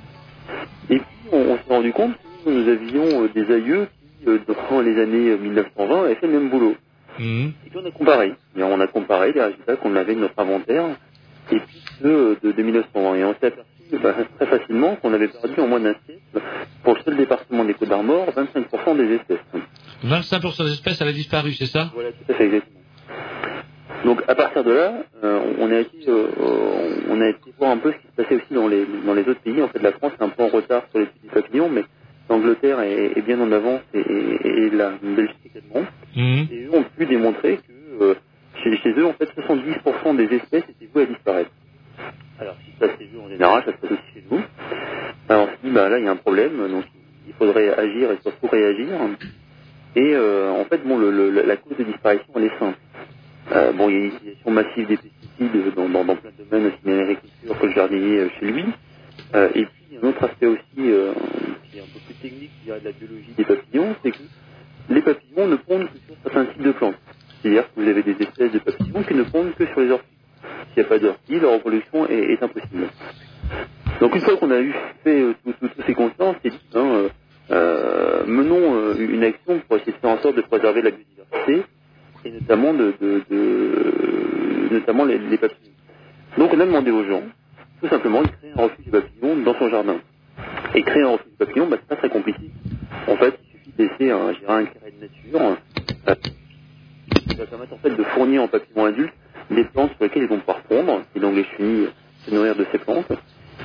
[0.89, 2.13] Et puis on, on s'est rendu compte
[2.45, 3.87] que nous avions euh, des aïeux
[4.19, 4.25] qui,
[4.69, 6.75] dans les années euh, 1920, avaient fait le même boulot.
[7.19, 7.47] Hmm.
[7.65, 8.33] Et puis on a comparé.
[8.55, 10.85] Et on a comparé les résultats qu'on avait de notre inventaire
[11.51, 13.15] et puis ceux de, de 1920.
[13.15, 13.65] Et on s'est aperçu
[14.01, 16.21] bah, très facilement qu'on avait perdu en moins d'un siècle,
[16.83, 19.39] pour le seul département des Côtes d'Armor, 25% des espèces.
[20.05, 21.91] 25% des espèces avaient disparu, c'est ça?
[21.93, 22.79] Voilà, tout à fait exactement.
[24.05, 26.27] Donc à partir de là, euh, on a été, euh,
[27.09, 29.21] on a été voir un peu ce qui se passait aussi dans les dans les
[29.27, 29.61] autres pays.
[29.61, 31.83] En fait, la France est un peu en retard sur les petits papillons, mais
[32.29, 35.87] l'Angleterre est, est bien en avance et, et- et la Belgique également.
[36.15, 36.43] Hmm.
[36.51, 38.15] Et eux ont pu démontrer que euh,
[38.63, 41.51] chez, chez eux, en fait, 70% des espèces étaient vouées à disparaître.
[42.39, 44.41] Alors, si ça se fait en général, ça se passe aussi chez nous.
[45.29, 46.85] Alors, on se dit, bah là, il y a un problème, donc
[47.27, 48.87] il faudrait agir et surtout réagir.
[49.95, 52.77] Et euh, en fait, bon, le, le- la cause de disparition, elle est simple.
[53.51, 56.77] Euh, bon, il y a une utilisation massive des pesticides dans, plein de domaines, aussi
[56.85, 58.65] bien l'agriculture que le jardinier euh, chez lui.
[59.35, 62.79] Euh, et puis, un autre aspect aussi qui est un peu plus technique, je dirais,
[62.79, 64.23] de la biologie des papillons, c'est que
[64.89, 66.95] les papillons ne pondent que sur certains types de plantes.
[67.41, 70.05] C'est-à-dire que vous avez des espèces de papillons qui ne pondent que sur les orties.
[70.73, 72.87] S'il n'y a pas d'orties, leur reproduction est, impossible.
[73.99, 74.73] Donc une fois qu'on a eu
[75.03, 77.07] fait tous ces constats, on s'est dit, hein,
[78.27, 81.65] menons une action pour essayer de faire en sorte de préserver la biodiversité
[82.25, 82.93] et notamment de,
[84.71, 85.71] notamment les, papillons.
[86.37, 87.23] Donc on a demandé aux gens,
[87.81, 89.97] tout simplement, de créer un refuge de papillons dans son jardin.
[90.75, 92.51] Et créer un refuge de papillons, bah, c'est pas très compliqué.
[93.07, 95.57] En fait, il suffit de laisser un, carré de nature
[96.07, 96.15] euh,
[97.27, 99.13] qui va permettre en fait de fournir aux papillons adultes
[99.49, 101.89] des plantes sur lesquelles ils vont pouvoir pondre, et donc les chenilles
[102.25, 103.11] se nourrir de ces plantes,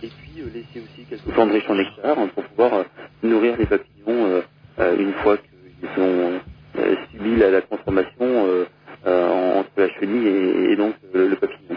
[0.02, 2.82] et puis euh, laisser aussi quelques plantes riches en nectar hein, pour pouvoir euh,
[3.22, 4.42] nourrir les papillons
[4.78, 6.40] une fois qu'ils ont
[6.78, 8.64] euh, subi la, la transformation euh,
[9.06, 11.76] euh, entre la chenille et, et donc le papillon.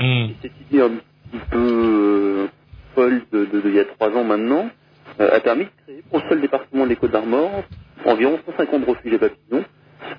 [0.00, 0.30] Hmm.
[0.30, 2.48] Et cette idée un petit peu
[2.94, 4.70] folle de, de- de il y a trois ans maintenant
[5.18, 7.62] a permis de créer pour le seul département des Côtes d'Armor
[8.04, 9.64] environ 150 refuges à papillons,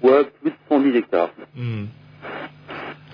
[0.01, 1.31] soit plus de 110 hectares.
[1.55, 1.85] hmm.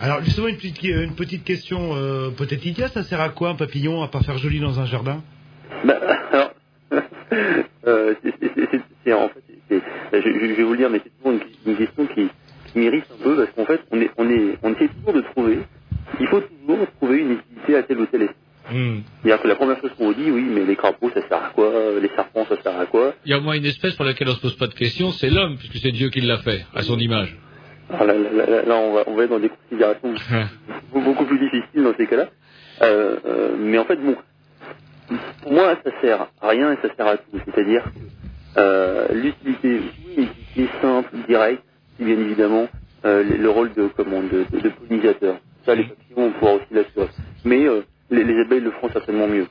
[0.02, 3.56] Alors justement une petite, une petite question euh, peut-être idiote, ça sert à quoi un
[3.56, 5.22] papillon à part faire joli dans un jardin?
[5.84, 6.00] Bah,
[6.32, 6.54] alors,
[7.88, 11.16] euh, c'est- c'est- c'est- c'est- en fait, c'est- je, vais vous le dire, mais c'est
[11.18, 12.28] toujours une, une question qui,
[12.72, 15.22] qui m'irrite un peu parce qu'en fait, on est, on est, on essaie toujours de
[15.22, 15.60] trouver.
[16.20, 18.38] Il faut toujours trouver une utilité à tel ou tel espèce.
[18.72, 19.00] Hmm.
[19.24, 21.50] C'est-à-dire que la première chose qu'on vous dit, oui, mais les crapauds, ça sert à
[21.56, 21.72] quoi
[22.02, 23.16] Les serpents, ça sert à quoi?
[23.26, 25.12] Il y a au moins une espèce pour laquelle on se pose pas de questions,
[25.12, 27.36] c'est l'homme, puisque c'est Dieu qui l'a fait, à son image.
[27.92, 30.14] Alors là, là, là, là, on, va, on va être dans des considérations
[30.94, 32.28] beaucoup, beaucoup plus difficiles dans ces cas-là.
[32.84, 34.16] Euh, euh, mais en fait, bon,
[35.42, 37.40] pour moi, ça sert à rien et ça sert à tout.
[37.46, 37.90] C'est-à-dire que
[38.58, 39.82] euh, l'utilité,
[40.18, 41.64] oui, l'utilité simple, directe,
[41.98, 42.68] c'est bien évidemment
[43.06, 45.38] euh, le, le rôle de, comment, de, de, de pollinisateur.
[45.66, 47.10] Ça, les papillons vont pouvoir aussi l'assurer.
[47.46, 49.48] Mais euh, les, les abeilles le feront certainement mieux.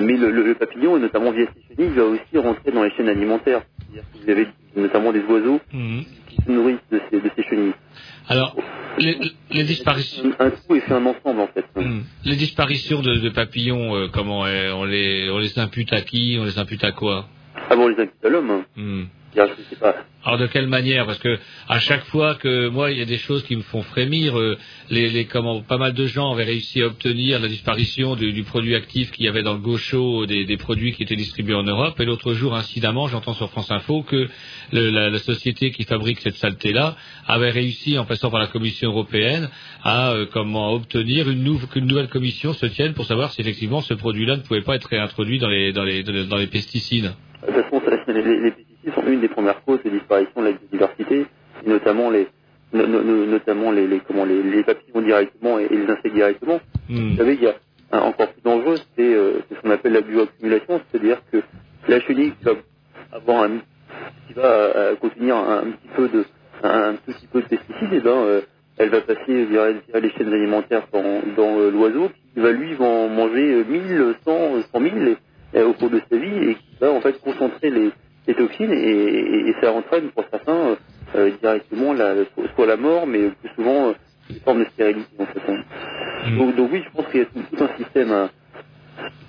[0.00, 2.90] Mais le, le- le papillon, et notamment via ses chenilles, va aussi rentrer dans les
[2.96, 3.62] chaînes alimentaires.
[3.86, 4.46] C'est-à-dire que vous avez
[4.76, 6.00] notamment des oiseaux Hmm.
[6.28, 7.74] qui se nourrissent de ces, de ces chenilles.
[8.28, 8.56] Alors,
[8.98, 9.16] les,
[9.52, 10.32] les disparitions.
[10.40, 11.64] Un tout et fait un ensemble en fait.
[11.76, 12.00] Hmm.
[12.24, 16.36] Les disparitions de, de papillons, euh, comment euh, on les on les impute à qui?
[16.40, 17.28] On les impute à quoi?
[17.70, 18.50] Ah bon, on les impute à l'homme.
[18.50, 18.64] hein.
[18.76, 19.04] Hmm.
[20.24, 21.04] Alors de quelle manière?
[21.06, 23.82] Parce que à chaque fois que moi il y a des choses qui me font
[23.82, 24.56] frémir, euh,
[24.90, 28.42] les, les comment pas mal de gens avaient réussi à obtenir la disparition du, du
[28.42, 31.62] produit actif qu'il y avait dans le gaucho des, des produits qui étaient distribués en
[31.62, 32.00] Europe.
[32.00, 34.28] Et l'autre jour, incidemment, j'entends sur France Info que
[34.72, 38.88] le- la, la société qui fabrique cette saleté-là avait réussi, en passant par la Commission
[38.90, 39.50] européenne,
[39.84, 43.82] à euh, comment obtenir une, nouve- qu'une nouvelle commission se tienne pour savoir si effectivement
[43.82, 46.46] ce produit-là ne pouvait pas être réintroduit dans les dans les dans les, dans les
[46.48, 47.12] pesticides.
[47.46, 50.52] De toute façon, les, les pesticides sont une des premières causes de disparition de la
[50.52, 51.26] biodiversité,
[51.64, 52.26] et notamment les,
[52.72, 56.14] no- no- no- notamment les, les- comment, les, les papillons directement et, et les insectes
[56.14, 56.60] directement.
[56.88, 57.10] Hmm.
[57.12, 57.54] Vous savez, il y a
[57.92, 61.38] un encore plus dangereux, c'est euh, c'est ce qu'on appelle la bioaccumulation, c'est-à-dire que
[61.88, 62.52] la chenille qui va
[63.12, 63.58] avoir un,
[64.26, 66.24] qui va euh, contenir un, un petit peu de,
[66.64, 68.40] un, un tout petit peu de pesticides, et ben, euh,
[68.78, 73.08] elle va passer via, via les chaînes alimentaires dans, dans l'oiseau, qui va lui en
[73.08, 75.16] manger euh, 1000, 100, 100 000 et-
[75.54, 77.90] et au cours de sa vie, et qui va en fait concentrer les,
[78.28, 80.76] les toxines, et, et- et ça entraîne pour certains euh,
[81.16, 82.14] euh, directement la,
[82.56, 83.94] soit la mort, mais plus souvent euh,
[84.30, 85.40] des formes de stérilité en fait.
[85.52, 85.64] hein.
[86.38, 88.30] Donc, donc oui, je pense qu'il y a tout, tout un système à,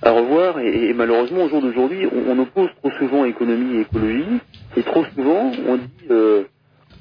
[0.02, 3.82] à revoir et, et malheureusement au jour d'aujourd'hui on, on oppose trop souvent économie et
[3.82, 4.40] écologie
[4.76, 6.44] et trop souvent on dit euh,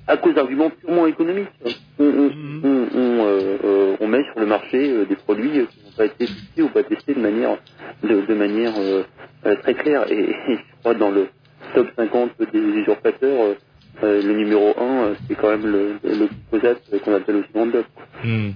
[0.08, 2.32] à cause d'arguments purement économiques on, on,
[2.64, 6.84] on, on, on met sur le marché des produits qui pas été testés ou pas
[6.84, 7.58] testés de manière
[8.04, 9.04] de, manière euh,
[9.46, 11.28] euh, très claire et, et je crois dans le
[11.76, 13.56] top 50 des usurpateurs
[14.04, 17.86] euh, le numéro 1 c'est quand même le, le glyphosate qu'on appelle aussi Roundup.
[18.24, 18.52] Hmm.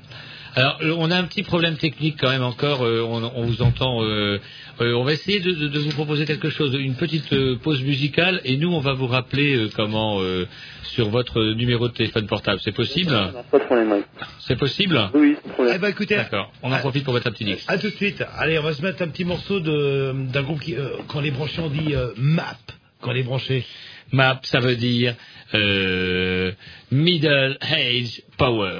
[0.55, 2.83] Alors, euh, on a un petit problème technique quand même encore.
[2.83, 4.03] euh, on, on vous entend.
[4.03, 4.39] euh,
[4.81, 7.81] euh, on va essayer de, de- de vous proposer quelque chose, une petite euh, pause
[7.81, 10.47] musicale, et nous, on va vous rappeler euh, comment euh,
[10.83, 12.59] sur votre numéro de téléphone portable.
[12.63, 13.11] C'est possible?
[13.51, 14.01] Pas de problème, oui.
[14.39, 15.09] C'est possible?
[15.15, 15.75] Oui, problème.
[15.75, 16.51] Eh ben écoutez, D'accord.
[16.61, 17.65] On en profite pour un petit disque.
[17.67, 18.23] à tout de suite.
[18.37, 21.31] Allez, on va se mettre un petit morceau de d'un groupe qui, euh, quand les
[21.31, 22.57] branchés, on dit euh, MAP.
[23.01, 23.65] Quand les branchés.
[24.11, 25.15] MAP, ça veut dire
[25.55, 26.51] euh,
[26.91, 28.79] Middle Age Power.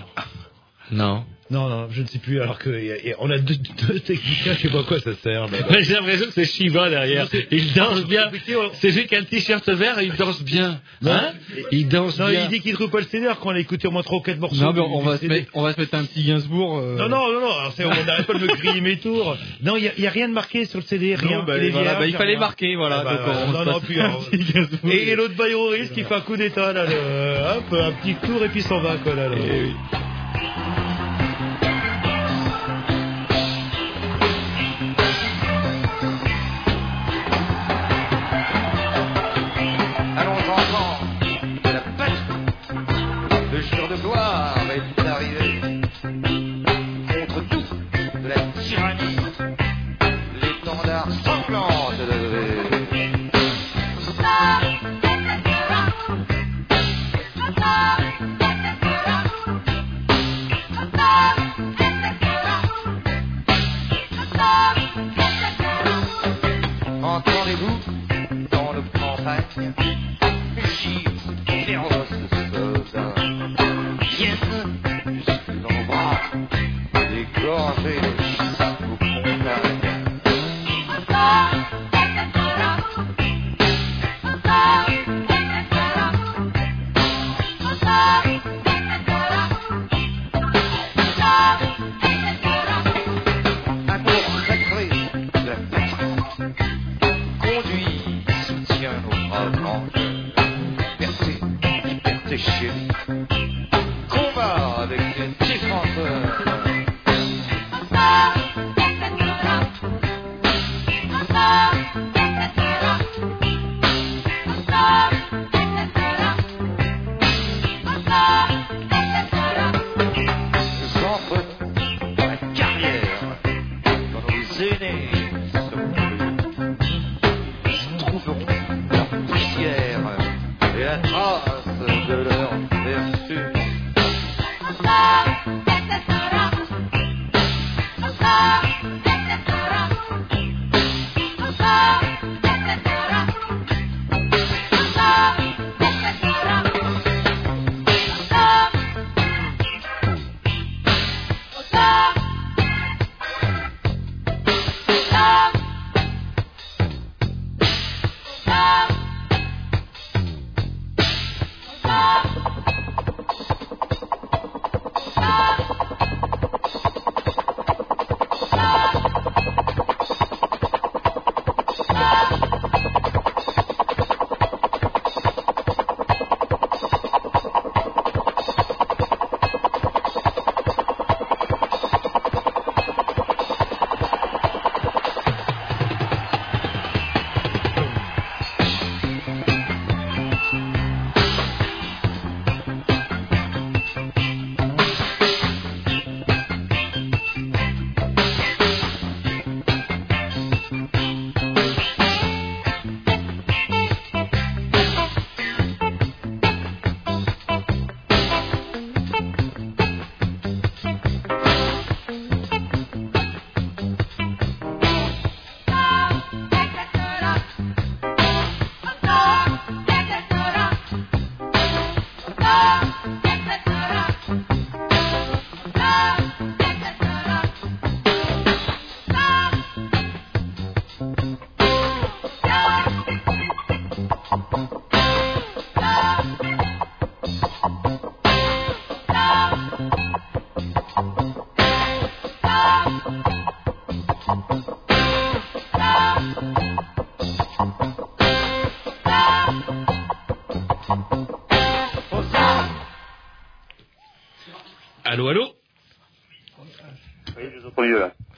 [0.92, 1.26] Non.
[1.54, 2.42] Non, non, je ne sais plus.
[2.42, 3.38] Alors que y a- on deux,
[3.88, 5.48] deux techniciens, je sais pas à quoi ça sert.
[5.50, 7.28] mais- Mais J'ai l'impression que c'est Shiva derrière.
[7.52, 8.24] Il danse bien.
[8.74, 10.80] C'est lui qui a le t-shirt vert et il danse bien.
[11.06, 11.34] Hein
[11.72, 12.42] Il danse Non, bien.
[12.44, 14.40] il dit qu'il trouve pas le CD qu'on a écouté au moins trois ou quatre
[14.40, 14.64] morceaux.
[14.64, 15.36] Non, mais on va, se CD.
[15.36, 16.80] mettre, on va se mettre un petit Gainsbourg.
[16.80, 19.38] euh, Non, non, non, non, on n'arrête pas de me griller mes tours.
[19.62, 21.40] Non, il n'y a, rien de marqué sur le CD, rien.
[21.40, 22.40] Non, bah, Il est voilà, vierge, bah, il fallait rien.
[22.40, 22.98] marquer, voilà.
[23.02, 24.92] Ah, bah, donc non, non, passe puis, un alors, petit Gainsbourg.
[24.92, 28.44] Et, et l'autre bayroriste qui fait un coup d'état, là, le- hop, un petit tour
[28.44, 29.28] et puis s'en va, quoi, là.
[29.30, 29.36] là.
[29.36, 30.93] Allons
[43.96, 45.63] de gloire est arrivé.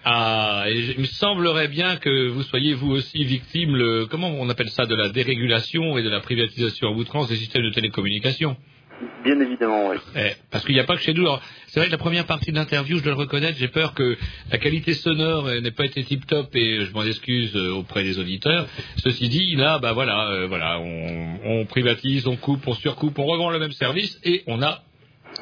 [0.03, 4.49] Ah, et il me semblerait bien que vous soyez vous aussi victime, le, comment on
[4.49, 8.56] appelle ça, de la dérégulation et de la privatisation à outrance des systèmes de télécommunications.
[9.23, 9.97] Bien évidemment, oui.
[10.15, 11.23] Eh, parce qu'il n'y a pas que chez nous.
[11.23, 13.93] Alors, C'est vrai que la première partie de l'interview, je dois le reconnaître, j'ai peur
[13.93, 14.15] que
[14.52, 18.03] la qualité sonore euh, n'ait pas été tip top et je m'en excuse euh, auprès
[18.03, 18.68] des auditeurs.
[18.97, 23.26] Ceci dit, là, bah voilà, euh, voilà, on, on privatise, on coupe, on surcoupe, on
[23.26, 24.84] revend le même service et on n'a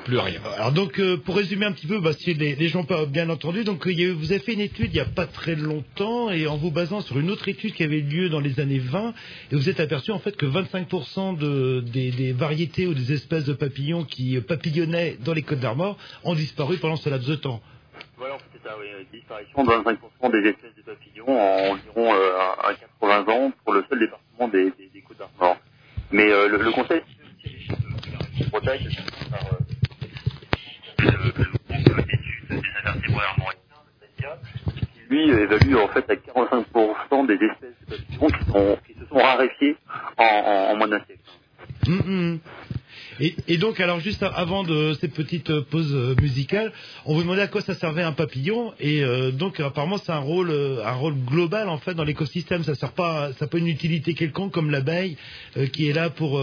[0.05, 0.39] plus rien.
[0.57, 3.29] Alors donc euh, pour résumer un petit peu, bah, si les, les gens peuvent bien
[3.29, 5.05] entendu, donc euh, il y a eu- vous avez fait une étude il n'y a
[5.05, 8.39] pas très longtemps et en vous basant sur une autre étude qui avait lieu dans
[8.39, 9.13] les années 20
[9.51, 13.45] et vous êtes aperçu en fait que 25% de, des, des variétés ou des espèces
[13.45, 17.35] de papillons qui euh, papillonnaient dans les Côtes d'Armor ont disparu pendant ce laps de
[17.35, 17.61] temps.
[18.17, 18.85] Voilà, en fait, c'est ça, oui.
[19.11, 23.51] Une disparition de 25% des espèces de papillons en environ euh, à à 80 ans
[23.63, 25.57] pour le seul département des, des, des Côtes d'Armor.
[26.11, 27.01] Mais euh, le, le conseil
[27.43, 28.87] c'est de Bretagne,
[29.29, 29.39] par
[35.09, 39.77] lui euh, évalue en fait à 45% des espèces qui, qui se sont raréfiées
[40.17, 41.21] en, moins d'un siècle.
[43.19, 46.71] Et, donc, alors juste avant de cette petite euh, pause euh, musicale,
[47.05, 50.19] on vous demandait à quoi ça servait un papillon, et euh, donc apparemment c'est un
[50.19, 52.63] rôle, un rôle global en fait dans l'écosystème.
[52.63, 55.17] Ça sert pas, ça pas une utilité quelconque comme l'abeille
[55.71, 56.39] qui est là pour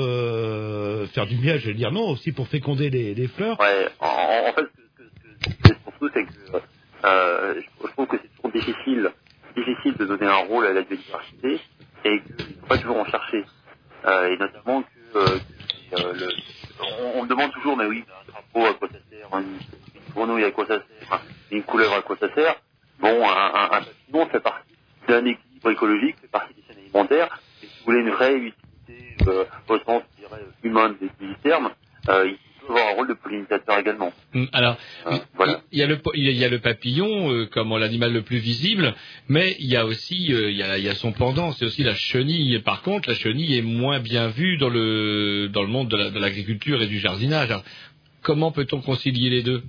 [1.13, 3.59] faire du miel, je vais dire non, aussi pour féconder les, fleurs.
[3.61, 4.67] Ouais, en, fait,
[5.43, 6.31] ce que, surtout, c'est que
[7.03, 9.11] je, trouve que c'est toujours difficile,
[9.57, 11.61] difficile de donner un rôle à la biodiversité
[12.05, 13.45] et qu'il ne faut pas toujours en chercher.
[14.07, 14.83] Et notamment
[15.13, 15.41] que,
[15.93, 16.31] euh,
[17.15, 19.59] on, me demande toujours, mais oui, un crapaud à quoi ça sert, une,
[19.95, 22.57] une grenouille à quoi ça sert, une couleuvre à quoi ça sert.
[22.99, 24.75] Bon, un, un, papillon fait partie
[25.09, 27.41] d'un équilibre écologique, fait partie des chaînes alimentaires.
[27.63, 31.35] Et si vous voulez une vraie utilité euh, au sens, je dirais, humain des, du
[32.71, 34.13] avoir un rôle de pollinisateur également.
[34.53, 34.77] Alors,
[35.11, 38.95] il y a le il y a, papillon euh, comme l'animal le plus visible,
[39.29, 41.65] mais il y a aussi euh, il, y a, il y a son pendant, c'est
[41.65, 42.59] aussi la chenille.
[42.61, 46.11] Par contre, la chenille est moins bien vue dans le dans le monde de la-
[46.11, 47.51] de l'agriculture et du jardinage.
[47.51, 47.65] Alors,
[48.23, 49.63] comment peut-on concilier les deux?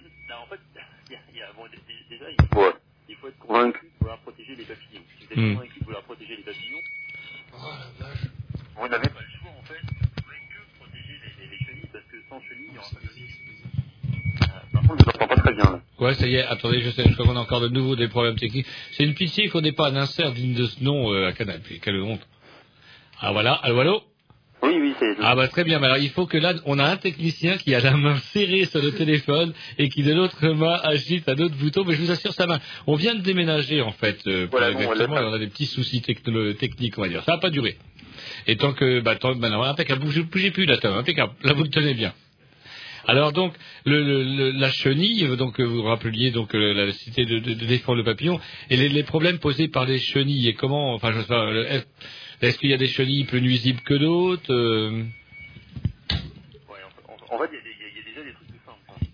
[0.00, 2.72] Il y a- il y a- bon, dé- dé- déjà, il faut,
[3.08, 5.02] il faut être convaincu de vouloir protéger les papillons.
[5.18, 5.54] Si vous êtes Hmm.
[5.54, 6.82] convaincu de vouloir protéger les papillons,
[8.76, 11.58] vous n'avez pas le choix, en fait, vous ne pouvez que protéger les, les- les
[11.64, 13.08] chenilles, parce que sans chenilles, il n'y aura pas de.
[14.42, 15.80] Euh, Par contre, je ne vous entends pas très bien, là.
[15.98, 16.42] Ouais, ça y est.
[16.44, 18.66] Attendez, je sais, je crois qu'on a encore de nouveau des problèmes techniques.
[18.92, 21.60] C'est une pitié qu'on n'ait pas un insert digne de ce nom euh, à Canal.
[21.64, 22.26] Puis, Quelle honte.
[23.20, 24.02] Ah voilà, allô, allô?
[24.60, 25.14] Oui, oui, c'est...
[25.22, 27.74] Ah bah très bien, mais alors il faut que là, on a un technicien qui
[27.76, 31.54] a la main serrée sur le téléphone et qui de l'autre main agite un autre
[31.56, 32.58] bouton, mais je vous assure sa main.
[32.88, 35.38] On vient de déménager en fait, euh, pour Voilà, bon, exactement, là, et on a
[35.38, 37.22] des petits soucis techno- techniques, on va dire.
[37.22, 37.76] Ça va pas durer.
[38.48, 41.52] Et tant que, bah, tant, bah non, impeccable, bougez, bougez plus là, Tom, impeccable, là
[41.52, 42.12] vous le tenez bien.
[43.06, 43.54] Alors donc
[43.86, 47.66] le, le- la chenille, donc euh, vous rappeliez donc euh, la cité de, de, de
[47.66, 48.38] défendre le papillon
[48.68, 51.50] et les, les problèmes posés par les chenilles et comment, enfin je sais pas,
[52.42, 55.04] est-ce qu'il y a des chenilles plus nuisibles que d'autres euh,
[57.38, 58.80] fait, il y, y a- déjà des trucs tout simples.
[58.88, 59.06] hein.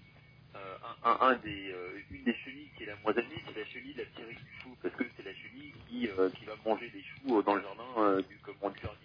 [0.56, 3.66] Euh, un, un, des, euh, une des chenilles qui est la moins admise, c'est la
[3.66, 6.54] chenille de la Pyrrhique du chou, parce que c'est la chenille qui, euh, qui va
[6.64, 9.03] manger des choux dans le jardin du, comment, du jardinier.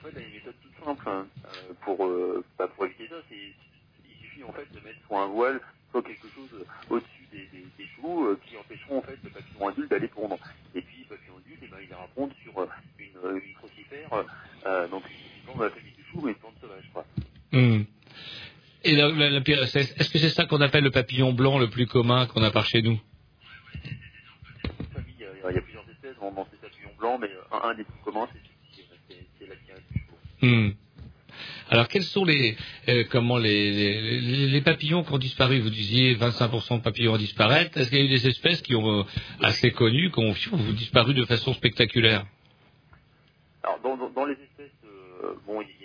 [0.00, 2.86] En fait, il y a une méthode toute simple hein, euh, pour, euh, bah, pour
[2.86, 3.16] éviter ça.
[3.30, 3.52] Il
[4.24, 5.60] suffit en fait de mettre soit un voile,
[5.90, 6.48] soit quelque chose
[6.88, 10.38] au-dessus des, des, des choux euh, qui empêcheront en fait le papillon adulte d'aller pondre.
[10.74, 12.66] Et puis, le papillon adulte, eh ben, il ira pondre sur euh,
[12.98, 14.24] une, euh, une microcifère,
[14.66, 17.04] euh, donc une plante de la famille du chou, mais une plante sauvage, quoi.
[17.52, 17.82] Hmm.
[18.84, 21.86] Et la- la- la est-ce que c'est ça qu'on appelle le papillon blanc le plus
[21.86, 22.98] commun qu'on a par chez nous
[24.92, 27.28] famille, il y a, il y a plusieurs espèces dans, dans ces papillons blancs, mais
[27.28, 30.46] euh, un, un des plus communs, c'est celui-ci, euh, c'est- c'est la Pyrrhique du chou.
[30.46, 30.70] Hmm.
[31.70, 32.56] Alors quels sont les
[32.88, 35.60] euh, comment les, papillons qui ont disparu?
[35.60, 37.68] Vous disiez 25% de papillons disparu.
[37.74, 39.04] Est-ce qu'il y a eu des espèces qui ont euh,
[39.42, 40.34] assez connues, qui ont,
[40.72, 42.24] disparu de façon spectaculaire?
[43.62, 43.78] Alors,
[44.14, 45.78] dans, les espèces, euh, bon, il y, a-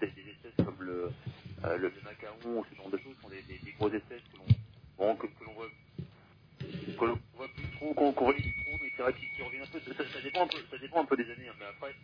[0.00, 1.10] des, espèces comme le,
[1.64, 3.42] euh, le, macaron ce genre de choses, sont des,
[3.78, 4.54] grosses espèces que l'on
[4.98, 5.44] bon, que, que
[7.36, 9.80] voit plus trop, qu'on qu'on relie plus trop, mais c'est vrai qu'ils reviennent un peu.
[9.80, 10.20] Ça,
[10.80, 11.94] dépend un peu, des années, hein, mais après,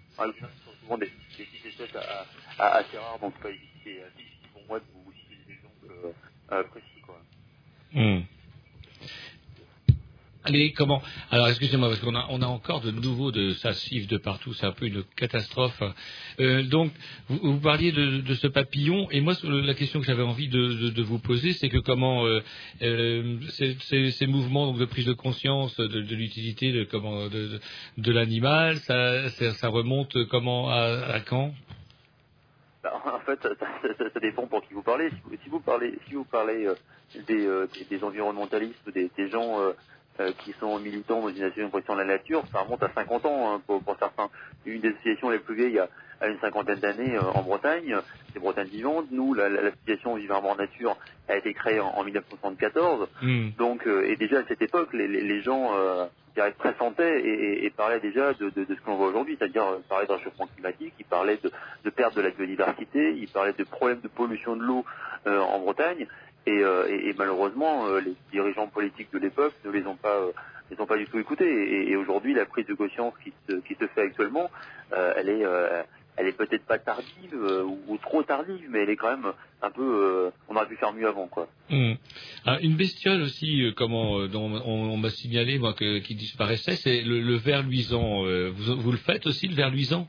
[3.30, 6.14] difficile pour moi de vous citer des exemples
[6.52, 7.20] euh, précis, quoi.
[7.92, 8.22] Hmm.
[10.48, 11.02] Allez, comment?
[11.30, 14.72] Alors, excusez-moi, parce qu'on a, encore de nouveau de ça siffle de partout, c'est un
[14.72, 15.82] peu une catastrophe.
[16.40, 16.90] Euh, donc,
[17.28, 21.52] vous, parliez de, ce papillon, et moi, la question que j'avais envie de, vous poser,
[21.52, 22.40] c'est que comment euh,
[22.80, 27.60] euh, ces, mouvements de prise de conscience de, l'utilité de,
[27.98, 31.52] de, l'animal, ça, ça, remonte comment à, quand?
[33.16, 35.10] en fait, ça, ça- ça- ça dépend pour qui vous parlez.
[35.10, 36.74] Si vous, si vous parlez, si vous parlez euh,
[37.14, 39.72] des, euh, des, environnementalistes, ou des, des gens euh,
[40.44, 43.24] qui sont militants dans une association de protection de la nature, ça remonte à 50
[43.26, 44.28] ans hein, pour, pour certains.
[44.64, 45.88] Une des associations les plus vieilles a,
[46.20, 47.96] a une cinquantaine d'années en Bretagne,
[48.32, 49.06] c'est Bretagne vivante.
[49.12, 50.96] Nous, la- la- l'association Vivement en Nature
[51.28, 53.08] a été créée en, en 1974.
[53.58, 55.70] Donc, euh, et déjà à cette époque, les, les, les gens
[56.38, 60.12] dirais, pressentaient et, et- parlaient déjà de, ce qu'on voit aujourd'hui, c'est-à-dire euh, parlaient de
[60.12, 64.56] réchauffement climatique, ils parlaient de, perte de la biodiversité, ils parlaient de problèmes de pollution
[64.56, 64.84] de l'eau
[65.26, 66.06] euh, en Bretagne,
[66.46, 70.32] et, euh, malheureusement, les dirigeants politiques de l'époque ne les ont pas euh,
[70.70, 71.90] les ont pas du tout écoutés.
[71.90, 74.50] Et, aujourd'hui, la prise de conscience qui se, fait actuellement,
[74.90, 75.44] elle est
[76.18, 79.32] elle est peut-être pas tardive euh, ou, trop tardive, mais elle est quand même
[79.62, 79.82] un peu.
[79.82, 81.48] euh, on aurait pu faire mieux avant, quoi.
[81.70, 81.96] Hum.
[82.44, 86.76] Ah, une bestiole aussi, euh, comment, dont on, on m'a signalé moi, que, qui disparaissait,
[86.76, 88.22] c'est le, le ver luisant.
[88.22, 90.08] Vous, vous le faites aussi, le ver luisant?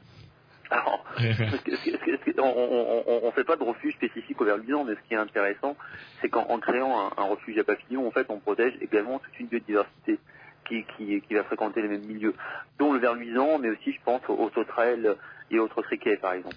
[0.71, 5.07] Alors, que- que- on, on, fait pas de refuge spécifique au ver luisant, mais ce
[5.07, 5.75] qui est intéressant,
[6.21, 9.39] c'est qu'en en créant un, un refuge à papillons, en fait, on protège également toute
[9.39, 10.19] une biodiversité
[10.67, 12.35] qui, qui, qui va fréquenter les mêmes milieux,
[12.77, 15.15] dont le ver luisant, mais aussi, je pense, aux sauterelles
[15.51, 16.55] et autres criquets, par exemple.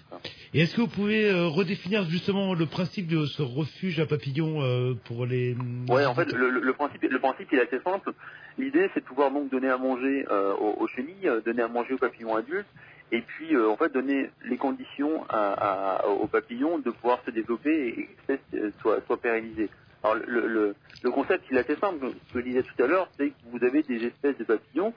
[0.53, 4.61] Et est-ce que vous pouvez euh, redéfinir justement le principe de ce refuge à papillons
[4.61, 5.55] euh, pour les...
[5.89, 8.11] Ouais, en fait, le, le- le principe, le principe, il est assez simple.
[8.57, 11.67] L'idée, c'est de pouvoir donc donner à manger euh, aux, aux chenilles, euh, donner à
[11.67, 12.67] manger aux papillons adultes,
[13.11, 17.31] et puis euh, en fait donner les conditions à, à- aux papillons de pouvoir se
[17.31, 17.99] développer et que
[18.33, 19.69] l'espèce euh, soit, soit pérennisée.
[20.03, 22.11] Alors le, le, le concept, il est assez simple.
[22.29, 24.93] Ce que je disais tout à l'heure, c'est que vous avez des espèces de papillons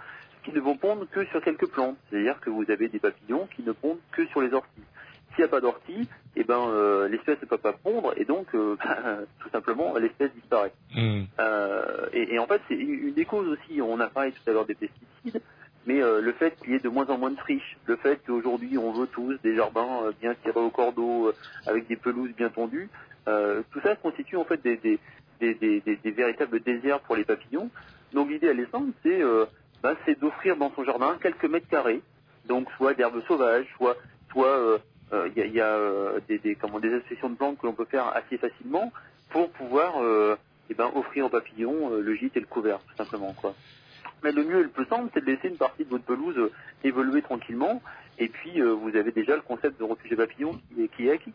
[0.47, 1.97] qui ne vont pondre que sur quelques plantes.
[2.09, 4.81] C'est-à-dire que vous avez des papillons qui ne pondent que sur les orties.
[5.35, 8.47] S'il n'y a pas d'ortie, eh ben euh, l'espèce ne peut pas pondre et donc
[8.55, 8.77] euh,
[9.40, 10.73] tout simplement l'espèce disparaît.
[11.40, 13.82] Euh, et, et en fait, c'est une des causes aussi.
[13.82, 15.43] On a parlé tout à l'heure des pesticides,
[15.86, 18.78] mais le fait qu'il y ait de moins en moins de friches, le fait qu'aujourd'hui
[18.78, 21.32] on veut tous des jardins bien tirés au cordeau,
[21.66, 22.89] avec des pelouses bien tondues,
[23.27, 24.98] tout ça constitue en fait des, des,
[25.40, 27.68] des, des, des- des véritables déserts pour les papillons.
[28.14, 29.20] Donc l'idée, elle est simple, c'est
[29.82, 32.03] bah, c'est d'offrir dans son jardin quelques mètres carrés,
[32.47, 33.97] donc soit d'herbes sauvages, soit
[34.31, 34.78] soit euh,
[35.12, 37.59] euh, il y a, il y a, euh, des, des, comment, des associations de plantes
[37.59, 38.93] que l'on peut faire assez facilement
[39.31, 40.36] pour pouvoir euh,
[40.69, 43.32] eh ben, offrir aux papillons euh, le gîte et le couvert, tout simplement.
[43.32, 43.55] quoi.
[44.23, 46.36] Mais le mieux et le plus simple, c'est de laisser une partie de votre pelouse
[46.39, 46.51] euh,
[46.82, 47.82] évoluer tranquillement,
[48.19, 50.59] et puis euh, vous avez déjà le concept de refuge à papillons
[50.97, 51.32] qui est acquis.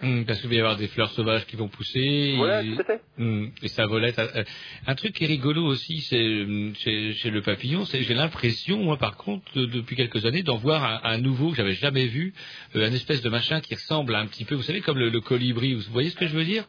[0.00, 2.34] Hum, parce qu'il va y avoir des fleurs sauvages qui vont pousser.
[2.36, 3.00] Voilà, et, tout à fait.
[3.18, 4.16] Hum, et ça volette.
[4.18, 4.44] euh,
[4.86, 8.78] Un truc qui est rigolo aussi, c'est hum, chez, chez le papillon, c'est j'ai l'impression,
[8.78, 12.06] moi par contre, de- depuis quelques années, d'en voir un, un nouveau que j'avais jamais
[12.06, 12.32] vu,
[12.76, 15.20] euh, un espèce de machin qui ressemble un petit peu, vous savez, comme le, le
[15.20, 15.74] colibri.
[15.74, 16.64] Vous voyez ce que je veux dire?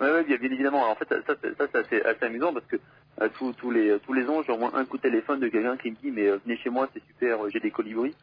[0.00, 0.84] Oui, ouais, bien, évidemment.
[0.84, 2.76] Alors, en fait, ça, c'est assez, assez amusant parce que
[3.20, 5.48] euh, tous, tous les, tous les ans, j'ai au moins un coup de téléphone de
[5.48, 8.14] quelqu'un qui me dit mais euh, venez chez moi, c'est super, j'ai des colibris.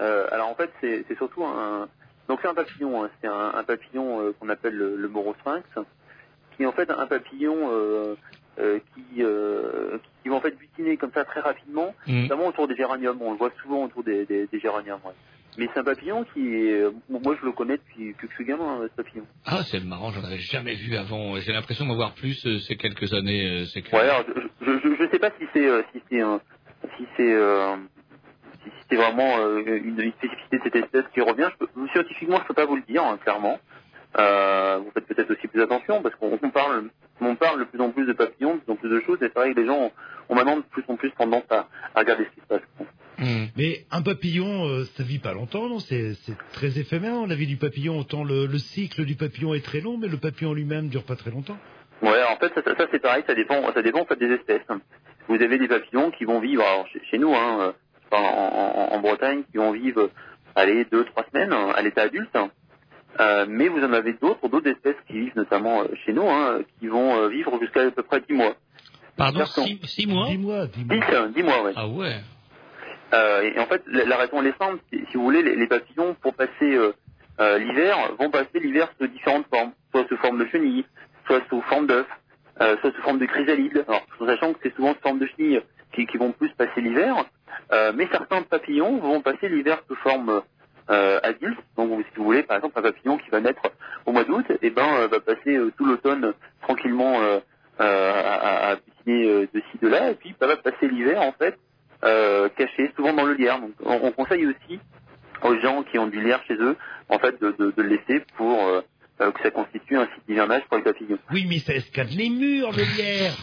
[0.00, 1.88] Euh, alors en fait, c'est c'est surtout un,
[2.32, 5.64] donc c'est un papillon, hein, c'est un, un papillon euh, qu'on appelle le, le morosphinx,
[6.56, 8.14] qui est en fait un papillon euh,
[8.58, 12.22] euh, qui, euh, qui va en fait butiner comme ça très rapidement, Mhm.
[12.22, 13.18] notamment autour des géraniums.
[13.20, 15.00] On le voit souvent autour des, des, des géraniums.
[15.04, 15.12] ouais.
[15.58, 18.80] Mais c'est un papillon qui est, moi je le connais depuis que je suis gamin,
[18.80, 19.26] hein, ce papillon.
[19.44, 21.36] Ah, c'est marrant, j'en avais jamais vu avant.
[21.40, 23.66] J'ai l'impression d'en voir plus euh, ces quelques années.
[23.74, 23.94] que...
[23.94, 24.24] Ouais, alors,
[24.62, 26.40] je, je, je, sais pas si c'est si c'est un
[26.96, 27.34] si c'est
[28.70, 31.48] si c'est vraiment euh, une, une spécificité de cette espèce qui revient.
[31.52, 33.58] Je peux, scientifiquement, je peux pas vous le dire hein, clairement.
[34.18, 36.90] Euh, vous faites peut-être aussi plus attention parce qu'on on parle
[37.20, 39.18] on parle de plus en plus de papillons, de plus en plus de choses.
[39.22, 39.92] Et c'est vrai que les gens ont,
[40.28, 42.62] ont maintenant de plus en plus tendance à, à regarder ce qui se passe.
[43.56, 45.78] Mais un papillon, euh, ça vit pas longtemps, non?
[45.78, 47.98] C'est c'est très éphémère, la vie du papillon.
[48.00, 51.14] Autant le, le cycle du papillon est très long, mais le papillon lui-même dure pas
[51.14, 51.56] très longtemps.
[52.02, 54.32] Ouais, en fait, ça, ça, ça, c'est pareil, ça dépend, ça dépend en fait des
[54.32, 54.66] espèces.
[55.28, 57.72] Vous avez des papillons qui vont vivre, alors, chez, chez nous, hein, euh,
[58.18, 60.10] en, en, en Bretagne, qui vont vivre,
[60.54, 62.36] allez, deux, trois semaines hein, à l'état adulte.
[63.20, 66.60] Euh, mais vous en avez d'autres, d'autres espèces qui vivent notamment euh, chez nous, hein,
[66.80, 68.54] qui vont euh, vivre jusqu'à à peu près dix mois.
[69.18, 69.64] Pardon, Certains.
[69.64, 71.72] six, six mois Dix mois, dix Dix, euh, dix mois, ouais.
[71.76, 72.16] Ah ouais.
[73.12, 74.78] Euh, et, et en fait, la, la raison elle est simple.
[74.90, 76.92] Si vous voulez, les, les papillons, pour passer euh,
[77.40, 80.86] euh, l'hiver, vont passer l'hiver sous différentes formes, soit sous forme de chenilles,
[81.26, 82.06] soit sous forme d'œufs,
[82.62, 83.84] euh, soit sous forme de chrysalide.
[83.86, 85.60] Alors, en sachant que c'est souvent sous forme de chenilles
[85.94, 87.14] qui, qui vont plus passer l'hiver,
[87.72, 90.42] euh, mais certains papillons vont passer l'hiver sous forme
[90.90, 91.58] euh, adulte.
[91.76, 93.62] Donc, si vous voulez, par exemple, un papillon qui va naître
[94.06, 97.20] au mois d'août, et ben, euh, va passer tout l'automne tranquillement
[97.78, 98.76] à, à,
[99.08, 101.56] euh, de ci de là, et puis bah, va passer l'hiver en fait
[102.56, 103.60] caché, souvent dans le lierre.
[103.60, 104.80] Donc on, on conseille aussi
[105.42, 106.76] aux gens qui ont du lierre chez eux,
[107.08, 108.82] en fait, de, de, de le laisser pour
[109.18, 111.18] que ça constitue un site d'hivernage pour les papillons.
[111.32, 113.36] Oui, mais ça escade les murs, le lierre.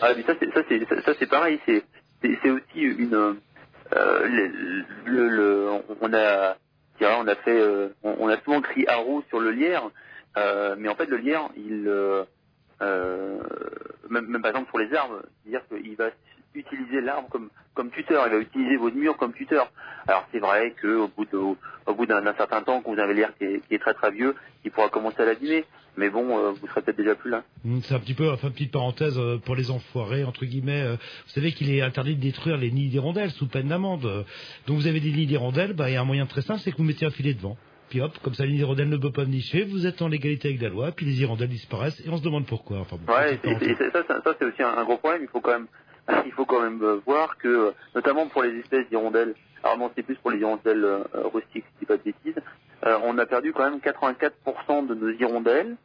[0.00, 1.58] Ah, mais ça, c'est ça, c'est ça, ça, c'est pareil.
[1.66, 1.82] C'est
[2.26, 3.38] c'est c'est aussi une
[3.94, 6.56] euh, on a
[7.00, 9.90] on a fait euh, on, a souvent crié haro sur le lierre,
[10.36, 11.90] euh, mais en fait le lierre, il
[14.10, 16.10] même, même par exemple pour les arbres, c'est-à-dire qu'il va
[16.56, 19.70] utiliser l'arbre comme comme tuteur, il va utiliser votre mur comme tuteur.
[20.08, 23.12] Alors c'est vrai que au bout de, au, bout d'un certain temps, quand vous avez
[23.14, 24.34] l'air qui est, qui est très très vieux,
[24.64, 25.64] il pourra commencer à l'abîmer.
[25.98, 27.42] Mais bon, euh, vous serez peut-être déjà plus là.
[27.64, 30.82] Hum, C'est un petit peu, enfin, petite parenthèse euh, pour les enfoirés, entre guillemets.
[30.82, 34.02] euh, Vous savez qu'il est interdit de détruire les nids d'hirondelles sous peine d'amende.
[34.66, 36.70] Donc vous avez des nids d'hirondelles, bah, il y a un moyen très simple, c'est
[36.72, 37.56] que vous mettez un filet devant.
[37.88, 40.60] Puis hop, comme ça, les d'hirondelles ne peut pas nicher, vous êtes en légalité avec
[40.60, 42.78] la loi, puis les hirondelles disparaissent, et on se demande pourquoi.
[42.80, 45.22] Enfin, bon, Ouais, et, ça, ça, ça, c'est aussi un, un gros problème.
[45.22, 45.66] Il faut quand même,
[46.24, 50.02] il faut quand même euh, voir que, notamment pour les espèces d'hirondelles, alors non, c'est
[50.02, 51.02] plus pour les hirondelles euh,
[51.32, 52.40] rustiques, si pas de bêtises,
[52.86, 55.76] euh, on a perdu quand même 84% de nos hirondelles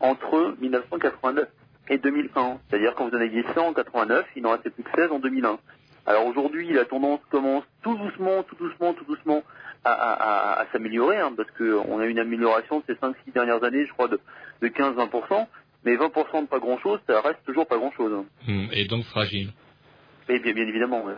[0.00, 1.48] entre 1989
[1.88, 2.58] et 2001.
[2.68, 5.18] C'est-à-dire quand vous en aviez 100 en 89, il n'en restait plus que 16 en
[5.18, 5.58] 2001.
[6.04, 9.42] Alors aujourd'hui, la tendance commence tout doucement, tout doucement, tout doucement
[9.84, 14.08] à, s'améliorer, hein, parce qu'on a une amélioration de ces 5-6 dernières années, je crois,
[14.08, 14.20] de,
[14.60, 15.46] de 15-20%,
[15.84, 18.24] mais 20% de pas grand-chose, ça reste toujours pas grand-chose.
[18.48, 19.52] Hum, Et donc fragile.
[20.28, 21.04] Et bien, bien évidemment.
[21.04, 21.14] ouais.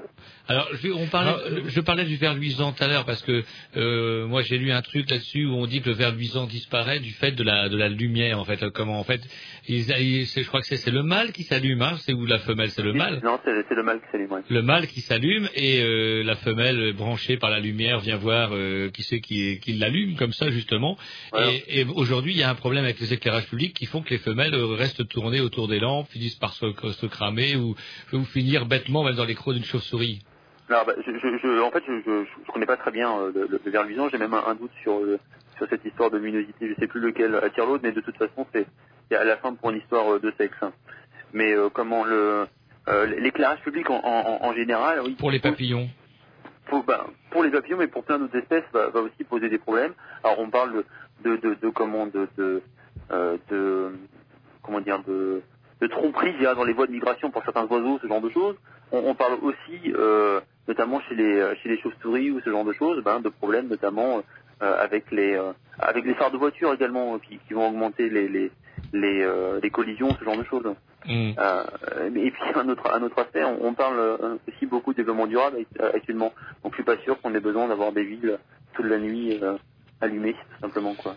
[0.48, 1.32] Alors, je, on parlait,
[1.66, 3.42] je parlais du ver luisant tout à l'heure parce que
[3.76, 7.00] euh, moi j'ai lu un truc là-dessus où on dit que le ver luisant disparaît
[7.00, 8.68] du fait de la de la lumière en fait.
[8.70, 9.20] Comment en fait
[9.68, 12.24] ils, ils- c'est- Je crois que c'est c'est le mâle qui s'allume, hein, c'est ou
[12.26, 13.20] la femelle, c'est le mâle.
[13.22, 14.32] Non, c'est c'est le mal qui s'allume.
[14.32, 14.40] ouais.
[14.48, 18.50] Le mâle qui s'allume et euh, la femelle euh, branchée par la lumière vient voir
[18.52, 20.96] euh, qui c'est qui, qui l'allume comme ça justement.
[21.38, 24.10] Et, et aujourd'hui il y a un problème avec les éclairages publics qui font que
[24.10, 27.74] les femelles euh, restent tournées autour des lampes, finissent par se, se cramer ou,
[28.12, 30.22] ou finir bêtement même dans les crocs d'une chauve-souris.
[30.68, 33.32] Alors, bah, je, je, je- en fait, je, je, je connais pas très bien euh,
[33.34, 34.08] le, le, le ver luisant.
[34.10, 35.18] J'ai même un, un doute sur euh,
[35.56, 36.68] sur cette histoire de luminosité.
[36.68, 38.66] Je sais plus lequel attire l'autre, mais de toute façon, c'est
[39.16, 40.56] à la fin pour une histoire euh, de sexe.
[40.62, 40.72] hein.
[41.32, 42.46] Mais comment le
[43.18, 45.16] l'éclairage public en, en, en général, oui.
[45.18, 45.88] Pour les papillons.
[46.66, 49.58] Pour, bah, pour les papillons, mais pour plein d'autres espèces, va, va aussi poser des
[49.58, 49.92] problèmes.
[50.22, 50.84] Alors, on parle de
[51.24, 52.62] de, de, de comment de de,
[53.50, 53.92] de
[54.62, 55.42] comment dire de
[55.84, 58.56] de tromperie dirais, dans les voies de migration pour certains oiseaux, ce genre de choses.
[58.92, 62.72] On, on parle aussi, euh, notamment chez les chez les chauves-souris ou ce genre de
[62.72, 64.10] choses, ben, de problèmes notamment
[64.62, 68.08] euh, avec les euh, avec les phares de voiture également euh, qui, qui vont augmenter
[68.08, 68.50] les les
[68.92, 70.68] les, euh, les collisions, ce genre de choses.
[71.38, 71.64] Euh,
[72.14, 75.26] et puis un autre un autre aspect, on, on parle euh, aussi beaucoup de développement
[75.26, 76.32] durable euh, actuellement.
[76.62, 78.38] Donc je suis pas sûr qu'on ait besoin d'avoir des villes
[78.74, 79.56] toute la nuit euh,
[80.00, 81.14] allumées, tout simplement quoi.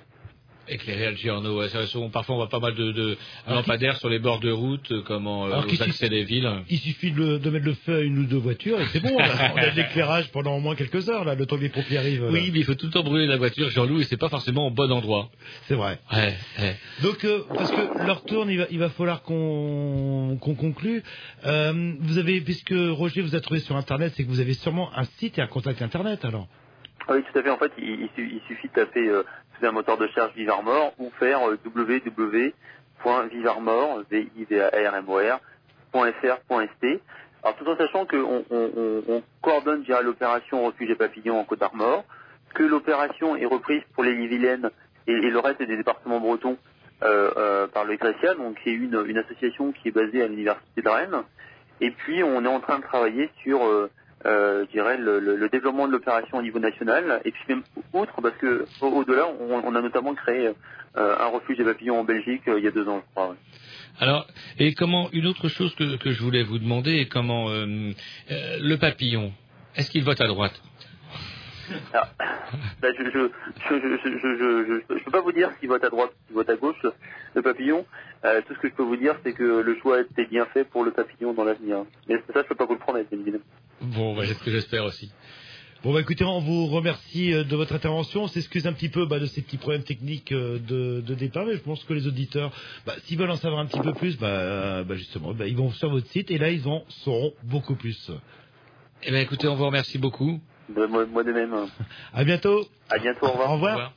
[0.69, 1.68] Éclairé Giorno, ouais,
[2.11, 3.18] parfois on voit pas mal de, de
[3.48, 6.49] lampadaires sur les bords de route, euh, comment euh, Alors aux accès des villes.
[6.69, 9.19] Il suffit de, mettre le feu à une ou deux voitures et c'est bon, on
[9.19, 11.69] a, on a de l'éclairage pendant au moins quelques heures, là, le temps que les
[11.69, 12.23] pompiers arrivent.
[12.23, 12.31] là.
[12.31, 14.68] Oui, mais il faut tout le temps brûler la voiture, Jean-Loup, et c'est pas forcément
[14.68, 15.30] au bon endroit.
[15.68, 15.99] C'est vrai.
[16.11, 16.77] Ouais, ouais.
[17.02, 21.03] Donc, euh, parce que leur tourne, il va, il va falloir qu'on qu'on conclue.
[21.45, 24.91] Euh, vous avez, puisque Roger vous a trouvé sur Internet, c'est que vous avez sûrement
[24.95, 26.48] un site et un contact Internet, alors
[27.08, 27.50] Ah oui, tout à fait.
[27.50, 29.24] En fait, il, il su- il suffit de taper euh,
[29.58, 31.58] sous un moteur de recherche Vivarmor ou faire euh.
[37.44, 41.60] Alors tout en sachant qu'on on, on, on coordonne l'opération Refuge et Papillons en Côte
[41.60, 42.04] d'Armor,
[42.54, 44.70] que l'opération est reprise pour les Vilaines
[45.08, 46.58] et, et le reste des départements bretons
[47.04, 50.28] euh, euh, par le Grécia, donc qui est une, une association qui est basée à
[50.28, 51.24] l'université de Rennes.
[51.80, 53.90] Et puis on est en train de travailler sur, euh,
[54.26, 57.64] euh, je dirais, le, développement de l'opération au niveau national, et puis même
[57.94, 62.03] outre, parce que au- au-delà, on, a notamment créé euh, un refuge des papillons en
[62.03, 63.35] Belgique euh, il y a deux ans, je crois.
[63.99, 64.27] Alors,
[64.60, 69.34] et comment, une autre chose que, que je voulais vous demander, comment le papillon,
[69.76, 70.61] est-ce qu'il vote à droite?
[72.81, 76.56] Bah, je ne peux pas vous dire s'il vote à droite ou s'il vote à
[76.56, 76.85] gauche,
[77.35, 77.85] le papillon.
[78.26, 80.45] Euh, tout ce que je peux vous dire, c'est que le choix a été bien
[80.45, 81.84] fait pour le papillon dans l'avenir.
[82.07, 83.44] Mais ça, je ne peux pas vous le promettre, évidemment.
[83.81, 85.11] Bon, bah, c'est ce que j'espère aussi.
[85.84, 88.23] Bon, bah, écoutez, on vous remercie euh, de votre intervention.
[88.23, 91.61] On s'excuse un petit peu de ces petits problèmes techniques euh, de, départ, mais je
[91.61, 92.52] pense que les auditeurs,
[93.06, 94.18] s'ils veulent en savoir un petit peu plus,
[94.95, 98.11] justement, ils vont sur votre site et là, ils en sauront beaucoup plus.
[99.03, 100.39] Eh bien, écoutez, on vous remercie beaucoup.
[100.69, 101.68] De, moi, moi de même.
[102.14, 102.68] À bientôt.
[102.89, 103.49] À bientôt, au revoir.
[103.52, 103.91] Au revoir.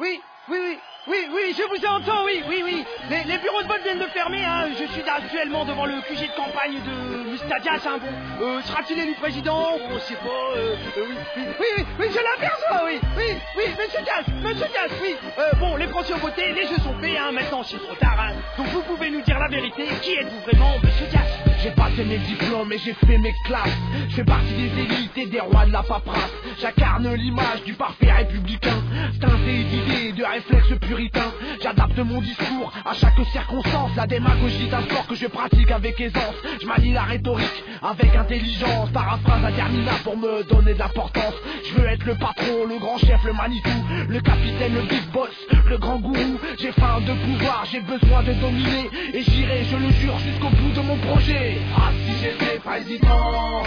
[0.00, 2.84] Oui, oui, oui, oui, oui, je vous entends, oui, oui, oui.
[3.08, 4.68] Les, les bureaux de vote viennent de fermer, hein.
[4.78, 7.98] Je suis actuellement devant le QG de campagne de Mustadias, hein.
[8.38, 9.78] Bon, euh, sera-t-il élu président?
[9.88, 13.64] On sait pas, euh, euh, oui, oui, oui, oui, oui, je l'aperçois, oui, oui, oui,
[13.78, 15.14] monsieur Dias, monsieur Dias, oui.
[15.38, 17.30] Euh, bon, les Français ont voté, les jeux sont faits, hein.
[17.32, 18.34] Maintenant, c'est trop tard, hein.
[18.58, 19.86] Donc vous pouvez nous dire la vérité.
[20.02, 21.53] Qui êtes-vous vraiment, monsieur Dias?
[21.64, 23.78] J'ai passé mes diplômes et j'ai fait mes classes.
[24.10, 26.30] Je fais partie des élites et des rois de la paperasse.
[26.60, 28.82] J'incarne l'image du parfait républicain.
[29.18, 31.32] Teinté d'idées et de réflexes puritains.
[31.62, 33.92] J'adapte mon discours à chaque circonstance.
[33.96, 36.34] La démagogie d'un sport que je pratique avec aisance.
[36.60, 38.90] Je manie la rhétorique avec intelligence.
[38.92, 41.34] Paraphrase interminable pour me donner de l'importance.
[41.64, 43.70] Je veux être le patron, le grand chef, le Manitou.
[44.06, 45.30] Le capitaine, le big boss,
[45.66, 46.38] le grand gourou.
[46.58, 48.90] J'ai faim de pouvoir, j'ai besoin de dominer.
[49.14, 51.53] Et j'irai, je le jure, jusqu'au bout de mon projet.
[51.76, 53.62] Ah, si j'étais président.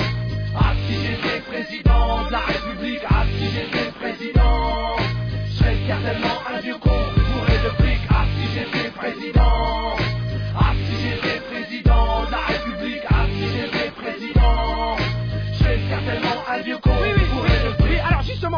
[0.56, 3.02] Ah, si j'étais président de la République.
[3.10, 4.96] Ah, si j'étais président.
[5.48, 6.97] Je serais certainement un vieux con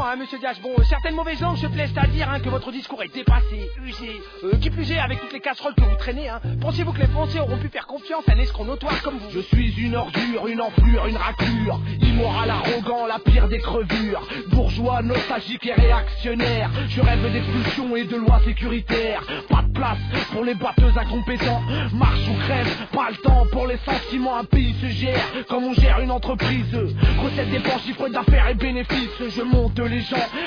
[0.10, 3.04] hein, monsieur Dias, bon, certaines mauvaises langues se plaisent à dire hein, que votre discours
[3.04, 6.28] est dépassé, usé, euh, qui plus est avec toutes les casseroles que vous traînez.
[6.30, 6.42] Hein.
[6.62, 9.30] Pensez-vous que les Français auront pu faire confiance à un escroc notoire comme vous?
[9.32, 14.28] Je suis une ordure, une enflure, une raclure Immoral, arrogant, la pire des crevures.
[14.50, 19.22] Bourgeois, nostalgique et réactionnaire Je rêve d'expulsion et de lois sécuritaires.
[19.48, 20.00] Pas de place
[20.32, 21.62] pour les batteuses incompétents.
[21.94, 25.46] Marche ou crève, pas le temps pour les sentiments Un pays se gère.
[25.48, 26.76] Comme on gère une entreprise
[27.24, 29.30] Recette dépenses, chiffre d'affaires et bénéfices.
[29.30, 29.99] Je monte les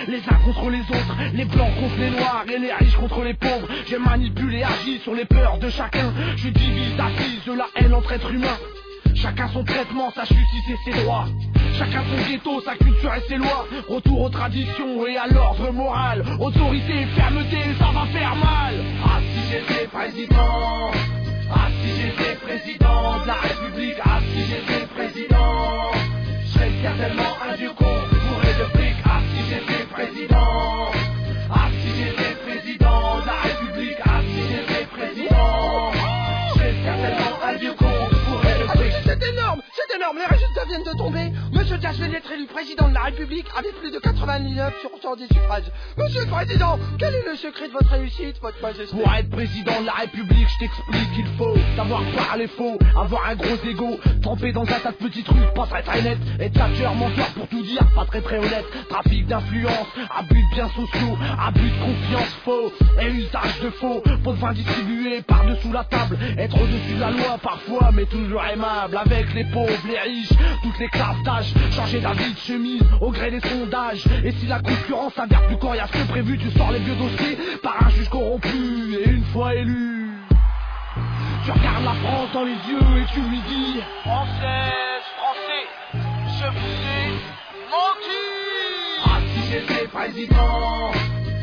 [0.08, 3.34] les uns contre les autres Les blancs contre les noirs et les riches contre les
[3.34, 7.94] pauvres Je manipule et agis sur les peurs de chacun Je divise, attise la haine
[7.94, 8.58] entre êtres humains
[9.14, 11.26] Chacun son traitement, sa justice et ses droits.
[11.78, 13.66] Chacun son ghetto, sa culture et ses lois.
[13.88, 16.24] Retour aux traditions et à l'ordre moral.
[16.40, 18.74] Autorité et fermeté, ça va faire mal.
[19.04, 20.90] Ah, si j'étais président.
[21.54, 23.96] Ah, si j'étais président de la République.
[24.04, 25.92] Ah, si j'étais président.
[26.44, 28.01] Je serais certainement un vieux de.
[29.52, 31.01] J'étais président.
[39.98, 41.32] Les résultats viennent de tomber.
[41.52, 45.26] Monsieur vient d'être élu président de la République avec plus de 99 sur 100 des
[45.26, 45.70] suffrages.
[45.96, 49.80] Monsieur le Président, quel est le secret de votre réussite, votre majesté Pour être président
[49.80, 54.52] de la République, je t'explique, il faut savoir parler faux, avoir un gros ego, tremper
[54.52, 57.62] dans un tas de petits trucs, pas très très net, être tchatcheur, menteur pour tout
[57.62, 59.86] dire, pas très très honnête, trafic d'influence,
[60.16, 64.52] abus de biens sociaux, abus de confiance faux, et usage de faux, pot de vin
[64.52, 69.44] distribué par-dessous la table, être au-dessus de la loi parfois, mais toujours aimable, avec les
[69.44, 70.32] pauvres, les riches,
[70.62, 74.60] toutes les classes d'âge, changer d'avis de chemise au gré des sondages, et si la
[74.60, 78.96] concurrence s'avère plus coriace que prévu, tu sors les vieux dossiers par un juge corrompu,
[79.04, 79.92] et une fois élu.
[81.44, 86.76] Tu regardes la France dans les yeux et tu lui dis Française, Français, je vous
[86.86, 87.08] ai
[87.68, 88.22] menti.
[89.04, 90.92] Ah si j'étais président.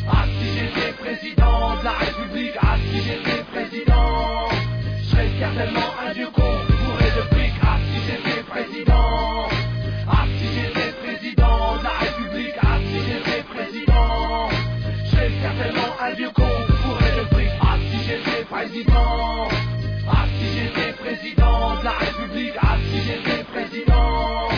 [0.09, 2.53] Ah si j'étais président de la République.
[2.61, 4.47] Ah si j'étais président.
[4.99, 6.68] Je serais certainement un vieux con
[18.73, 19.47] président.
[20.11, 24.49] Ah si j'étais président de la République, ah si j'étais président,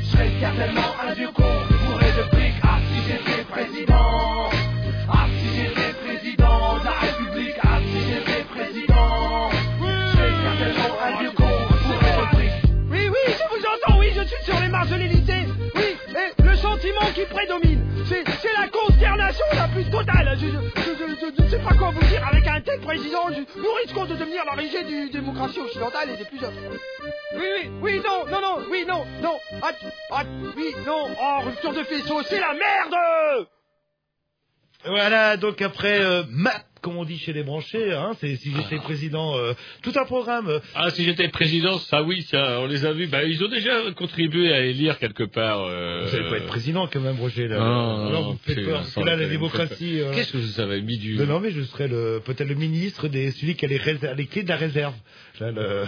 [0.00, 1.42] je serais certainement un vieux con
[1.86, 4.50] bourré de fric, ah si j'étais président,
[5.08, 11.20] ah si j'étais président de la République, ah si j'étais président, je serais certainement un
[11.20, 11.56] vieux con
[11.86, 12.92] bourré de.
[12.92, 15.46] Oui, oui, je vous entends, oui, je suis sur les marges de l'Élysée.
[15.76, 18.24] Oui, et le sentiment qui prédomine, c'est
[18.60, 20.36] la consternation la plus totale.
[20.40, 20.99] Je-
[22.78, 23.30] président.
[23.30, 26.54] Nous risquons de devenir la riget du démocratie occidentale et des plus autres.
[27.34, 29.38] Oui, oui, oui, non, non, non, oui, non, non.
[29.62, 29.72] Ah,
[30.10, 30.22] ah,
[30.56, 31.08] oui, non.
[31.20, 33.48] Oh, rupture de faisceau, c'est la merde
[34.86, 38.76] Voilà, donc après euh, Matt, comme on dit chez les branchés, hein, c'est si j'étais
[38.78, 39.52] président, euh,
[39.82, 40.48] tout un programme.
[40.48, 43.06] euh, Ah, si j'étais président, ça oui, ça, on les a vus.
[43.06, 45.64] Bah, ils ont déjà contribué à élire quelque part.
[45.64, 46.06] Euh...
[46.06, 47.46] Vous allez pas être président quand même, Roger.
[47.48, 47.58] Là.
[47.58, 47.62] Non,
[48.06, 48.78] Alors, non, vous me faites peur.
[48.80, 50.00] Parce que là, la démocratie.
[50.00, 51.16] euh, Qu'est-ce que ça va mis du.
[51.16, 53.78] Non, non, mais je serais le peut-être le ministre des celui qui a les,
[54.26, 54.94] clés de la réserve.
[55.40, 55.84] Là, le-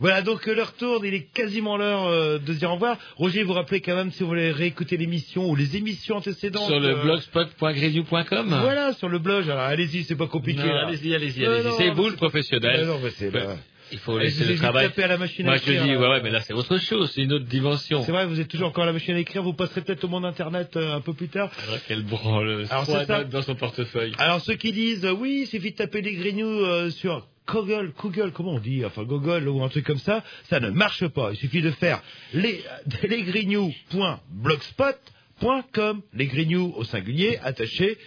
[0.00, 2.96] Voilà, donc euh, l'heure tourne, il est quasiment l'heure euh, de se dire au revoir.
[3.16, 6.66] Roger, vous rappelez quand même si vous voulez réécouter l'émission ou les émissions antécédentes.
[6.66, 9.44] Sur le euh, blogspot.gredio.com Voilà, sur le blog.
[9.50, 10.62] Alors allez-y, c'est pas compliqué.
[10.62, 11.72] Allez-y, allez-y, allez-y.
[11.76, 12.86] C'est vous le professionnel.
[12.86, 13.56] Non, mais c'est là.
[13.92, 14.86] Il faut laisser le travail.
[14.88, 16.78] tapé à la machine à Moi, je écrire, dis, ouais, ouais, mais là, c'est autre
[16.78, 18.04] chose, c'est une autre dimension.
[18.04, 20.08] C'est vrai, vous êtes toujours encore à la machine à écrire, vous passerez peut-être au
[20.08, 21.50] monde internet euh, un peu plus tard.
[21.66, 23.24] Vrai qu'elle branle Alors, c'est ça.
[23.24, 24.12] dans son portefeuille.
[24.18, 27.92] Alors ceux qui disent euh, oui, il suffit de taper les grignoux euh, sur Google,
[28.00, 31.32] Google, comment on dit, enfin Google ou un truc comme ça, ça ne marche pas.
[31.32, 32.00] Il suffit de faire
[32.32, 32.62] les,
[33.02, 37.98] lesgrignoux.blogspot.com, les grignoux au singulier, attaché.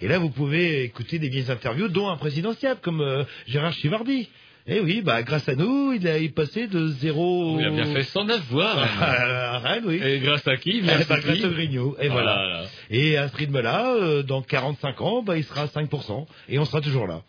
[0.00, 4.28] Et là, vous pouvez écouter des vieilles interviews, dont un présidentiable comme euh, Gérard Chivardi.
[4.68, 7.56] Eh oui, bah grâce à nous, il a il est passé de zéro.
[7.60, 8.74] Il a bien fait 109 voix.
[8.74, 8.88] Rennes.
[9.00, 10.00] à Rennes, oui.
[10.02, 10.78] Et grâce à qui?
[10.78, 11.44] Eh ben, grâce qui?
[11.44, 11.94] au Grignou.
[12.00, 12.34] Et Oh voilà.
[12.36, 12.62] là là.
[12.90, 16.26] Et à ce rythme-là, euh, dans 45 ans, bah, il sera à 5%.
[16.48, 17.22] Et on sera toujours là.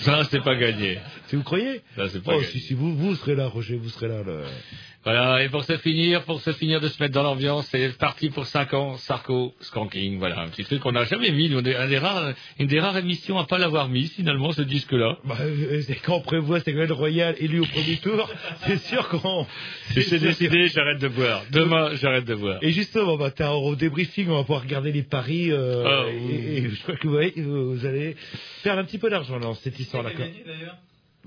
[0.00, 0.98] Ça, c'est pas gagné.
[1.28, 1.82] Si vous croyez?
[1.94, 2.50] Ça, c'est pas Oh, gagné.
[2.50, 4.22] si, si, vous, vous serez là, Roger, vous serez là.
[4.26, 4.42] le-
[5.10, 8.28] Voilà, et pour se finir, pour se finir de se mettre dans l'ambiance, c'est parti
[8.28, 11.64] pour 5 ans, Sarko, Skanking, voilà, un petit truc qu'on n'a jamais mis, nous, on
[11.64, 15.16] est un des rares, une des rares émissions à pas l'avoir mis, finalement, ce disque-là.
[15.24, 18.30] Bah, euh, quand on prévoit Ségolène Royal élu au premier tour,
[18.66, 19.46] c'est sûr qu'on...
[19.92, 21.42] Si c'est décidé, j'arrête de boire.
[21.52, 22.58] Demain, j'arrête de boire.
[22.60, 25.50] Et justement, bah, t'as- au débriefing, on va pouvoir regarder les paris.
[25.50, 26.34] euh, Ah, et, oui.
[26.66, 28.14] et je crois que vous, voyez, vous allez
[28.62, 30.10] perdre un petit peu d'argent dans cette histoire-là.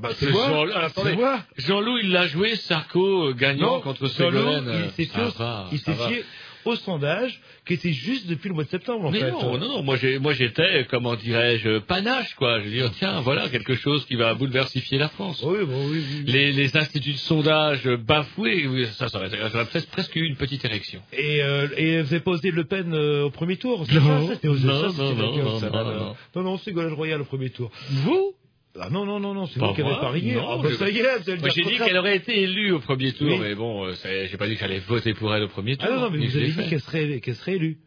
[0.02, 0.30] Bah, c'est.
[0.32, 1.18] Jean- C'est attendez.
[1.58, 4.92] Jean-Loup, il l'a joué, Sarko euh, gagnant Non, contre Ségolène.
[4.98, 6.24] il s'est Ça fié, va, il ça s'est fié
[6.64, 9.32] au sondage qui était juste depuis le mois de septembre, en Mais fait.
[9.32, 12.60] non, non, non, moi j'ai, moi j'étais, comment dirais-je, panache, quoi.
[12.60, 15.42] Je veux dire, tiens, voilà quelque chose qui va bouleversifier la France.
[15.44, 16.24] Oui, bon, oui, oui.
[16.32, 20.64] Les, les instituts de sondage bafoués, ça, ça aurait, ça aurait presque, eu une petite
[20.64, 21.02] érection.
[21.14, 24.48] Et, euh, et vous avez pas osé Le Pen euh, au premier tour Non, ça,
[24.50, 25.90] osé non, ça, non, c'était non, bien, non, ça, non, là, non.
[26.10, 26.16] là.
[26.36, 27.72] non, non, c'est Ségolène Royal au premier tour.
[27.90, 28.34] Vous
[28.80, 30.36] Ah non, non, non, non, c'est vous qui avez parié.
[30.36, 32.16] non, ah bah je- ça y est, vous allez le Moi j'ai dit qu'elle aurait
[32.16, 33.38] été élue au premier tour, Oui.
[33.40, 35.88] mais bon, euh, j'ai pas dit que j'allais voter pour elle au premier tour.
[35.90, 37.80] Ah non, non, mais vous avez dit qu'elle serait, qu'elle serait élue.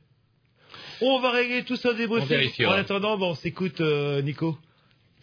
[1.00, 2.06] On va régler tout ça des.
[2.06, 4.58] En attendant, bon, on s'écoute euh, Nico.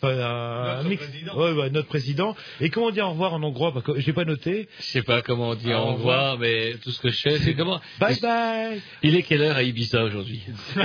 [0.03, 1.03] Enfin, un Notre mix.
[1.07, 1.36] président.
[1.38, 2.36] Ouais, ouais, notre président.
[2.60, 3.72] Et comment on dit au revoir en hongrois?
[3.72, 4.68] Parce que j'ai pas noté.
[4.80, 6.34] Je sais pas comment on dit en au revoir.
[6.34, 7.80] hongrois, mais tout ce que je sais, c'est comment.
[7.99, 10.41] Bye bye Il est quelle heure à Ibiza aujourd'hui?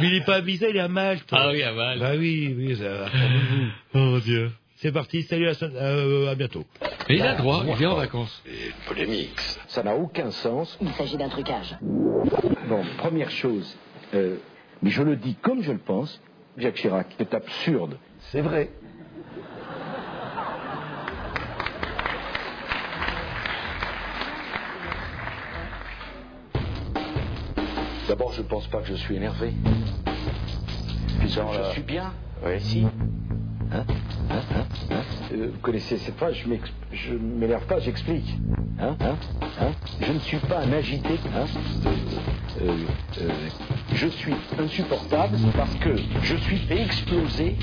[0.00, 1.28] Mais il est pas à Ibiza, il est à Malte.
[1.32, 1.98] Ah oui, à Val.
[1.98, 3.66] Bah oui, oui, ça- attendez-vous.
[3.94, 4.50] Oh mon dieu.
[4.76, 6.64] C'est parti, salut, à, euh, à bientôt.
[7.10, 8.42] Mais il a le droit, il vient en vacances.
[8.86, 9.38] polémique.
[9.68, 10.78] Ça n'a aucun sens.
[10.80, 11.76] Il s'agit d'un trucage.
[11.82, 13.76] Bon, première chose,
[14.14, 14.36] euh,
[14.82, 16.18] mais je le dis comme je le pense,
[16.56, 17.98] Jacques Chirac, c'est absurde.
[18.30, 18.70] C'est vrai.
[28.06, 29.52] D'abord, je pense pas que je suis énervé.
[31.22, 32.12] je suis bien.
[32.44, 32.86] Oui, si.
[33.72, 33.84] Hein?
[34.30, 34.42] Hein?
[34.54, 34.66] Hein?
[34.90, 35.02] Hein?
[35.32, 36.48] Euh, Vous connaissez cette phrase, je
[36.92, 38.36] je m'énerve pas, j'explique.
[38.80, 39.16] Hein Hein
[39.60, 41.14] Hein Je ne suis pas un agité.
[41.34, 41.46] Hein
[42.62, 42.76] Euh,
[43.20, 43.28] euh,
[43.94, 47.56] je suis insupportable parce que je suis fait exploser.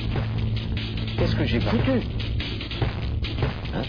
[1.17, 2.01] Qu'est-ce que j'ai foutu?
[3.73, 3.83] Hein?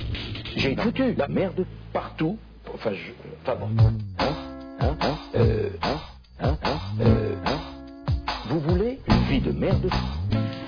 [0.56, 2.38] J'ai foutu la merde partout.
[2.74, 3.68] Enfin, je, enfin bon.
[4.18, 4.32] Hein
[4.80, 6.00] Hein Hein Euh, Hein
[6.40, 7.58] Hein Hein Euh, Hein
[8.48, 9.88] Vous voulez une vie de merde?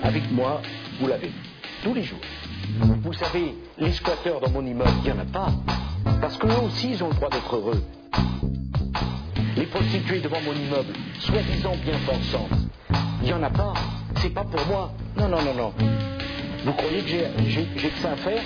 [0.03, 0.61] Avec moi,
[0.99, 1.31] vous l'avez.
[1.83, 2.19] Tous les jours.
[3.03, 5.49] Vous savez, les squatteurs dans mon immeuble, il n'y en a pas.
[6.19, 7.83] Parce qu'eux aussi, ils ont le droit d'être heureux.
[9.55, 12.59] Les prostituées devant mon immeuble, soi-disant bien pensantes,
[13.21, 13.73] il n'y en a pas.
[14.17, 14.93] C'est pas pour moi.
[15.17, 15.73] Non, non, non, non.
[16.63, 17.07] Vous croyez que
[17.47, 18.41] j'ai, que ça à faire?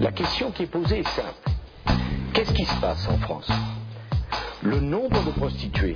[0.00, 1.98] La question qui est posée est simple.
[2.32, 3.50] Qu'est-ce qui se passe en France?
[4.62, 5.94] Le nombre de prostituées,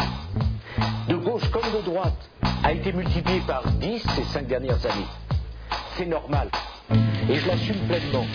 [1.09, 2.31] de gauche comme de droite,
[2.65, 5.07] a été multiplié par 10 ces cinq dernières années.
[5.97, 6.49] C'est normal.
[7.29, 8.27] Et je l'assume pleinement.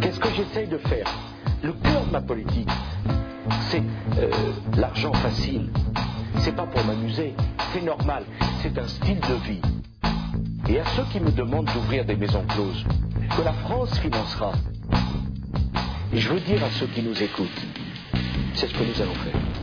[0.00, 1.06] Qu'est-ce que j'essaye de faire?
[1.62, 2.68] Le cœur de ma politique,
[3.70, 3.82] c'est
[4.18, 4.30] euh,
[4.76, 5.70] l'argent facile.
[6.38, 7.34] C'est pas pour m'amuser,
[7.72, 8.24] c'est normal,
[8.62, 9.62] c'est un style de vie.
[10.68, 12.84] Et à ceux qui me demandent d'ouvrir des maisons closes,
[13.36, 14.52] que la France financera,
[16.12, 17.66] et je veux dire à ceux qui nous écoutent,
[18.54, 19.53] c'est ce que nous allons faire.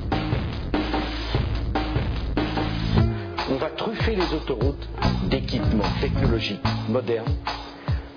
[3.51, 4.87] On va truffer les autoroutes
[5.29, 7.35] d'équipements technologiques modernes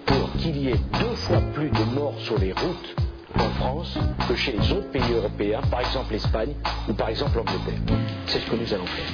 [0.06, 2.96] pour qu'il y ait deux fois plus de morts sur les routes
[3.36, 3.98] en France
[4.28, 6.54] que chez les autres pays européens, par exemple l'Espagne
[6.88, 7.96] ou par exemple l'Angleterre.
[8.26, 9.10] C'est ce que nous allons faire.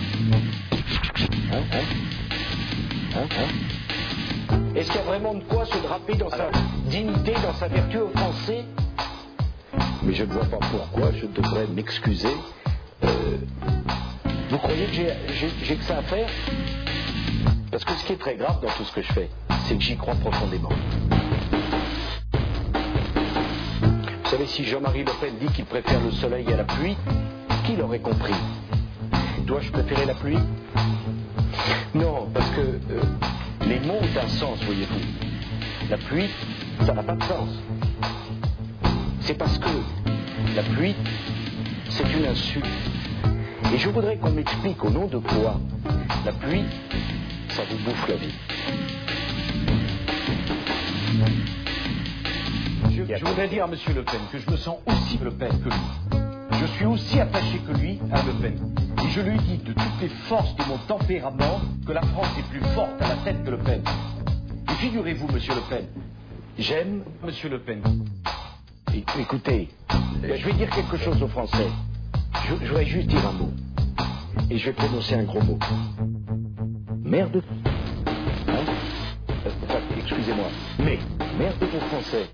[1.52, 1.84] Hein, hein
[3.16, 3.26] Hein,
[4.76, 6.50] Est-ce qu'il y a vraiment de quoi se draper dans sa
[6.86, 8.64] dignité, dans sa vertu offensée
[10.04, 12.36] Mais je ne vois pas pourquoi je devrais m'excuser.
[13.02, 13.08] Euh,
[14.50, 16.28] vous croyez que j'ai- que ça à faire?
[17.70, 19.30] Parce que ce qui est très grave dans tout ce que je fais,
[19.66, 20.70] c'est que j'y crois profondément.
[24.24, 26.96] Vous savez, si Jean-Marie Le Pen dit qu'il préfère le soleil à la pluie,
[27.64, 28.34] qui l'aurait compris?
[29.46, 30.38] Dois-je préférer la pluie?
[31.94, 33.02] Non, parce que euh,
[33.66, 35.00] les mots ont un sens, voyez-vous.
[35.90, 36.28] La pluie,
[36.86, 37.48] ça n'a pas de sens.
[39.22, 39.68] C'est parce que
[40.56, 40.94] la pluie,
[41.88, 42.66] c'est une insulte.
[43.72, 45.60] Et je voudrais qu'on m'explique au nom de quoi
[46.24, 46.64] la pluie,
[47.50, 48.34] ça vous bouffe la vie.
[52.90, 53.74] Je, je voudrais dire à M.
[53.94, 56.20] Le Pen que je me sens aussi Le Pen que lui.
[56.60, 58.74] Je suis aussi attaché que lui à Le Pen.
[59.04, 62.48] Et je lui dis de toutes les forces de mon tempérament que la France est
[62.50, 63.82] plus forte à la tête que Le Pen.
[64.68, 65.34] Et figurez-vous, M.
[65.48, 65.86] Le Pen,
[66.58, 67.30] j'aime M.
[67.50, 67.82] Le Pen.
[69.18, 69.68] Écoutez,
[70.22, 71.68] je vais dire quelque chose aux Français.
[72.34, 73.50] Je, voudrais juste dire un mot.
[74.50, 75.58] Et je vais prononcer un gros mot.
[77.02, 77.42] Merde.
[78.48, 78.64] Hein
[79.46, 79.50] Euh,
[79.98, 80.46] Excusez-moi.
[80.78, 80.98] Mais,
[81.38, 82.28] merde aux Français.